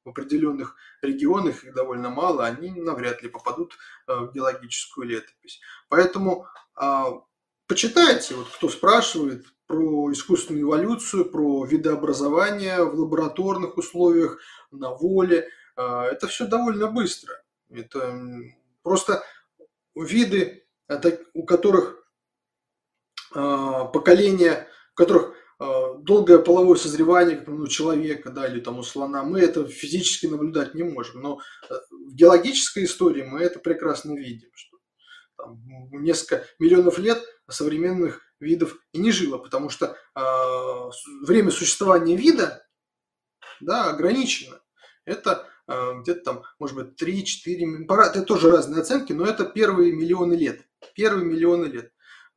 [0.10, 3.77] определенных регионах, их довольно мало, они навряд ли попадут
[4.07, 5.60] э, в геологическую летопись.
[5.88, 7.22] Поэтому а,
[7.68, 14.40] почитайте, вот кто спрашивает про искусственную эволюцию, про видообразование в лабораторных условиях,
[14.72, 17.36] на воле, а, это все довольно быстро.
[17.69, 18.19] Это
[18.81, 19.23] просто
[19.95, 20.65] виды,
[21.34, 21.95] у которых
[23.31, 25.28] поколения, у которых
[25.60, 30.73] долгое половое созревание, как у человека, да, или там у слона, мы это физически наблюдать
[30.73, 31.22] не можем.
[31.22, 34.77] Но э, в геологической истории мы это прекрасно видим, что
[35.36, 35.60] там,
[35.91, 42.65] несколько миллионов лет современных видов и не жило, потому что э, время существования вида
[43.60, 44.61] да, ограничено.
[45.03, 50.36] Это э, где-то там, может быть, 3-4, это тоже разные оценки, но это первые миллионы
[50.36, 50.61] лет.
[50.95, 51.91] Первые миллионы лет.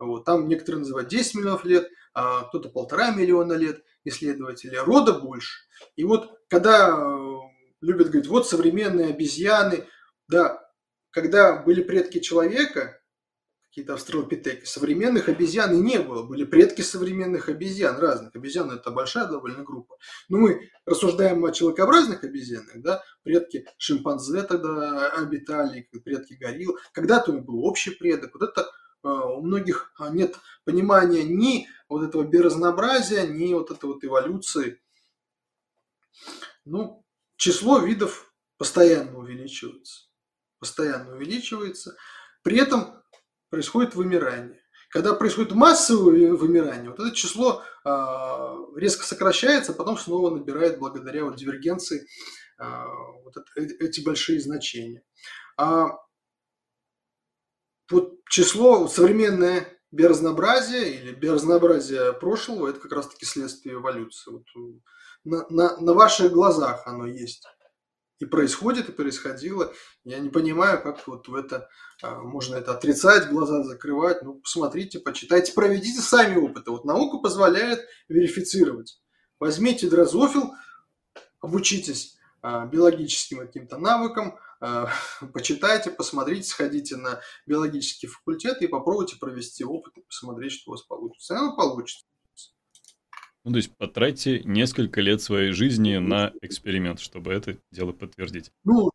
[0.06, 5.60] Вот, там некоторые называют 10 миллионов лет, а кто-то полтора миллиона лет исследователи, рода больше.
[5.96, 7.36] И вот когда э,
[7.80, 9.86] любят говорить, вот современные обезьяны,
[10.28, 10.68] да,
[11.10, 13.02] когда были предки человека,
[13.72, 14.66] какие-то австралопитеки.
[14.66, 16.22] Современных обезьян и не было.
[16.24, 18.36] Были предки современных обезьян, разных.
[18.36, 19.96] Обезьян– это большая довольно группа.
[20.28, 26.76] Но мы рассуждаем о человекообразных обезьянах, да, предки шимпанзе тогда обитали, предки горилл.
[26.92, 28.34] Когда-то был общий предок.
[28.34, 28.70] Вот это
[29.02, 34.80] у многих нет понимания ни вот этого биоразнообразия, ни вот этой вот эволюции.
[36.64, 37.04] Ну,
[37.36, 40.08] число видов постоянно увеличивается.
[40.58, 41.96] Постоянно увеличивается.
[42.42, 43.02] При этом
[43.50, 44.62] происходит вымирание.
[44.88, 47.88] Когда происходит массовое вымирание, вот это число э,
[48.76, 52.06] резко сокращается, а потом снова набирает благодаря вот дивергенции
[52.58, 52.64] э,
[53.24, 55.02] вот э, эти большие значения.
[55.56, 55.98] А
[57.90, 64.30] вот число современное биоразнообразие или биоразнообразие прошлого– это как раз-таки следствие эволюции.
[64.30, 64.44] Вот
[65.24, 67.46] на, на, на ваших глазах оно есть
[68.22, 69.72] и происходит, и происходило.
[70.04, 71.68] Я не понимаю, как вот в это
[72.02, 74.22] а, можно это отрицать, глаза закрывать.
[74.22, 76.70] Ну, посмотрите, почитайте, проведите сами опыты.
[76.70, 79.00] Вот наука позволяет верифицировать.
[79.40, 80.52] Возьмите дрозофил,
[81.40, 84.38] обучитесь а, биологическим каким-то навыкам,
[85.32, 90.82] почитайте, посмотрите, сходите на биологический факультет и попробуйте провести опыт и посмотреть, что у вас
[90.82, 91.34] получится.
[91.34, 92.05] И оно получится.
[93.44, 98.52] Ну, то есть потратьте несколько лет своей жизни на эксперимент, чтобы это дело подтвердить.
[98.62, 98.90] Ну,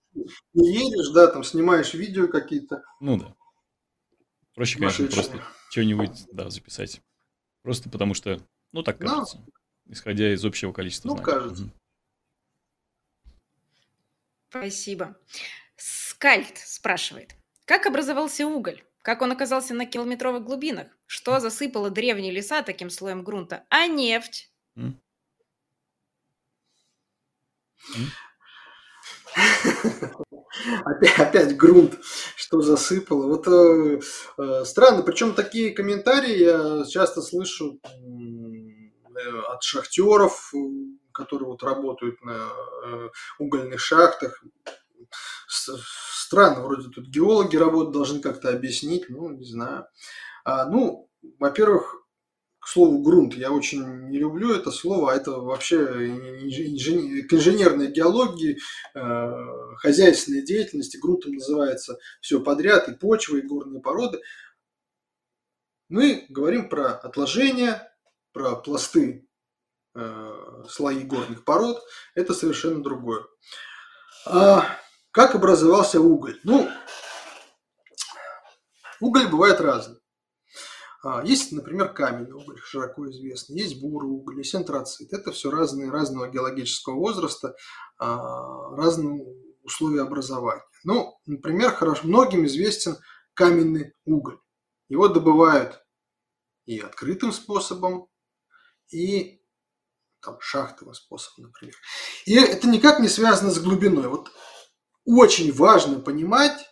[0.54, 2.84] не едешь, да, там снимаешь видео какие-то.
[3.02, 3.36] Ну да.
[4.56, 7.02] Проще, конечно, просто что-нибудь, да, записать.
[7.62, 8.40] Просто потому что,
[8.72, 9.08] ну, так ну.
[9.08, 9.44] кажется.
[9.46, 11.32] Ну, исходя из общего количества ну, знаний.
[11.32, 11.64] кажется.
[11.64, 11.72] Угу.
[14.50, 15.18] Спасибо.
[15.76, 17.36] Скальд спрашивает.
[17.66, 18.84] Как образовался уголь?
[19.02, 20.88] Как он оказался на километровых глубинах?
[21.06, 23.66] Что засыпало древние леса таким слоем грунта?
[23.70, 24.52] А нефть?
[30.84, 32.00] Опять, опять грунт,
[32.36, 33.28] что засыпало.
[33.28, 34.00] Вот э,
[34.38, 40.52] э, странно, причем такие комментарии я часто слышу э, от шахтеров,
[41.18, 42.50] которые вот работают на
[42.86, 44.42] э, угольных шахтах
[45.48, 49.88] странно, вроде тут геологи работают, должны как-то объяснить, ну, не знаю.
[50.44, 52.04] А, ну, во-первых,
[52.60, 57.88] к слову грунт, я очень не люблю это слово, а это вообще инженер, к инженерной
[57.88, 58.58] геологии,
[58.94, 64.20] э, хозяйственной деятельности, грунтом называется все подряд, и почва, и горные породы.
[65.88, 67.90] Мы говорим про отложения,
[68.34, 69.26] про пласты,
[69.96, 70.37] э,
[70.70, 71.82] слои горных пород,
[72.16, 73.26] это совершенно другое.
[74.26, 74.66] А,
[75.12, 76.40] как образовался уголь?
[76.44, 76.70] Ну,
[79.00, 80.00] уголь бывает разный.
[81.04, 85.14] А, есть, например, каменный уголь, широко известный, есть бурый уголь, есть антрацит.
[85.14, 87.56] Это все разные, разного геологического возраста,
[87.98, 89.26] а, разные
[89.64, 90.64] условия образования.
[90.84, 92.98] Ну, например, хорошо, многим известен
[93.34, 94.40] каменный уголь.
[94.90, 95.82] Его добывают
[96.66, 98.08] и открытым способом,
[98.92, 99.42] и
[100.28, 101.76] там, шахтовым способом, например.
[102.26, 104.10] И это никак не связано с глубиной.
[104.10, 104.30] Вот
[105.06, 106.70] очень важно понимать,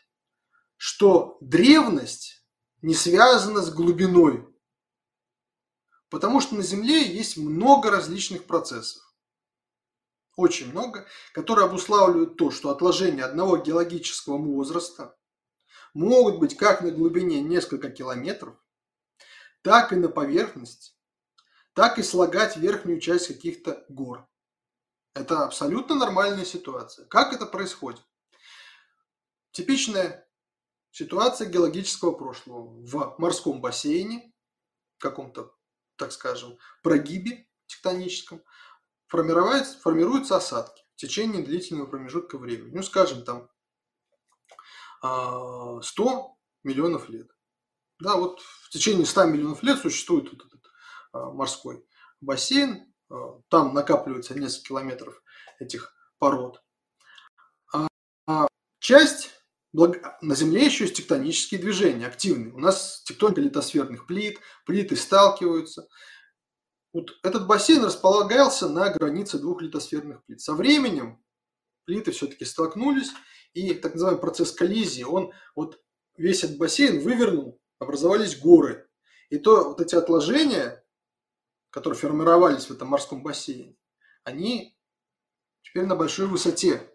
[0.76, 2.46] что древность
[2.82, 4.46] не связана с глубиной.
[6.10, 9.02] Потому что на Земле есть много различных процессов.
[10.36, 15.16] Очень много, которые обуславливают то, что отложения одного геологического возраста
[15.94, 18.58] могут быть как на глубине несколько километров,
[19.62, 20.95] так и на поверхности,
[21.76, 24.28] так и слагать верхнюю часть каких-то гор.
[25.14, 27.06] Это абсолютно нормальная ситуация.
[27.06, 28.02] Как это происходит?
[29.52, 30.28] Типичная
[30.92, 32.82] ситуация геологического прошлого.
[32.82, 34.34] В морском бассейне,
[35.00, 35.54] каком-то,
[35.98, 38.42] так скажем, прогибе тектоническом,
[39.08, 42.74] формируются, формируются осадки в течение длительного промежутка времени.
[42.74, 43.50] Ну, скажем, там
[45.02, 47.30] 100 а, миллионов лет.
[48.00, 50.55] Да, вот в течение 100 миллионов лет существует вот
[51.32, 51.86] морской
[52.22, 55.22] бассейн, а, там накапливается несколько километров
[55.60, 56.62] этих пород.
[58.28, 58.48] А
[58.80, 59.32] часть
[59.74, 62.54] на Земле еще есть тектонические движения, активные.
[62.54, 65.88] У нас тектоника литосферных плит, плиты сталкиваются.
[66.94, 70.40] Вот этот бассейн располагался на границе двух литосферных плит.
[70.40, 71.22] Со временем
[71.84, 73.12] плиты все-таки столкнулись,
[73.54, 75.82] и так называемый процесс коллизии, он вот
[76.16, 78.88] весь этот бассейн вывернул, образовались горы.
[79.30, 80.85] И то вот эти отложения,
[81.76, 83.76] которые формировались в этом морском бассейне,
[84.24, 84.80] они
[85.62, 86.90] теперь на большой высоте.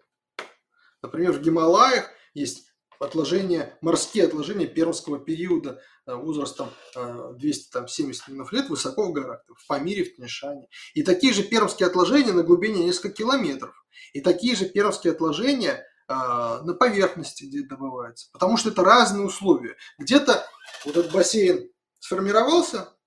[1.03, 2.65] Например, в Гималаях есть
[2.99, 9.67] отложения, морские отложения пермского периода э, возрастом 270 э, миллионов лет высоко в горах, в
[9.67, 10.67] Памире, в Тнешане.
[10.95, 13.85] И такие же пермские отложения на глубине несколько километров.
[14.13, 18.29] И такие же пермские отложения а, на поверхности, где добывается.
[18.33, 19.77] Потому что это разные условия.
[19.99, 20.43] Где-то
[20.85, 22.97] вот этот бассейн сформировался,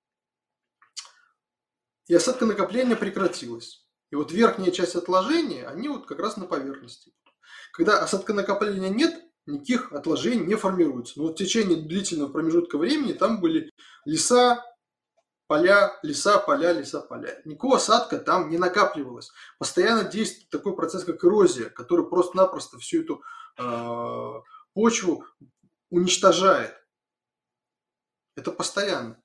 [2.07, 3.85] и осадка накопления прекратилась.
[4.11, 7.11] И вот верхняя часть отложения, они вот как раз на поверхности.
[7.71, 9.13] Когда осадка накопления нет,
[9.45, 11.13] никаких отложений не формируется.
[11.17, 13.71] Но вот в течение длительного промежутка времени там были
[14.05, 14.63] леса,
[15.47, 17.41] поля, леса, поля, леса, поля.
[17.45, 19.31] Никакого осадка там не накапливалось.
[19.57, 23.23] Постоянно действует такой процесс, как эрозия, который просто-напросто всю эту
[23.57, 24.41] э,
[24.73, 25.25] почву
[25.89, 26.75] уничтожает.
[28.35, 29.21] Это постоянно.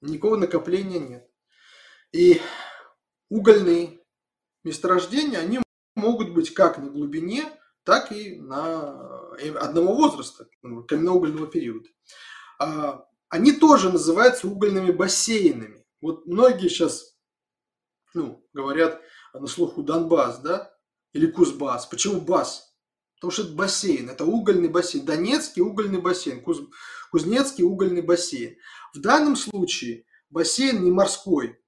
[0.00, 1.27] Никакого накопления нет.
[2.12, 2.40] И
[3.28, 4.00] угольные
[4.64, 5.60] месторождения, они
[5.94, 7.44] могут быть как на глубине,
[7.84, 11.88] так и на э, одного возраста, каменноугольного периода.
[12.58, 15.84] А, они тоже называются угольными бассейнами.
[16.00, 17.16] Вот многие сейчас
[18.14, 19.00] ну, говорят
[19.32, 20.74] на слуху Донбасс, да,
[21.12, 21.86] или Кузбасс.
[21.86, 22.74] Почему Бас?
[23.16, 25.04] Потому что это бассейн, это угольный бассейн.
[25.04, 26.60] Донецкий угольный бассейн, Куз...
[27.10, 28.56] Кузнецкий угольный бассейн.
[28.94, 31.60] В данном случае бассейн не морской,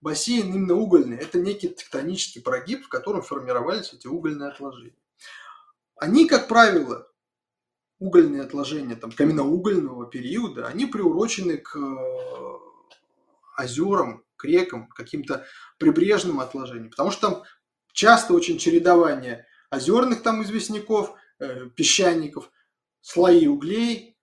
[0.00, 1.16] бассейн именно угольный.
[1.16, 4.94] Это некий тектонический прогиб, в котором формировались эти угольные отложения.
[5.96, 7.08] Они, как правило,
[7.98, 12.58] угольные отложения там, каменноугольного периода, они приурочены к э,
[13.56, 15.44] озерам, к рекам, каким-то
[15.78, 16.90] прибрежным отложениям.
[16.90, 17.42] Потому что там
[17.92, 22.50] часто очень чередование озерных там известняков, э, песчаников,
[23.00, 24.16] слои углей,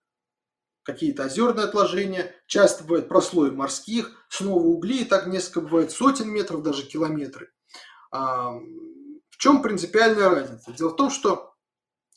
[0.85, 6.61] какие-то озерные отложения, часто бывают прослои морских, снова угли, и так несколько бывает сотен метров,
[6.61, 7.51] даже километры.
[8.11, 10.71] А, в чем принципиальная разница?
[10.71, 11.55] Дело в том, что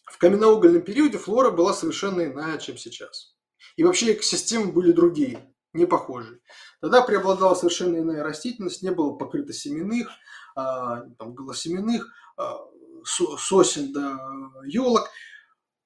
[0.05, 3.35] в каменноугольном периоде флора была совершенно иная, чем сейчас.
[3.77, 6.41] И вообще экосистемы были другие, не похожие.
[6.81, 10.11] Тогда преобладала совершенно иная растительность, не было покрыто семенных,
[10.55, 12.59] а, там, голосеменных, а,
[13.05, 14.19] сосен до
[14.67, 15.09] елок.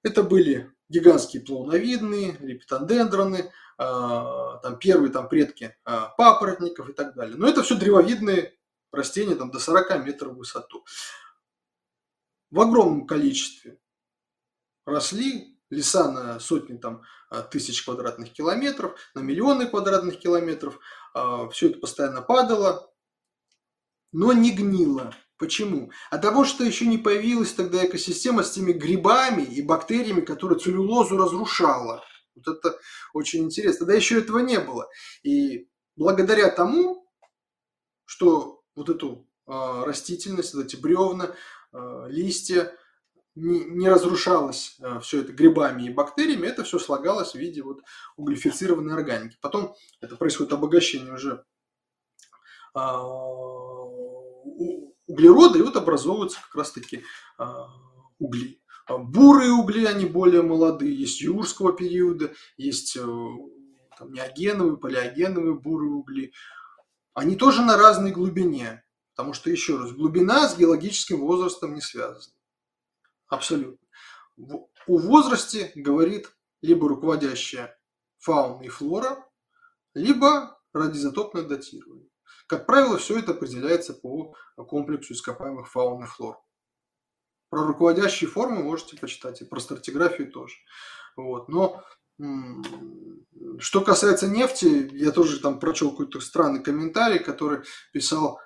[0.03, 7.37] Это были гигантские плавновидные, лепитодендроны, а, там первые там предки папоротников и так далее.
[7.37, 8.55] Но это все древовидные
[8.93, 10.85] растения там, до 40 метров в высоту.
[12.51, 13.79] В огромном количестве
[14.85, 20.79] росли, леса на сотни там, а, тысяч квадратных километров, на миллионы квадратных километров.
[21.15, 22.93] А, Все это постоянно падало,
[24.13, 25.15] но не гнило.
[25.43, 25.91] Почему?
[26.11, 31.17] А того, что еще не появилась тогда экосистема с теми грибами и бактериями, которые целлюлозу
[31.17, 32.05] разрушала.
[32.37, 32.79] Вот это
[33.13, 33.81] очень интересно.
[33.81, 34.89] Тогда еще этого не было.
[35.25, 37.09] И благодаря тому,
[38.05, 41.35] что вот эту э, растительность, вот эти бревна,
[41.73, 42.73] э, листья,
[43.35, 47.81] не, не разрушалось э, все это грибами и бактериями, это все слагалось в виде вот
[48.17, 49.37] углефицированной органики.
[49.41, 51.45] Потом это происходит обогащение уже
[52.75, 53.03] а,
[55.13, 57.05] углерода, и вот образовываются как раз-таки
[57.39, 57.69] а,
[58.19, 58.63] угли.
[58.87, 65.93] А, бурые угли, они более молодые, есть юрского периода, есть э, там, неогеновые, палеогеновые бурые
[65.93, 66.33] угли.
[67.15, 68.85] Они тоже на разной глубине,
[69.15, 72.35] потому что, еще раз, глубина с геологическим возрастом не связана.
[73.29, 73.87] Абсолютно.
[74.37, 77.79] У возрасте говорит либо руководящая
[78.19, 79.29] фауна и флора,
[79.95, 82.09] либо радиозатопное датирование.
[82.53, 86.39] Как правило, все это определяется по комплексу ископаемых фауны и флор.
[87.49, 90.57] Про руководящие формы можете почитать, и про стратиграфию тоже.
[91.17, 91.49] Вот.
[91.49, 91.83] Но
[93.59, 97.61] что касается нефти, я тоже там прочел какой-то странный комментарий, который
[97.91, 98.39] писал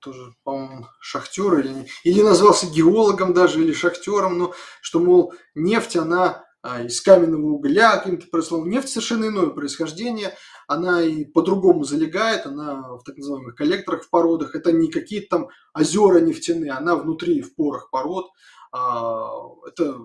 [0.00, 6.44] тоже, по-моему, шахтер или, или назвался геологом даже, или шахтером, но что, мол, нефть, она
[6.64, 8.70] из каменного угля каким-то прословом.
[8.70, 10.36] Нефть совершенно иное происхождение,
[10.68, 15.48] она и по-другому залегает, она в так называемых коллекторах в породах, это не какие-то там
[15.74, 18.30] озера нефтяные, она внутри в порах пород.
[18.70, 19.28] А,
[19.66, 19.98] это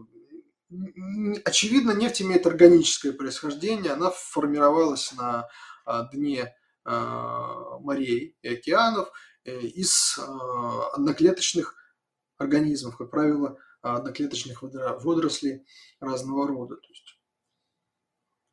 [1.46, 5.48] очевидно, нефть имеет органическое происхождение, она формировалась на
[5.86, 6.54] а, дне
[6.86, 9.12] морей и океанов,
[9.48, 11.74] Э, из а, одноклеточных
[12.38, 13.58] организмов, как правило,
[13.96, 15.66] одноклеточных водорослей
[16.00, 16.76] разного рода.
[16.76, 17.20] То есть,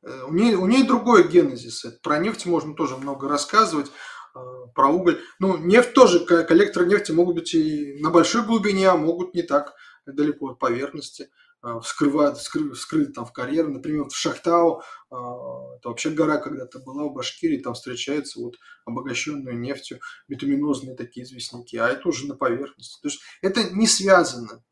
[0.03, 1.85] э, у, нее, у нее другой генезис.
[2.03, 3.91] Про нефть можно тоже много рассказывать,
[4.35, 5.21] а, про уголь.
[5.39, 9.75] Ну, нефть тоже, коллекторы нефти могут быть и на большой глубине, а могут не так
[10.07, 11.31] далеко от поверхности.
[11.65, 13.69] А, вскрывают, вскры, вскрыты там в карьеры.
[13.69, 19.59] Например, в Шахтау, а, это вообще гора когда-то была в Башкирии, там встречается вот обогащенную
[19.59, 23.01] нефтью битуминозные такие известняки, а это уже на поверхности.
[23.01, 24.63] То есть это не связано,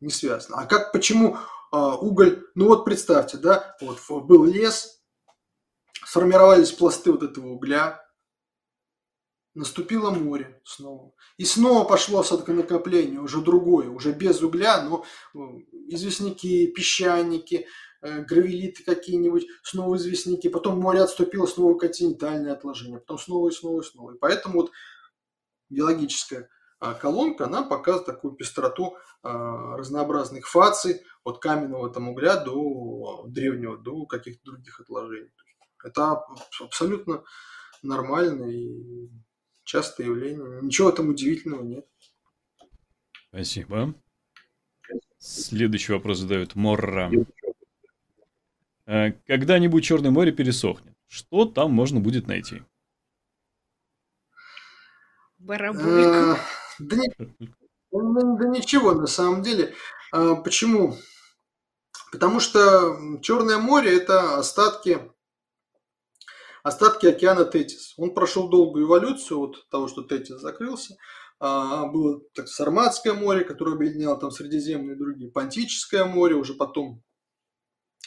[0.00, 0.58] не связано.
[0.58, 1.38] А как, почему
[1.70, 5.02] а, уголь, ну вот представьте, да, вот был лес,
[6.04, 8.02] сформировались пласты вот этого угля,
[9.54, 11.12] наступило море снова.
[11.36, 15.04] И снова пошло осадконакопление, уже другое, уже без угля, но
[15.34, 15.38] э,
[15.88, 17.66] известняки, песчаники,
[18.00, 20.48] э, гравелиты какие-нибудь, снова известняки.
[20.48, 24.14] Потом море отступило, снова континентальное отложение, потом снова и снова и снова.
[24.14, 24.70] И поэтому вот
[25.68, 33.24] геологическая а, колонка, она показывает такую пестроту а, разнообразных фаций, от каменного там угля до
[33.28, 35.30] древнего, до каких-то других отложений.
[35.84, 36.24] Это
[36.60, 37.22] абсолютно
[37.82, 39.10] нормально и
[39.64, 40.62] частое явление.
[40.62, 41.86] Ничего там удивительного нет.
[43.28, 43.94] Спасибо.
[45.18, 47.10] Следующий вопрос задает Морра.
[48.86, 50.94] Когда-нибудь Черное море пересохнет.
[51.06, 52.62] Что там можно будет найти?
[55.38, 56.40] Барабульку.
[56.78, 59.74] Да, да ничего, на самом деле.
[60.12, 60.96] А, почему?
[62.12, 65.00] Потому что Черное море– это остатки
[66.62, 67.94] остатки океана Тетис.
[67.96, 70.96] Он прошел долгую эволюцию от того, что Тетис закрылся.
[71.40, 75.30] А, было так, Сарматское море, которое объединяло там Средиземные и другие.
[75.30, 77.02] Пантическое море, уже потом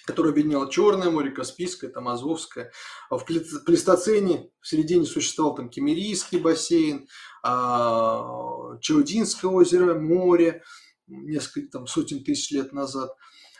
[0.05, 2.71] которое объединяло Черное море, Каспийское, там Азовское.
[3.09, 7.07] А в Плестоцене в середине существовал там Кемерийский бассейн,
[7.43, 10.63] а, Чаудинское озеро, море,
[11.07, 13.15] несколько там сотен тысяч лет назад.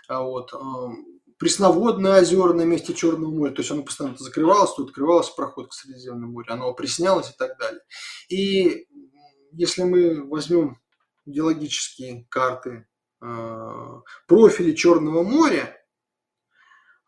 [0.08, 0.52] А вот,
[1.38, 5.74] пресноводное озеро на месте Черного моря, то есть оно постоянно закрывалось, то открывалось проход к
[5.74, 7.82] Средиземному морю, оно опреснялось и так далее.
[8.30, 8.88] И
[9.52, 10.80] если мы возьмем
[11.26, 12.88] геологические карты
[14.28, 15.81] профили Черного моря,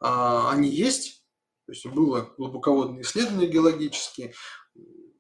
[0.04, 1.24] они есть,
[1.66, 4.34] то есть было глубоководные исследования геологические,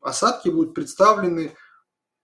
[0.01, 1.55] осадки будут представлены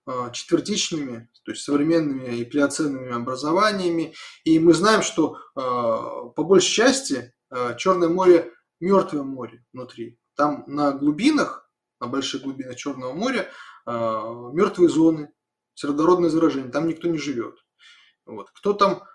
[0.06, 4.14] а, четвертичными, то есть современными и плеоценными образованиями.
[4.44, 10.20] И мы знаем, что а, по большей части а, Черное море мертвое море внутри.
[10.36, 11.70] Там на глубинах,
[12.00, 13.50] на больших глубинах Черного моря
[13.86, 15.34] мертвые зоны,
[15.74, 17.56] сероводородное заражение, там никто не живет.
[18.26, 18.50] Вот.
[18.52, 19.06] Кто там а,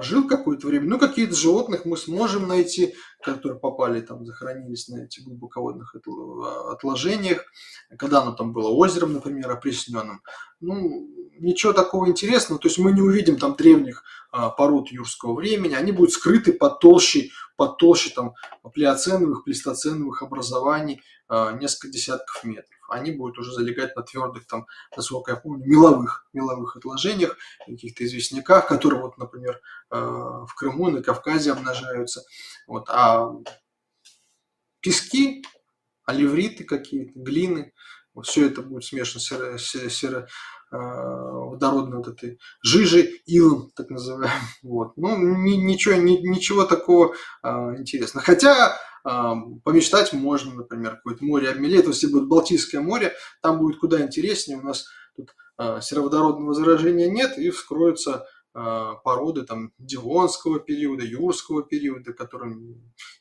[0.00, 0.86] жил какое-то время.
[0.86, 7.44] Ну, какие-то животных мы сможем найти, которые попали там, захоронились на этих глубоководных а, отложениях,
[7.98, 10.22] когда оно там было озером, например, опресненным.
[10.60, 12.60] Ну, ничего такого интересного.
[12.60, 16.78] То есть мы не увидим там древних а, пород юрского времени, они будут скрыты под
[16.78, 18.34] толщей, под толщей там
[18.72, 25.36] плеоценовых, плестоценовых образований несколько десятков метров они будут уже залегать на твердых, там, насколько я
[25.36, 27.36] помню, меловых, меловых отложениях,
[27.66, 29.60] каких-то известняках, которые, вот, например,
[29.90, 32.22] э, в Крыму, на Кавказе обнажаются.
[32.66, 32.88] Вот.
[32.88, 33.30] А
[34.80, 35.44] пески,
[36.04, 37.72] оливриты какие-то, глины,
[38.14, 39.20] вот все это будет смешано
[39.58, 40.28] с серо, серо,
[40.72, 44.30] э, водородной вот этой жижи, илом, так называемым.
[44.62, 44.96] Вот.
[44.96, 48.24] Ну, ни, ничего, ни, ничего такого э, интересного.
[48.24, 48.78] Хотя
[49.64, 51.86] помечтать можно, например, какое-то море обмелеет.
[51.86, 54.58] Если будет Балтийское море, там будет куда интереснее.
[54.58, 61.62] У нас тут а, сероводородного заражения нет, и вскроются а, породы там Дивонского периода, Юрского
[61.62, 62.56] периода, которые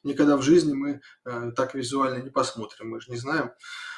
[0.03, 2.89] никогда в жизни мы а, так визуально не посмотрим.
[2.89, 3.51] Мы же не знаем,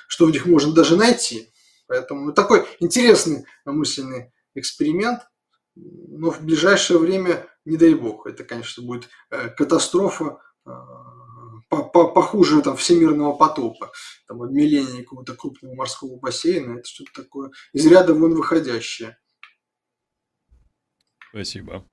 [0.10, 1.54] что в них можно даже найти.
[1.88, 5.22] Поэтому ну, такой интересный мысленный эксперимент,
[5.76, 10.42] но в ближайшее время, не дай бог, это, конечно, будет э, катастрофа
[11.92, 13.92] похуже там, всемирного потопа,
[14.28, 19.18] там, обмеление какого-то крупного морского бассейна, это что-то такое из ряда вон выходящее.
[21.30, 21.88] Спасибо.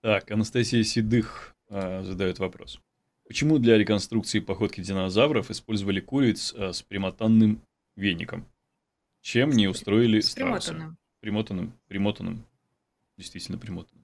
[0.00, 2.78] Так, Анастасия Седых э, задает вопрос.
[3.26, 7.62] Почему для реконструкции походки динозавров использовали куриц э, с примотанным
[7.96, 8.46] веником?
[9.22, 10.72] Чем не устроили с страуса?
[10.72, 10.98] Примотанным.
[11.20, 11.80] Примотанным.
[11.88, 12.46] Примотанным.
[13.16, 14.03] Действительно примотанным.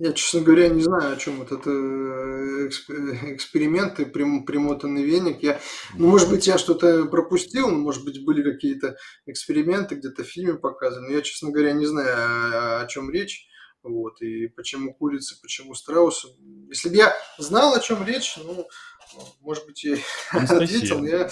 [0.00, 5.42] Я, честно говоря, не знаю, о чем вот это э, эксперименты, прям, примотанный веник.
[5.42, 5.60] Я,
[5.94, 8.96] ну, может быть, я что-то пропустил, ну, может быть, были какие-то
[9.26, 11.08] эксперименты, где-то в фильме показаны.
[11.08, 13.48] Но я, честно говоря, не знаю, о, о чем речь.
[13.82, 16.26] Вот, и почему курица, почему страус.
[16.68, 18.68] Если бы я знал, о чем речь, ну,
[19.40, 19.96] может быть, я
[20.30, 20.76] Анастасия.
[20.76, 21.04] ответил.
[21.04, 21.28] Я,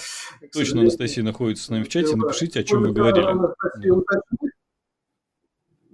[0.51, 2.17] Точно, Анастасия находится с нами в чате.
[2.17, 3.27] Напишите, о чем вы говорили.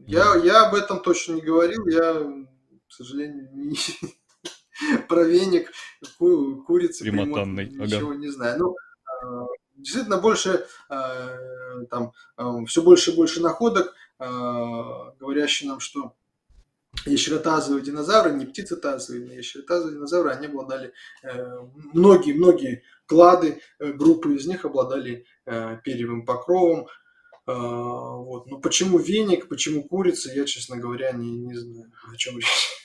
[0.08, 1.86] Я, я об этом точно не говорил.
[1.88, 2.46] Я
[2.94, 3.76] к сожалению, не...
[5.08, 5.72] про веник,
[6.20, 6.64] ку...
[6.64, 7.66] курицы, Примотанный.
[7.70, 8.20] ничего ага.
[8.20, 8.60] не знаю.
[8.60, 8.76] Ну,
[9.08, 11.36] а, действительно больше, а,
[11.90, 16.14] там, а, все больше и больше находок, говорящие нам, что
[17.06, 20.94] ящеротазовые динозавры, не птицетазовые, но ящеротазовые динозавры, они обладали,
[21.94, 26.88] многие-многие э, клады, э, группы из них обладали э, перьевым покровом,
[27.46, 28.48] вот.
[28.48, 32.83] Но почему веник, почему курица, я, честно говоря, не, не знаю, о чем речь.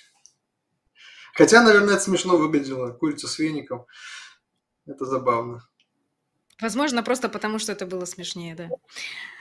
[1.38, 2.90] Хотя, наверное, это смешно выглядело.
[2.90, 3.86] Курица с веником.
[4.86, 5.62] Это забавно.
[6.60, 8.68] Возможно, просто потому, что это было смешнее, да.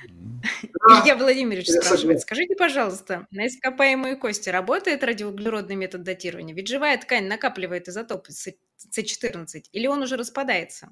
[0.03, 6.53] Илья Владимирович спрашивает, скажите, пожалуйста, на ископаемые кости работает радиоуглеродный метод датирования?
[6.53, 10.90] Ведь живая ткань накапливает изотопы С14, или он уже распадается?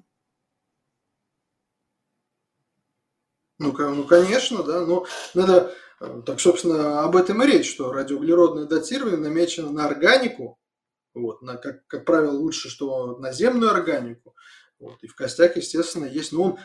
[3.60, 5.06] Ну, ну конечно, да, но
[5.36, 5.72] надо,
[6.02, 10.58] э, так, собственно, об этом и речь, что радиоуглеродное датирование намечено на органику,
[11.16, 14.36] вот, на, как, как правило, лучше, что на земную органику,
[14.80, 16.60] вот, и в костях, естественно, есть, но он,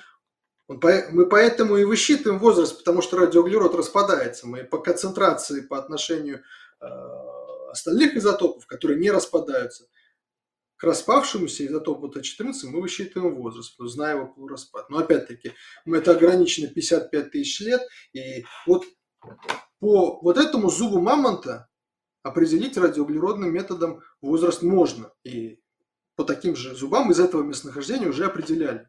[0.66, 5.78] он по, мы поэтому и высчитываем возраст, потому что радиоуглерод распадается, мы по концентрации по
[5.78, 6.42] отношению
[6.80, 6.86] э,
[7.70, 9.86] остальных изотопов, которые не распадаются,
[10.76, 14.88] к распавшемуся изотопу Т14 мы высчитываем возраст, зная его полураспад.
[14.88, 15.52] Но опять-таки,
[15.84, 17.82] мы это ограничено 55 тысяч лет,
[18.14, 18.84] и вот
[19.78, 21.68] по вот этому зубу мамонта
[22.22, 25.12] определить радиоуглеродным методом возраст можно.
[25.24, 25.60] И
[26.16, 28.88] по таким же зубам из этого местонахождения уже определяли.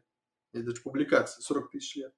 [0.52, 2.12] Это даже публикация, 40 тысяч лет.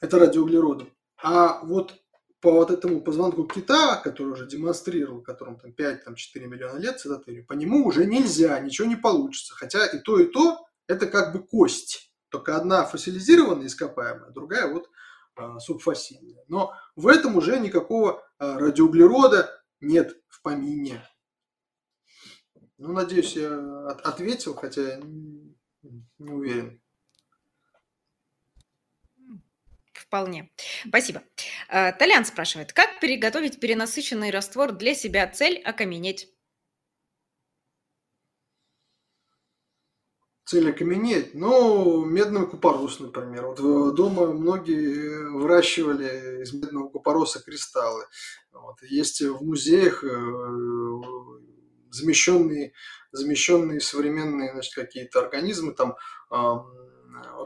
[0.00, 0.86] Это радиоуглероды.
[1.22, 2.00] А вот
[2.40, 7.52] по вот этому позвонку кита, который уже демонстрировал, которому там 5-4 миллиона лет цитатерию, по
[7.52, 9.54] нему уже нельзя, ничего не получится.
[9.54, 12.10] Хотя и то, и то это как бы кость.
[12.30, 14.88] Только одна фасилизированная ископаемая, другая вот
[15.36, 16.44] э, субфасильная.
[16.48, 21.02] Но в этом уже никакого э, радиоуглерода нет в помине.
[22.78, 23.54] Ну, надеюсь, я
[23.88, 25.54] от ответил, хотя не,
[26.18, 26.80] уверен.
[29.92, 30.50] Вполне.
[30.88, 31.22] Спасибо.
[31.68, 35.28] А, Толян спрашивает, как приготовить перенасыщенный раствор для себя?
[35.28, 36.28] Цель– окаменеть.
[40.50, 41.32] Цель окаменеть?
[41.34, 43.46] Ну, медный купорос, например.
[43.46, 48.04] Вот дома многие выращивали из медного купороса кристаллы.
[48.50, 48.82] Вот.
[48.82, 50.08] Есть в музеях э,
[51.92, 52.72] замещенные,
[53.12, 55.94] замещенные современные значит, какие-то организмы, там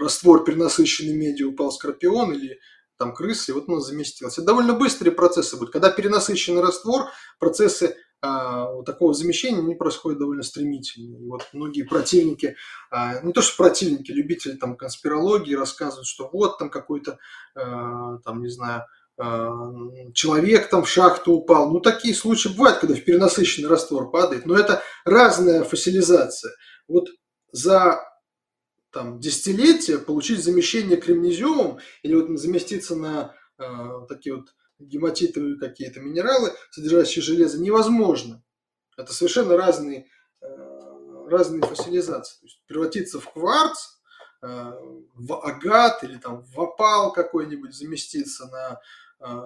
[0.00, 2.58] раствор перенасыщенный медью упал скорпион или
[2.96, 4.40] там крысы, и вот он заместился.
[4.40, 5.74] Это довольно быстрые процессы будут.
[5.74, 11.18] Когда перенасыщенный раствор, процессы а, вот такого замещения не происходят довольно стремительно.
[11.18, 12.56] И вот многие противники,
[12.90, 17.18] а, не то что противники, любители там конспирологии рассказывают, что вот там какой-то,
[17.54, 18.84] а, там, не знаю,
[20.12, 21.70] человек там в шахту упал.
[21.70, 26.50] Ну, такие случаи бывают, когда в перенасыщенный раствор падает, но это разная фасилизация.
[26.88, 27.10] Вот
[27.52, 28.00] за
[28.90, 33.64] там, десятилетия получить замещение кремнезиумом или вот заместиться на э,
[34.08, 34.48] такие вот
[34.78, 38.42] гематитовые какие-то минералы, содержащие железо, невозможно.
[38.96, 40.06] Это совершенно разные,
[40.40, 42.38] э, разные фасилизации.
[42.40, 43.98] То есть превратиться в кварц,
[44.42, 44.72] э,
[45.14, 48.80] в агат или там в опал какой-нибудь заместиться на...
[49.20, 49.42] Э,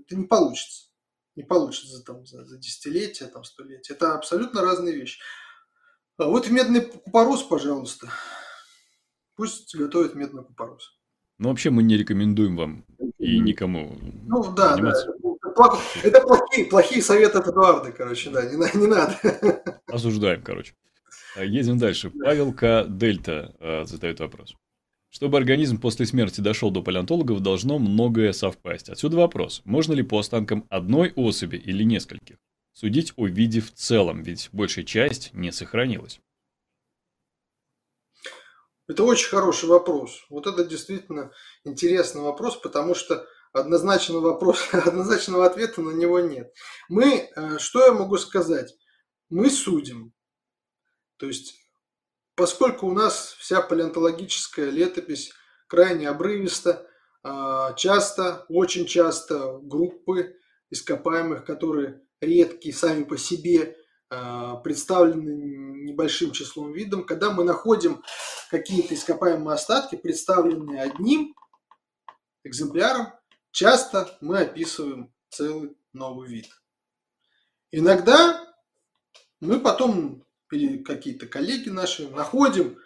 [0.00, 0.88] это не получится.
[1.34, 3.94] Не получится там, за, за десятилетия, там, столетия.
[3.94, 5.20] Это абсолютно разные вещи.
[6.18, 8.10] А вот медный купорос, пожалуйста.
[9.34, 10.98] Пусть готовят медный купорос.
[11.38, 12.84] Ну, вообще мы не рекомендуем вам
[13.22, 13.96] и никому
[14.26, 15.12] Ну, да, заниматься.
[15.56, 15.78] да.
[16.02, 19.16] Это плохие, плохие советы от Эдуарда, короче, да, не, не надо.
[19.86, 20.74] Осуждаем, короче.
[21.36, 22.10] А, едем дальше.
[22.10, 22.84] Павел К.
[22.88, 24.54] Дельта э, задает вопрос.
[25.10, 28.88] Чтобы организм после смерти дошел до палеонтологов, должно многое совпасть.
[28.88, 29.62] Отсюда вопрос.
[29.64, 32.36] Можно ли по останкам одной особи или нескольких
[32.72, 36.18] судить о виде в целом, ведь большая часть не сохранилась?
[38.88, 40.24] Это очень хороший вопрос.
[40.28, 41.30] Вот это действительно
[41.64, 46.52] интересный вопрос, потому что однозначного вопроса, однозначного ответа на него нет.
[46.88, 48.74] Мы, э, что я могу сказать?
[49.28, 50.12] Мы судим.
[51.16, 51.54] То есть,
[52.34, 55.32] поскольку у нас вся палеонтологическая летопись
[55.68, 56.86] крайне обрывиста,
[57.24, 60.36] а, часто, очень часто группы
[60.70, 63.76] ископаемых, которые редкие сами по себе,
[64.10, 65.30] а, представлены
[65.84, 68.02] небольшим числом видов, когда мы находим
[68.50, 71.34] какие-то ископаемые остатки, представленные одним
[72.44, 73.12] экземпляром,
[73.50, 76.48] часто мы описываем целый новый вид.
[77.70, 78.54] Иногда
[79.40, 82.78] мы потом, или какие-то коллеги наши, находим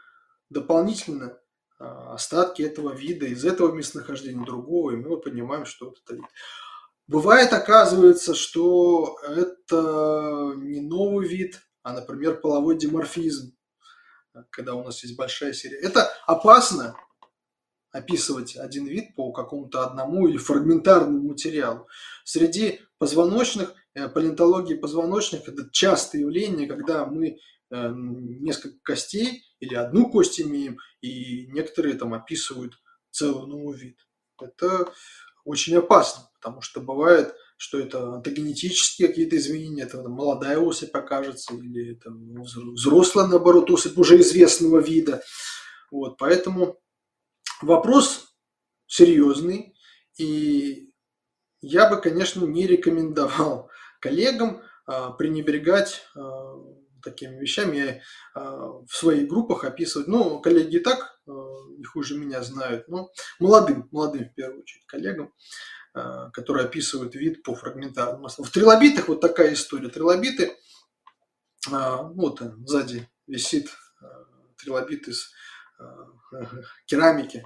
[0.49, 1.39] дополнительно
[1.79, 6.25] а, остатки этого вида из этого местонахождения другого, и мы понимаем, что это вид.
[7.07, 13.57] Бывает, оказывается, что это не новый вид, а, например, половой диморфизм,
[14.51, 15.79] когда у нас есть большая серия.
[15.79, 16.97] Это опасно
[17.97, 21.89] описывать один вид по какому-то одному или фрагментарному материалу.
[22.25, 27.39] Среди позвоночных, э, палеонтологии позвоночных это частое явление, когда мы
[27.71, 32.75] э, несколько костей или одну кость имеем, и некоторые там описывают
[33.11, 33.99] целый новый вид.
[34.41, 34.93] Это
[35.45, 41.93] очень опасно, потому что бывает, что это антогенетические какие-то изменения, это молодая особь покажется, или
[41.93, 45.23] это взрослая, наоборот, особь уже известного вида.
[45.91, 46.79] Вот, поэтому
[47.63, 48.35] вопрос
[48.87, 49.75] серьезный,
[50.19, 50.91] и
[51.61, 53.71] я бы, конечно, не рекомендовал
[54.01, 56.55] коллегам а, пренебрегать а,
[57.03, 58.03] такими вещами
[58.35, 60.09] а, в своих группах описывать.
[60.09, 63.11] Ну, коллеги и так не хуже меня знают, но
[63.41, 65.35] молодым, молодым в первую очередь коллегам,
[66.33, 68.45] которые описывают вид по фрагментарному маслу.
[68.45, 69.89] В трилобитах вот такая история.
[69.89, 70.57] Трилобиты,
[71.69, 73.71] вот сзади висит
[74.57, 75.33] трилобит из
[76.87, 77.45] керамики.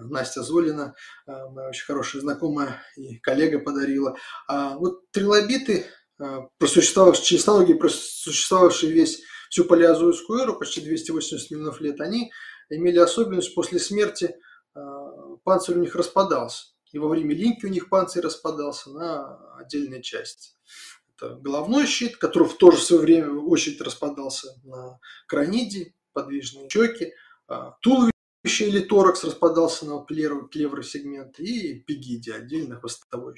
[0.00, 0.94] Настя Золина,
[1.26, 4.16] моя очень хорошая знакомая и коллега подарила.
[4.48, 5.86] А вот трилобиты,
[6.58, 12.32] просуществовавшие, чистологии, просуществовавшие весь всю палеозойскую эру, почти 280 миллионов лет, они
[12.70, 14.36] имели особенность после смерти
[15.44, 16.66] панцирь у них распадался.
[16.92, 20.52] И во время линьки у них панцирь распадался на отдельные части.
[21.16, 27.12] Это головной щит, который в то же свое время очередь распадался на краниде, подвижные щеки,
[27.80, 33.36] туловище или торакс распадался на клевры сегменты и пигиди, отдельно хвостовой.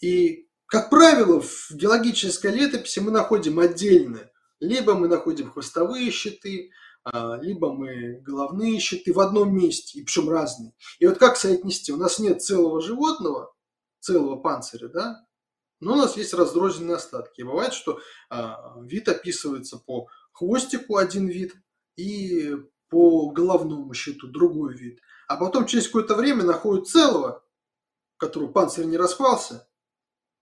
[0.00, 6.70] И, как правило, в геологической летописи мы находим отдельно, либо мы находим хвостовые щиты,
[7.04, 10.72] а, либо мы головные щиты в одном месте, и причем разные.
[10.98, 11.92] И вот как соотнести?
[11.92, 13.54] У нас нет целого животного,
[14.00, 15.26] целого панциря, да,
[15.80, 17.40] но у нас есть разрозненные остатки.
[17.40, 18.00] И бывает, что
[18.30, 21.54] а, вид описывается по хвостику один вид
[21.96, 22.56] и
[22.88, 25.00] по головному щиту другой вид.
[25.28, 27.44] А потом через какое-то время находят целого,
[28.16, 29.66] которого панцирь не распался,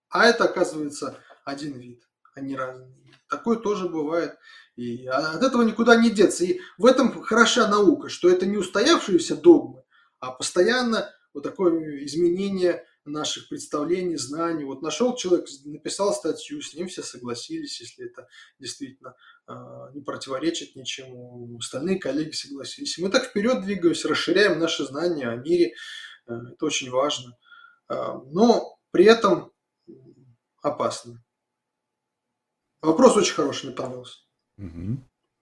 [0.09, 2.03] а это оказывается один вид,
[2.35, 2.95] а не разный.
[3.29, 4.37] Такое тоже бывает.
[4.77, 6.45] И от этого никуда не деться.
[6.45, 9.83] И в этом хороша наука, что это не устоявшиеся догмы,
[10.19, 14.65] а постоянно вот такое изменение наших представлений, знаний.
[14.65, 19.15] Вот нашел человек, написал статью, с ним все согласились, если это действительно
[19.49, 19.53] э,
[19.95, 21.59] не противоречит ничему.
[21.59, 22.99] Остальные коллеги согласились.
[22.99, 25.75] Мы так вперед двигаемся, расширяем наши знания о мире.
[26.27, 27.37] Э, это очень важно.
[27.89, 27.95] Э,
[28.31, 29.53] но при этом
[30.63, 31.23] опасно.
[32.81, 34.19] Вопрос очень хороший, мне понравился.
[34.59, 34.99] Угу.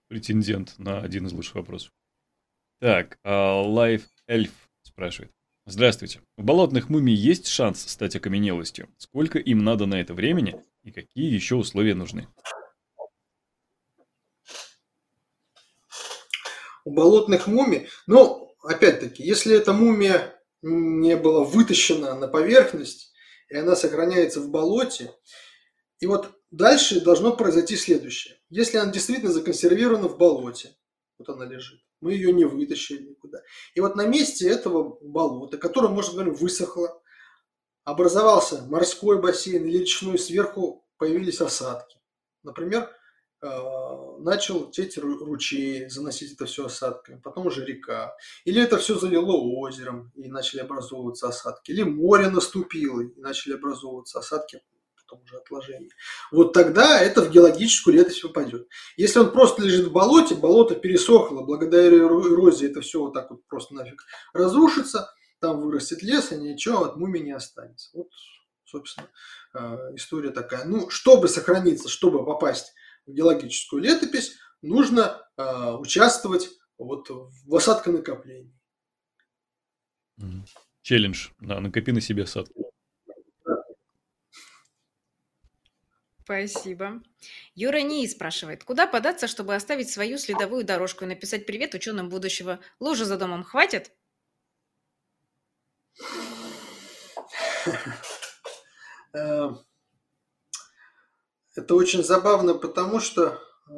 [0.07, 1.91] Претендент на один из лучших вопросов.
[2.79, 4.51] Так, Life Elf
[4.81, 5.31] спрашивает.
[5.71, 6.19] Здравствуйте.
[6.35, 8.89] У болотных мумий есть шанс стать окаменелостью?
[8.97, 12.27] Сколько им надо на это времени и какие еще условия нужны?
[16.83, 23.13] У болотных мумий, ну, опять-таки, если эта мумия не была вытащена на поверхность,
[23.47, 25.13] и она сохраняется в болоте,
[26.01, 28.35] и вот дальше должно произойти следующее.
[28.49, 30.75] Если она действительно законсервирована в болоте,
[31.17, 33.41] вот она лежит, мы ее не вытащили никуда.
[33.75, 37.01] И вот на месте этого болота, которое, может быть, высохло,
[37.83, 41.99] образовался морской бассейн или речной, сверху появились осадки.
[42.43, 42.89] Например,
[43.41, 43.47] э,
[44.19, 48.15] начал течь ручей, заносить это все осадками, потом уже река.
[48.45, 51.71] Или это все залило озером и начали образовываться осадки.
[51.71, 54.61] Или море наступило и начали образовываться осадки
[55.11, 55.89] потом уже отложение.
[56.31, 58.67] Вот тогда это в геологическую летопись попадет.
[58.95, 63.45] Если он просто лежит в болоте, болото пересохло, благодаря эрозии это все вот так вот
[63.47, 67.89] просто нафиг разрушится, там вырастет лес, и ничего от мумии не останется.
[67.93, 68.09] Вот,
[68.65, 69.09] собственно,
[69.53, 70.65] э, история такая.
[70.65, 72.73] Ну, чтобы сохраниться, чтобы попасть
[73.05, 78.55] в геологическую летопись, нужно э, участвовать вот в осадконакоплении.
[80.83, 82.70] Челлендж, да, накопи на себе осадку.
[86.31, 87.03] Спасибо.
[87.55, 92.61] Юра Нии спрашивает, куда податься, чтобы оставить свою следовую дорожку и написать привет ученым будущего?
[92.79, 93.91] Лужи за домом хватит?
[99.13, 99.49] Э,
[101.53, 103.73] это очень забавно, потому что, э,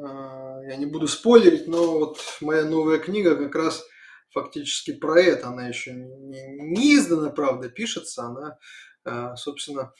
[0.68, 3.84] я не буду спойлерить, но вот моя новая книга как раз
[4.30, 5.48] фактически про это.
[5.48, 8.22] Она еще не издана, правда, пишется.
[8.22, 8.58] Она,
[9.04, 9.92] э, собственно,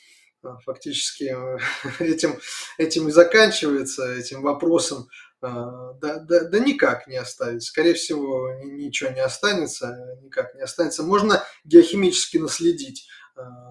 [0.64, 1.58] фактически э,
[2.04, 2.38] этим,
[2.78, 5.08] этим и заканчивается, этим вопросом,
[5.40, 7.62] а, да, да, да никак не оставить.
[7.62, 11.02] Скорее всего, ничего не останется, никак не останется.
[11.02, 13.06] Можно геохимически наследить.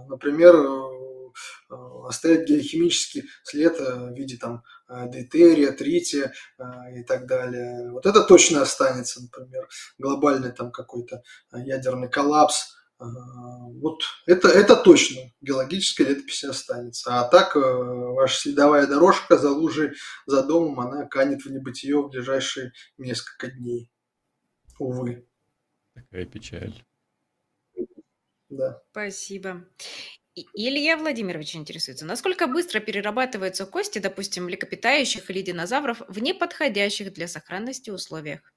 [0.08, 1.76] Например, э,
[2.08, 6.34] оставить геохимический след э, в виде там дейтерия, трития
[6.94, 7.90] и так далее.
[7.92, 9.68] Вот это точно останется, например,
[9.98, 17.20] глобальный там какой-то ядерный коллапс– вот это, это точно геологическая летопись останется.
[17.20, 19.94] А так э, ваша следовая дорожка за лужей,
[20.26, 23.92] за домом, она канет в небытие в ближайшие несколько дней.
[24.80, 25.28] Увы.
[25.94, 26.84] Такая печаль.
[28.50, 28.82] Да.
[28.92, 29.66] Спасибо.
[30.36, 37.92] Илья Владимирович интересуется, насколько быстро перерабатываются кости, допустим, млекопитающих или динозавров в неподходящих для сохранности
[37.92, 38.53] условиях?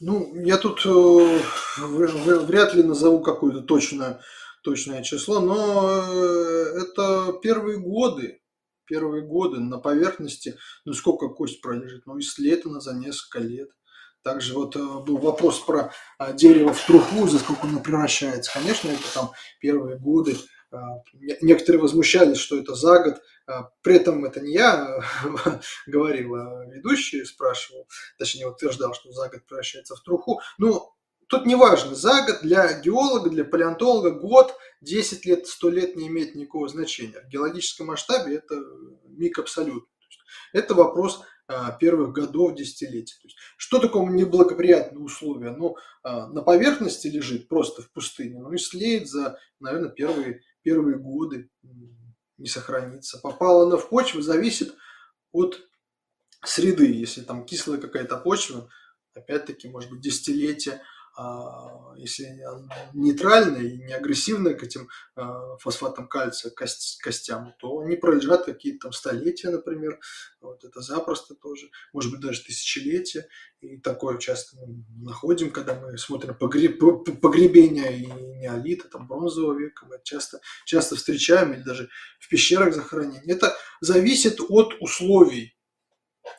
[0.00, 1.40] Ну, я тут э,
[1.78, 4.20] вряд ли назову какое-то точное,
[4.62, 8.40] точное число, но э, это первые годы,
[8.84, 13.70] первые годы на поверхности, ну сколько кость пролежит, ну если лето за несколько лет.
[14.22, 15.92] Также вот э, был вопрос про
[16.34, 18.52] дерево в труху, за сколько оно превращается.
[18.52, 19.30] Конечно, это там
[19.60, 20.36] первые годы.
[20.70, 21.02] А,
[21.40, 23.22] некоторые возмущались, что это за год.
[23.46, 25.00] А, при этом это не я
[25.86, 27.88] говорил, а ведущий спрашивал,
[28.18, 30.40] точнее утверждал, что за год превращается в труху.
[30.58, 30.92] Ну,
[31.28, 36.08] тут не важно, за год для геолога, для палеонтолога год, 10 лет, 100 лет не
[36.08, 37.20] имеет никакого значения.
[37.20, 38.56] В геологическом масштабе это
[39.04, 39.88] миг абсолютно.
[40.52, 43.14] Это вопрос а, первых годов десятилетий.
[43.22, 45.50] То есть, что такое неблагоприятные условия?
[45.50, 50.98] Ну, а, на поверхности лежит, просто в пустыне, ну и слеет за, наверное, первые, первые
[50.98, 51.50] годы,
[52.36, 53.18] не сохранится.
[53.18, 54.74] Попала она в почву, зависит
[55.32, 55.60] от
[56.44, 56.92] среды.
[56.92, 58.68] Если там кислая какая-то почва,
[59.14, 60.82] опять-таки, может быть, десятилетия–
[61.96, 62.40] если
[62.94, 68.92] нейтральная и не агрессивная к этим а, фосфатам кальция, костям, то они пролежат какие-то там
[68.92, 69.98] столетия, например.
[70.40, 73.28] Вот это запросто тоже, может быть, даже тысячелетия.
[73.60, 76.78] И такое часто мы находим, когда мы смотрим погреб,
[77.20, 81.88] погребения и неолита, там, бронзового века, мы часто, часто встречаем, или даже
[82.20, 83.32] в пещерах захоронений.
[83.32, 85.56] Это зависит от условий.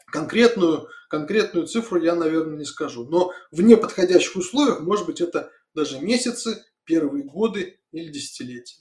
[0.05, 3.05] Конкретную конкретную цифру я, наверное, не скажу.
[3.05, 8.77] Но в неподходящих условиях, может быть, это даже месяцы, первые годы или десятилетия.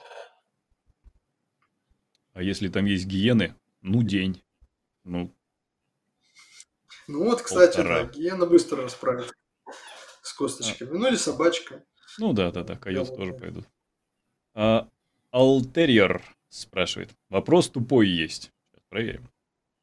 [2.34, 4.44] А если там есть гиены, ну день.
[5.02, 5.34] Ну,
[7.08, 8.04] ну вот, кстати, полтора.
[8.04, 9.32] да, гиена быстро расправится
[10.22, 10.90] с косточками.
[10.90, 10.94] А.
[10.94, 11.84] Ну или собачка.
[12.18, 13.64] Ну да, да, да, койоты тоже пойдут.
[14.54, 14.88] А,
[15.32, 17.10] Алтерьер спрашивает.
[17.30, 18.52] Вопрос тупой есть.
[18.70, 19.30] Сейчас проверим.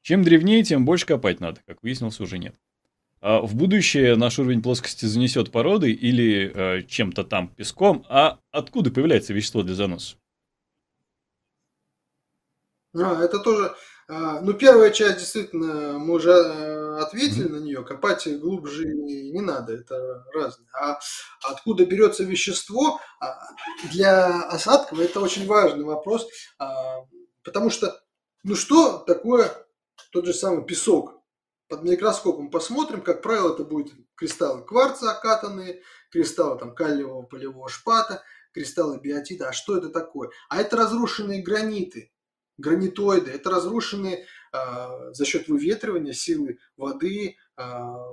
[0.05, 2.53] Чем древнее, тем больше копать надо, как выяснилось, уже нет.
[3.21, 8.91] А в будущее наш уровень плоскости занесет породой или э, чем-то там песком, а откуда
[8.91, 10.17] появляется вещество для заноса?
[12.93, 13.73] А, это тоже,
[14.07, 17.53] а, ну первая часть действительно мы уже э, ответили mm-hmm.
[17.53, 20.69] на нее, копать глубже не надо, это разное.
[20.79, 20.99] А
[21.41, 23.39] откуда берется вещество а,
[23.91, 26.27] для осадков, это очень важный вопрос,
[26.59, 26.97] а,
[27.43, 27.99] потому что,
[28.43, 29.64] ну что такое
[30.11, 31.21] тот же самый песок.
[31.67, 35.81] Под микроскопом посмотрим, как правило, это будут кристаллы кварца окатанные,
[36.11, 38.23] кристаллы там калиевого полевого шпата,
[38.53, 39.49] кристаллы биотита.
[39.49, 40.29] А что это такое?
[40.47, 42.13] А это разрушенные граниты,
[42.57, 43.31] гранитоиды.
[43.31, 47.63] Это разрушенные э, за счет выветривания силы воды, э,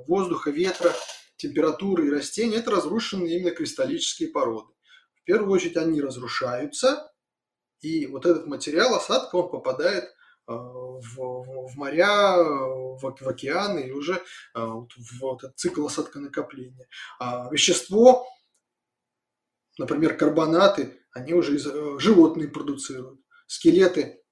[0.07, 0.93] воздуха, ветра,
[1.37, 2.57] температуры и растений.
[2.57, 4.73] Это разрушенные именно кристаллические породы.
[5.15, 7.13] В первую очередь они разрушаются,
[7.81, 10.22] и вот этот материал осадка, он попадает Э,
[10.57, 14.19] в, в моря, в, в океаны и уже э,
[14.55, 16.89] в, в этот цикл осадка накопления.
[17.19, 18.27] А вещество,
[19.79, 23.21] например, карбонаты, они уже из, э, животные продуцируют.
[23.47, 24.23] Скелеты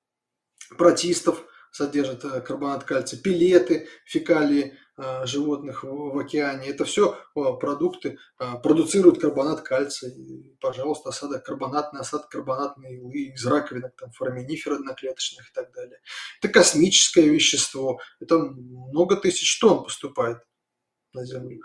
[0.78, 4.89] протистов содержат карбонат кальция, пилеты, фекалии Э,
[5.27, 6.68] животных в океане.
[6.68, 10.12] Это все э, продукты, э, продуцируют карбонат кальция.
[10.60, 15.98] Пожалуйста, осадок, карбонатный осадок, карбонатные илы из раковинок, там, фораминифер одноклеточных и так далее.
[16.40, 18.01] Это космическое вещество.
[18.20, 20.39] Это много тысяч тонн поступает
[21.12, 21.60] на Землю.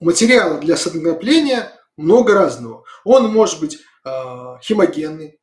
[0.00, 2.84] Материала для садонопления много разного.
[3.04, 3.78] Он может быть
[4.62, 5.38] химогенный,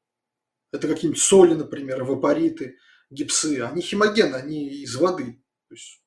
[0.72, 2.78] это какие-нибудь соли, например, вапориты,
[3.10, 5.42] гипсы, они химогенны, они из воды.
[5.70, 6.05] То есть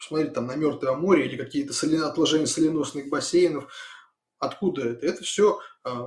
[0.00, 2.02] посмотреть там на Мертвое море или какие-то солен...
[2.02, 3.70] отложения соленосных бассейнов.
[4.38, 5.06] Откуда это?
[5.06, 6.06] Это все а,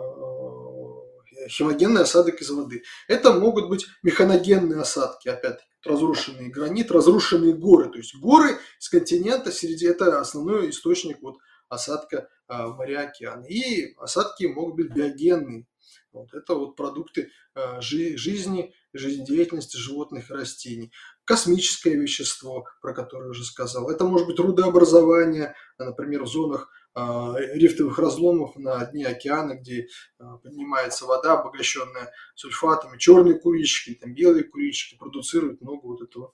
[1.47, 2.83] химогенный осадок из воды.
[3.07, 7.89] Это могут быть механогенные осадки, опять-таки, разрушенный гранит, разрушенные горы.
[7.91, 11.37] То есть горы с континента, среди это основной источник вот
[11.69, 13.45] осадка э, в море океана.
[13.45, 15.67] И осадки могут быть биогенные.
[16.11, 17.31] Вот это вот продукты
[17.79, 20.91] жи- жизни, жизнедеятельности животных и растений
[21.25, 23.89] космическое вещество, про которое уже сказал.
[23.89, 29.87] Это может быть рудообразование, например, в зонах а, рифтовых разломов на дне океана, где
[30.19, 36.31] а, поднимается вода, обогащенная сульфатами, черные курильщики, там белые курильщики продуцируют много вот этого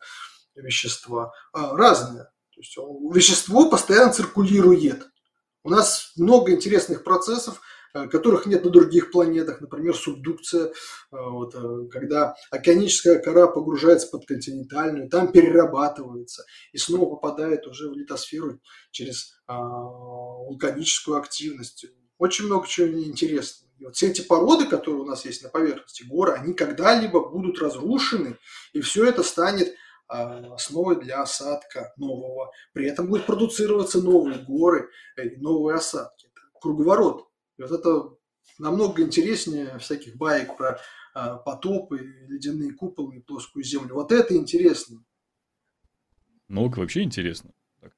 [0.56, 1.32] вещества.
[1.54, 2.26] А, разное.
[2.54, 2.76] То есть
[3.16, 5.08] вещество постоянно циркулирует.
[5.70, 7.62] У нас много интересных процессов,
[7.94, 10.72] Э, которых нет на других планетах, например, субдукция, э,
[11.12, 17.94] вот, э, когда океаническая кора погружается под континентальную, там перерабатывается и снова попадает уже в
[17.94, 18.60] литосферу
[18.92, 21.88] через а, вулканическую активность.
[22.20, 23.72] Очень много чего интересного.
[23.80, 27.60] И вот все эти породы, которые у нас есть на поверхности горы, они когда-либо будут
[27.60, 28.38] разрушены,
[28.74, 29.74] и все это станет
[30.10, 32.52] а, основой для осадка нового.
[32.74, 36.28] При этом будут продуцироваться новые горы, э, новые осадки.
[36.28, 37.28] Это круговорот.
[37.58, 38.10] И вот это
[38.58, 40.80] намного интереснее всяких баек про
[41.14, 43.94] а, потопы, ледяные куполы и плоскую землю.
[43.94, 45.04] Вот это интересно.
[46.48, 47.52] Наука вообще интересно.
[47.80, 47.94] Так,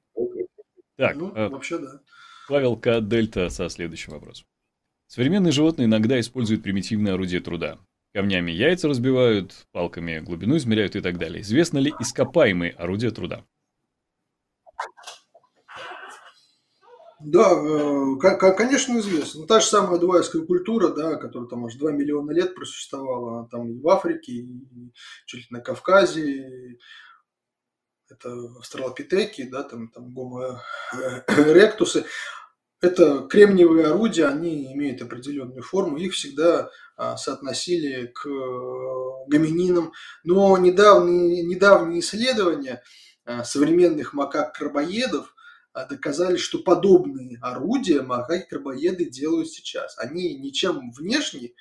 [0.96, 1.48] так ну, а...
[1.48, 2.02] вообще да.
[2.48, 3.00] Павел К.
[3.00, 4.46] Дельта со следующим вопросом.
[5.06, 7.78] Современные животные иногда используют примитивные орудия труда.
[8.14, 11.40] Камнями яйца разбивают, палками глубину измеряют и так далее.
[11.40, 13.44] Известно ли ископаемые орудия труда?
[17.24, 19.42] Да, э, конечно, известно.
[19.42, 23.48] Ну, та же самая дувайская культура, да, которая там аж 2 миллиона лет просуществовала, она
[23.48, 24.92] там и в Африке, и
[25.24, 26.78] чуть ли на Кавказе,
[28.10, 30.62] это австралопитеки, да, там, там гомо
[31.28, 32.04] ректусы.
[32.82, 39.92] Это кремниевые орудия, они имеют определенную форму, их всегда а, соотносили к э, гомининам.
[40.24, 42.82] Но недавние, недавние исследования
[43.24, 45.32] а, современных макак-крабоедов
[45.72, 49.96] а, доказали, что подобные орудия макаки-крабоеды делают сейчас.
[49.96, 51.52] Они ничем внешне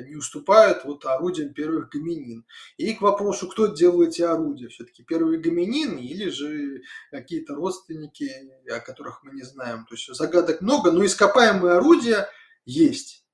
[0.00, 2.44] не уступают вот орудиям первых гоминин.
[2.76, 8.30] И к вопросу, кто делал эти орудия, все-таки первые гоминины или же какие-то родственники,
[8.70, 9.86] о которых мы не знаем.
[9.86, 12.28] То есть загадок много, но ископаемые орудия
[12.64, 13.24] есть.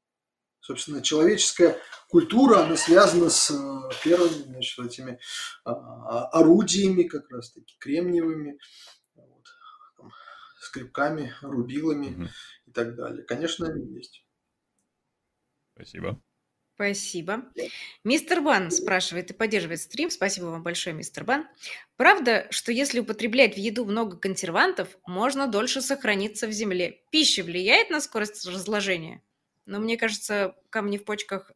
[0.60, 1.78] Собственно, человеческая
[2.08, 5.20] культура, она связана с э, первыми значит, этими
[5.64, 8.58] а, а, орудиями, как раз таки кремниевыми,
[9.14, 9.44] вот,
[9.98, 10.10] там,
[10.58, 12.28] скрипками, рубилами угу.
[12.64, 13.24] и так далее.
[13.24, 14.24] Конечно, они есть.
[15.74, 16.22] Спасибо.
[16.74, 17.44] Спасибо.
[18.02, 20.10] Мистер Бан спрашивает и поддерживает стрим.
[20.10, 21.46] Спасибо вам большое, мистер Бан.
[21.96, 27.00] Правда, что если употреблять в еду много консервантов, можно дольше сохраниться в земле?
[27.10, 29.22] Пища влияет на скорость разложения?
[29.66, 31.52] Но мне кажется, камни в почках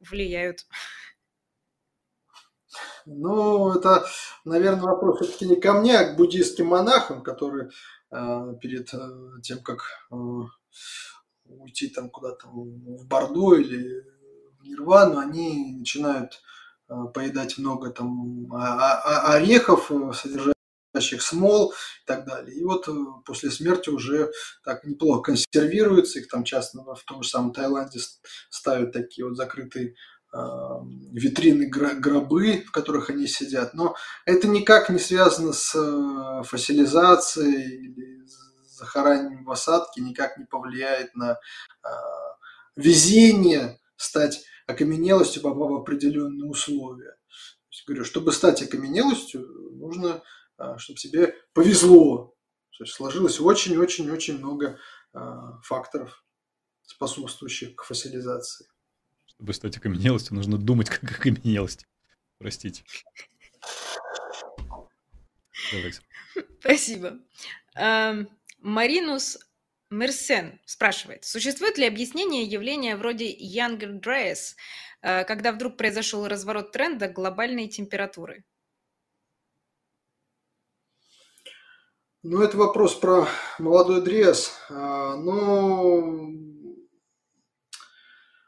[0.00, 0.66] влияют.
[3.04, 4.06] Ну, это,
[4.46, 7.70] наверное, вопрос все-таки не ко мне, а к буддийским монахам, которые
[8.10, 8.98] э, перед э,
[9.42, 10.14] тем, как э,
[11.44, 14.11] уйти там куда-то в Бордо или
[14.64, 16.40] нирвану, они начинают
[16.88, 22.56] э, поедать много там а, а, орехов, э, содержащих смол и так далее.
[22.56, 22.92] И вот э,
[23.24, 24.30] после смерти уже
[24.64, 28.00] так неплохо консервируются, их там часто в том же самом Таиланде
[28.50, 29.94] ставят такие вот закрытые
[31.12, 33.74] витрины гробы, в которых они сидят.
[33.74, 35.72] Но это никак не связано с
[36.44, 38.26] фасилизацией или
[38.64, 41.38] захоранением в осадке, никак не повлияет на
[42.76, 47.12] везение стать окаменелостью, попав в определенные условия.
[47.12, 50.22] То есть, говорю, чтобы стать окаменелостью, нужно,
[50.56, 52.34] а, чтобы тебе повезло.
[52.76, 54.78] То есть сложилось очень-очень-очень много
[55.12, 56.24] а, факторов,
[56.82, 58.66] способствующих к фасилизации.
[59.26, 61.86] Чтобы стать окаменелостью, нужно думать как окаменелость.
[62.38, 62.84] Простите.
[66.60, 67.18] Спасибо.
[68.58, 69.38] Маринус
[69.92, 74.54] Мерсен спрашивает, существует ли объяснение явления вроде Younger Dress,
[75.02, 78.44] э, когда вдруг произошел разворот тренда глобальной температуры?
[82.24, 83.26] Ну, это вопрос про
[83.58, 84.52] молодой дресс.
[84.70, 86.00] А, но,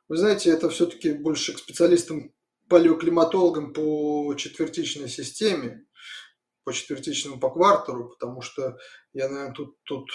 [0.09, 2.33] вы знаете, это все-таки больше к специалистам,
[2.69, 5.85] палеоклиматологам по четвертичной системе,
[6.63, 8.79] по четвертичному по квартеру, потому что
[9.13, 10.09] я, наверное, тут, тут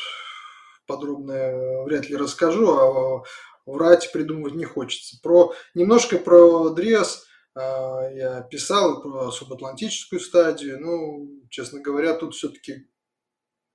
[0.89, 3.23] подробно вряд ли расскажу, а
[3.67, 5.17] врать придумывать не хочется.
[5.21, 7.25] Про, немножко про Дриас
[7.55, 10.79] а, я писал, про субатлантическую стадию.
[10.81, 12.89] Ну, честно говоря, тут все-таки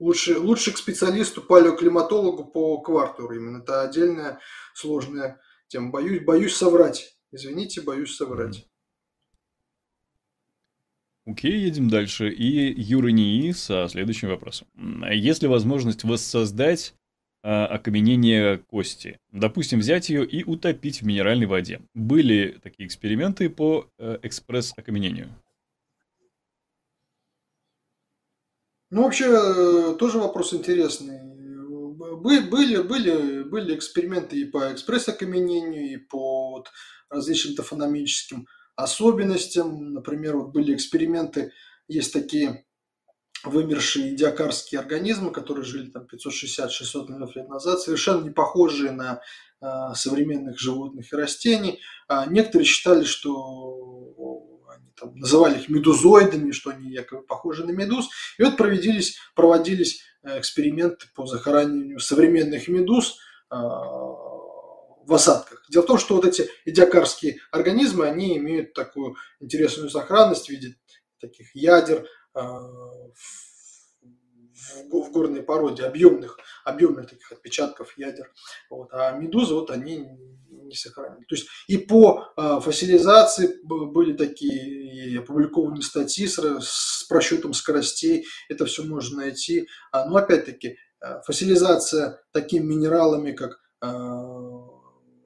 [0.00, 3.36] лучше, лучше к специалисту, палеоклиматологу по квартуру.
[3.36, 4.40] Именно это отдельная
[4.74, 5.92] сложная тема.
[5.92, 7.16] Боюсь, боюсь соврать.
[7.30, 8.66] Извините, боюсь соврать.
[11.26, 12.28] Окей, едем дальше.
[12.28, 14.66] И Юра НИИ со следующим вопросом.
[15.10, 17.03] Есть ли возможность воссоздать а,
[17.44, 19.18] окаменение кости.
[19.30, 21.82] Допустим, взять ее и утопить в минеральной воде.
[21.92, 25.28] Были такие эксперименты по э, экспресс-окаменению?
[28.90, 31.20] Ну, вообще, э, тоже вопрос интересный.
[32.16, 36.70] Были, были, были эксперименты и по экспресс-окаменению, и по вот
[37.10, 38.46] различным тофономическим
[38.76, 39.92] особенностям.
[39.92, 41.52] Например, вот были эксперименты,
[41.88, 42.64] есть такие
[43.44, 49.20] вымершие диакарские организмы, которые жили там 560-600 миллионов лет назад, совершенно не похожие на
[49.60, 51.80] э, современных животных и растений.
[52.08, 54.44] А некоторые считали, что
[54.74, 58.08] они там, называли их медузоидами, что они якобы похожи на медуз.
[58.38, 63.18] И вот проводились, проводились эксперименты по захораниванию современных медуз
[63.50, 65.64] э, в осадках.
[65.70, 70.76] Дело в том, что вот эти идиокарские организмы, они имеют такую интересную сохранность в виде
[71.20, 73.14] таких ядер в
[74.74, 78.32] в горной породе, объемных, объемных таких отпечатков ядер.
[78.70, 78.88] Вот.
[78.92, 80.08] А медузы, вот они
[80.48, 81.24] не сохранили.
[81.24, 88.64] То есть и по э, фасилизации были такие опубликованы статьи с, с просчетом скоростей, это
[88.64, 89.68] все можно найти.
[89.92, 93.86] А, но опять-таки э, фасилизация такими минералами, как э,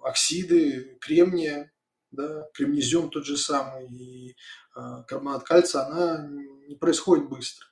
[0.02, 1.72] оксиды, кремния,
[2.10, 6.28] да, кремнезем тот же самый и э, карбонат кальция, она
[6.68, 7.66] не происходит быстро.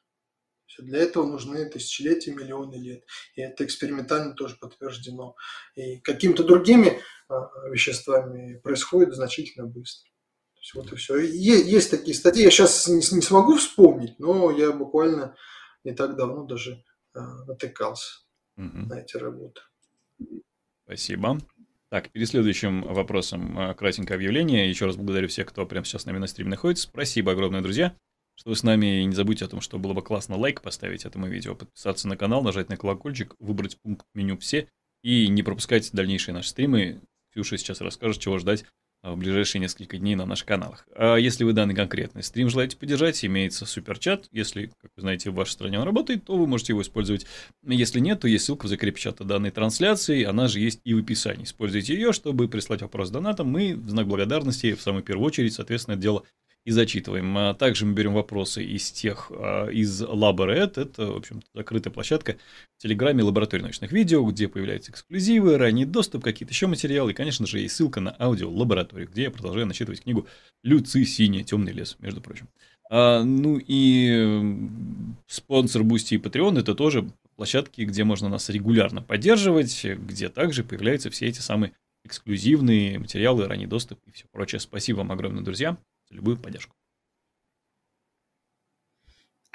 [0.78, 3.04] Для этого нужны тысячелетия, миллионы лет.
[3.34, 5.36] И это экспериментально тоже подтверждено.
[5.74, 10.10] И какими-то другими а, веществами происходит значительно быстро.
[10.54, 11.18] То есть вот и все.
[11.18, 12.42] есть такие статьи.
[12.42, 15.34] Я сейчас не, не смогу вспомнить, но я буквально
[15.84, 18.20] не так давно даже а, натыкался
[18.56, 18.78] угу.
[18.78, 19.60] на эти работы.
[20.84, 21.38] Спасибо.
[21.88, 24.68] Так, перед следующим вопросом а, кратенькое объявление.
[24.68, 26.88] Еще раз благодарю всех, кто прямо сейчас с нами на стриме находится.
[26.88, 27.96] Спасибо огромное, друзья
[28.36, 29.00] что вы с нами.
[29.00, 32.16] И не забудьте о том, что было бы классно лайк поставить этому видео, подписаться на
[32.16, 34.68] канал, нажать на колокольчик, выбрать пункт меню «Все»
[35.02, 37.00] и не пропускать дальнейшие наши стримы.
[37.32, 38.64] Ксюша сейчас расскажет, чего ждать
[39.02, 40.86] а, в ближайшие несколько дней на наших каналах.
[40.96, 44.26] А если вы данный конкретный стрим желаете поддержать, имеется суперчат.
[44.32, 47.26] Если, как вы знаете, в вашей стране он работает, то вы можете его использовать.
[47.64, 50.98] Если нет, то есть ссылка в закрепе чата данной трансляции, она же есть и в
[50.98, 51.44] описании.
[51.44, 53.48] Используйте ее, чтобы прислать вопрос донатом.
[53.48, 56.24] Мы в знак благодарности, в самую первую очередь, соответственно, дело
[56.66, 57.38] и зачитываем.
[57.38, 62.36] А также мы берем вопросы из тех, а, из LabRed, это, в общем закрытая площадка
[62.76, 67.46] в Телеграме лаборатории научных видео, где появляются эксклюзивы, ранний доступ, какие-то еще материалы, и, конечно
[67.46, 70.26] же, есть ссылка на аудио лабораторию, где я продолжаю начитывать книгу
[70.64, 72.48] «Люци синий темный лес», между прочим.
[72.90, 74.58] А, ну и
[75.28, 81.10] Sponsr, Boosty и Patreon это тоже площадки, где можно нас регулярно поддерживать, где также появляются
[81.10, 81.74] все эти самые
[82.04, 84.58] эксклюзивные материалы, ранний доступ и все прочее.
[84.58, 85.76] Спасибо вам огромное, друзья
[86.10, 86.76] любую поддержку.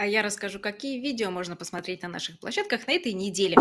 [0.01, 3.55] А я расскажу, какие видео можно посмотреть на наших площадках на этой неделе.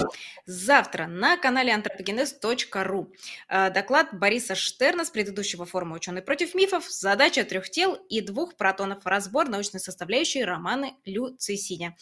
[0.47, 3.13] Завтра на канале Антропогенез.ру
[3.51, 6.91] э, доклад Бориса Штерна с предыдущего форума «Ученый против мифов.
[6.91, 9.05] Задача трех тел и двух протонов.
[9.05, 11.95] Разбор научной составляющей романа Лю Цисиня».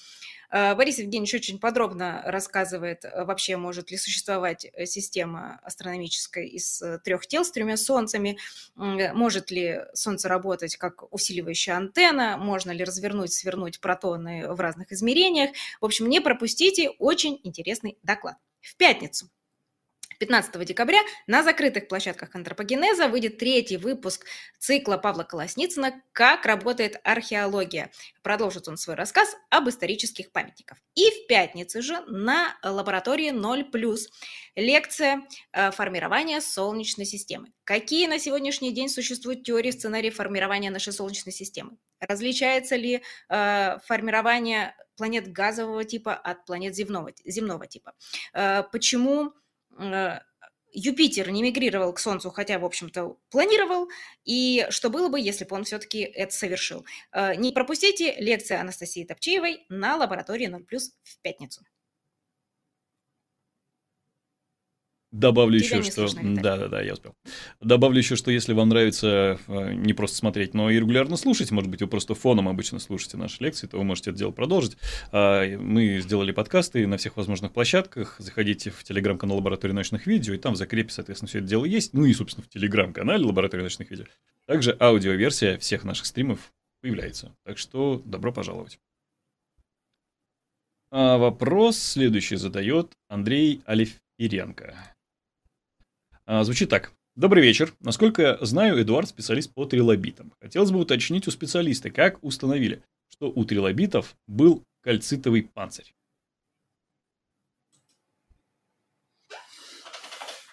[0.50, 6.82] Э, Борис Евгеньевич очень подробно рассказывает, э, вообще может ли существовать э, система астрономическая из
[7.04, 8.38] трех тел с тремя солнцами,
[8.76, 15.50] может ли Солнце работать как усиливающая антенна, можно ли развернуть, свернуть протоны в разных измерениях.
[15.80, 18.36] В общем, не пропустите, очень интересный доклад.
[18.60, 19.28] В пятницу
[20.19, 24.27] 15 декабря на закрытых площадках антропогенеза выйдет третий выпуск
[24.59, 27.90] цикла Павла Колосницына «Как работает археология».
[28.23, 30.78] Продолжит он свой рассказ об исторических памятниках.
[30.95, 33.99] И в пятницу же на лаборатории 0+,
[34.57, 35.23] лекция
[35.53, 37.53] э, формирования Солнечной системы.
[37.65, 41.77] Какие на сегодняшний день существуют теории сценарий формирования нашей Солнечной системы?
[42.01, 47.93] Различается ли э, формирование планет газового типа от планет земного, земного типа?
[48.35, 49.32] Э, почему
[50.72, 53.88] Юпитер не мигрировал к Солнцу, хотя, в общем-то, планировал,
[54.24, 56.84] и что было бы, если бы он все-таки это совершил.
[57.12, 60.64] Э, не пропустите лекции Анастасии Топчеевой на лаборатории 0+,
[61.02, 61.62] в пятницу.
[65.19, 66.09] Добавлю Тебя еще, что...
[66.23, 67.15] Да, да, да, я успел.
[67.61, 71.69] Добавлю еще, что если вам нравится э, не просто смотреть, но и регулярно слушать, может
[71.70, 74.77] быть, вы просто фоном обычно слушаете наши лекции, то вы можете это дело продолжить.
[75.11, 78.15] А, мы сделали подкасты на всех возможных площадках.
[78.19, 81.95] Заходите в телеграм-канал Лаборатории научных видео, и там в закрепе, соответственно, все это дело есть.
[81.95, 84.05] Ну и, собственно, в телеграм-канале Лаборатории научных видео.
[84.47, 87.35] Также аудиоверсия всех наших стримов появляется.
[87.45, 88.78] Так что добро пожаловать.
[90.90, 94.74] А вопрос следующий задает Андрей Алифиренко.
[96.30, 96.92] А, звучит так.
[97.16, 97.72] Добрый вечер.
[97.80, 100.34] Насколько я знаю, Эдуард специалист по трилобитам.
[100.42, 105.94] Хотелось бы уточнить у специалиста, как установили, что у трилобитов был кальцитовый панцирь.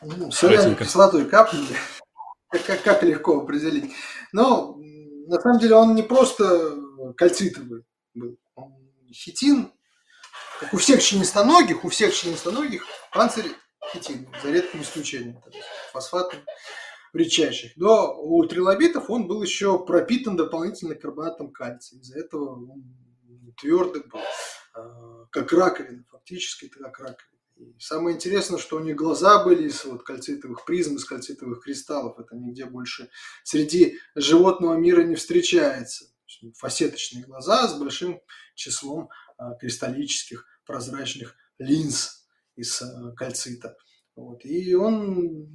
[0.01, 1.75] Ну, кислотой капнули.
[2.47, 3.91] Как, как, как легко определить.
[4.31, 4.77] Но
[5.27, 6.77] на самом деле он не просто
[7.17, 7.83] кальцитовый
[8.13, 8.37] был.
[8.55, 8.73] Он
[9.11, 9.73] хитин,
[10.61, 13.51] как у всех членистоногих, у всех членистоногих панцирь
[13.95, 15.41] хитин, за редким исключением,
[15.91, 16.39] фосфатом
[17.13, 17.71] редчайших.
[17.75, 21.99] Но у трилобитов он был еще пропитан дополнительно карбонатом кальция.
[21.99, 22.83] Из-за этого он
[23.57, 24.19] твердый был,
[24.73, 27.31] а, как раковина, фактически как раковина.
[27.55, 32.19] И самое интересное, что у них глаза были из вот кальцитовых призм, из кальцитовых кристаллов.
[32.19, 33.09] Это нигде больше
[33.43, 36.05] среди животного мира не встречается.
[36.57, 38.19] Фасеточные глаза с большим
[38.55, 42.24] числом а, кристаллических прозрачных линз
[42.55, 43.75] из э, кальцита.
[44.15, 44.45] Вот.
[44.45, 45.47] И он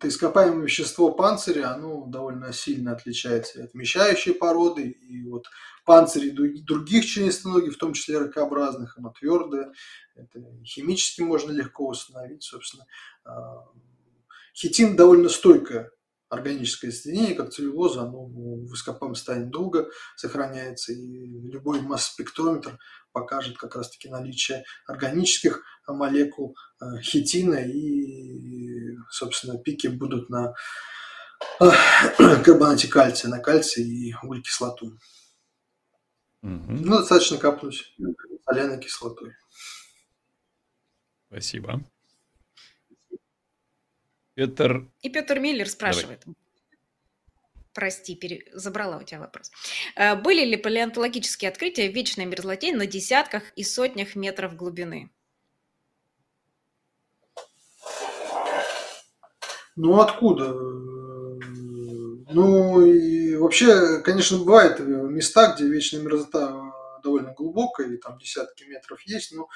[0.00, 5.44] это ископаемое вещество панциря, оно довольно сильно отличается от вмещающей породы, и вот
[5.84, 9.72] панцири других членистоногих, в том числе ракообразных, оно твердое,
[10.14, 12.86] это химически можно легко установить, собственно.
[13.24, 13.64] А,
[14.54, 15.90] хитин довольно стойкое
[16.30, 22.78] органическое соединение, как целлюлоза, оно в ископаемом состоянии долго сохраняется, и любой масс-спектрометр
[23.12, 30.54] покажет как раз-таки наличие органических молекул э, хитина, и, собственно, пики будут на
[31.60, 31.70] э,
[32.44, 34.98] карбонате кальция, на кальций и углекислоту.
[36.42, 36.64] Угу.
[36.68, 37.92] Ну, достаточно капнуть
[38.44, 39.34] соляной кислотой.
[41.28, 41.84] Спасибо.
[44.40, 44.88] Петр...
[45.02, 46.22] И Петр Миллер спрашивает.
[46.24, 46.36] Давай.
[47.74, 48.42] Прости, пере...
[48.54, 49.50] забрала у тебя вопрос.
[49.96, 55.10] Э, были ли палеонтологические открытия в вечной мерзлоте на десятках и сотнях метров глубины?
[59.76, 60.54] Ну, откуда?
[62.32, 66.72] Ну, и вообще, конечно, бывают места, где вечная мерзлота
[67.02, 69.50] довольно глубокая, и там десятки метров есть, но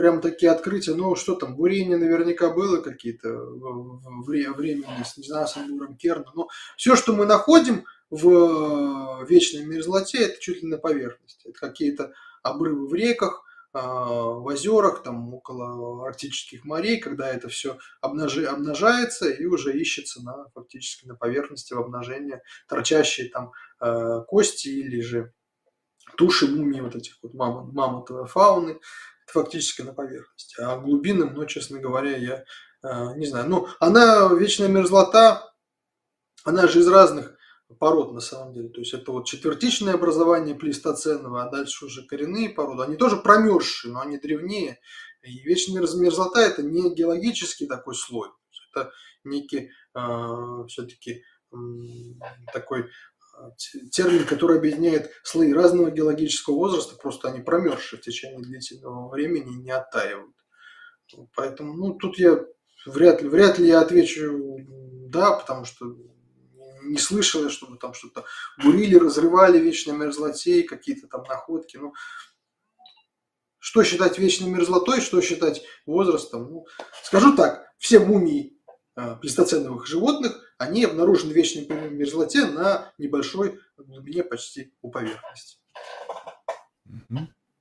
[0.00, 5.94] прям такие открытия, ну что там, бурение наверняка было какие-то временные, не знаю, с Амуром
[5.98, 6.48] Керна, но
[6.78, 12.88] все, что мы находим в вечной мерзлоте, это чуть ли на поверхности, это какие-то обрывы
[12.88, 13.44] в реках,
[13.74, 20.22] а, в озерах, там около арктических морей, когда это все обнажи, обнажается и уже ищется
[20.22, 23.52] на, фактически на поверхности в обнажение торчащие там
[23.82, 25.34] э, кости или же
[26.16, 28.80] туши мумии вот этих вот мамонт, мамонтовой фауны,
[29.30, 30.60] фактически на поверхности.
[30.60, 32.44] А глубинам, ну, честно говоря, я
[32.82, 33.48] э, не знаю.
[33.48, 35.52] Ну, она, вечная мерзлота,
[36.44, 37.36] она же из разных
[37.78, 38.68] пород на самом деле.
[38.68, 42.82] То есть это вот четвертичное образование плейстоценного, а дальше уже коренные породы.
[42.82, 44.80] Они тоже промерзшие, но они древнее.
[45.22, 48.28] И вечная мерзлота это не геологический такой слой.
[48.72, 48.90] Это
[49.24, 51.56] некий э, все-таки э,
[52.52, 52.86] такой
[53.90, 59.62] термин, который объединяет слои разного геологического возраста, просто они промерзшие в течение длительного времени и
[59.62, 60.34] не оттаивают.
[61.34, 62.44] Поэтому, ну, тут я
[62.86, 64.58] вряд ли, вряд ли я отвечу
[65.08, 65.96] да, потому что
[66.82, 68.24] не слышал чтобы там что-то
[68.62, 71.76] бурили, разрывали вечной мерзлоте, какие-то там находки.
[71.76, 71.92] Ну,
[73.58, 76.50] что считать вечной мерзлотой, что считать возрастом?
[76.50, 76.66] Ну,
[77.02, 78.58] скажу так, все мумии
[79.20, 85.58] плестоценовых животных они обнаружены в вечной мерзлоте на небольшой глубине почти у поверхности.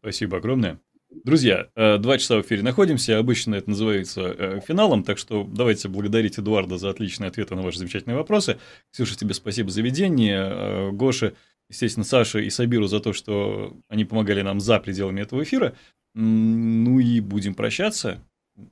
[0.01, 0.79] Спасибо огромное.
[1.23, 3.17] Друзья, э, два часа в эфире находимся.
[3.17, 7.79] Обычно это называется э, финалом, так что давайте благодарить Эдуарда за отличные ответы на ваши
[7.79, 8.59] замечательные вопросы.
[8.91, 10.39] Ксюша, тебе спасибо за ведение.
[10.39, 11.33] Э, Гоша,
[11.67, 15.75] естественно, Саша и Сабиру за то, что они помогали нам за пределами этого эфира.
[16.13, 18.23] Ну и будем прощаться.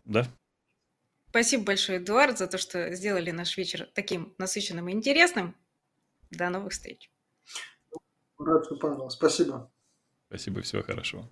[0.05, 0.27] Да?
[1.37, 5.55] Спасибо большое, Эдуард, за то, что сделали наш вечер таким насыщенным и интересным.
[6.31, 7.11] До новых встреч.
[8.39, 9.07] Рад, что понял.
[9.11, 9.71] Спасибо.
[10.29, 11.31] Спасибо, всего хорошего.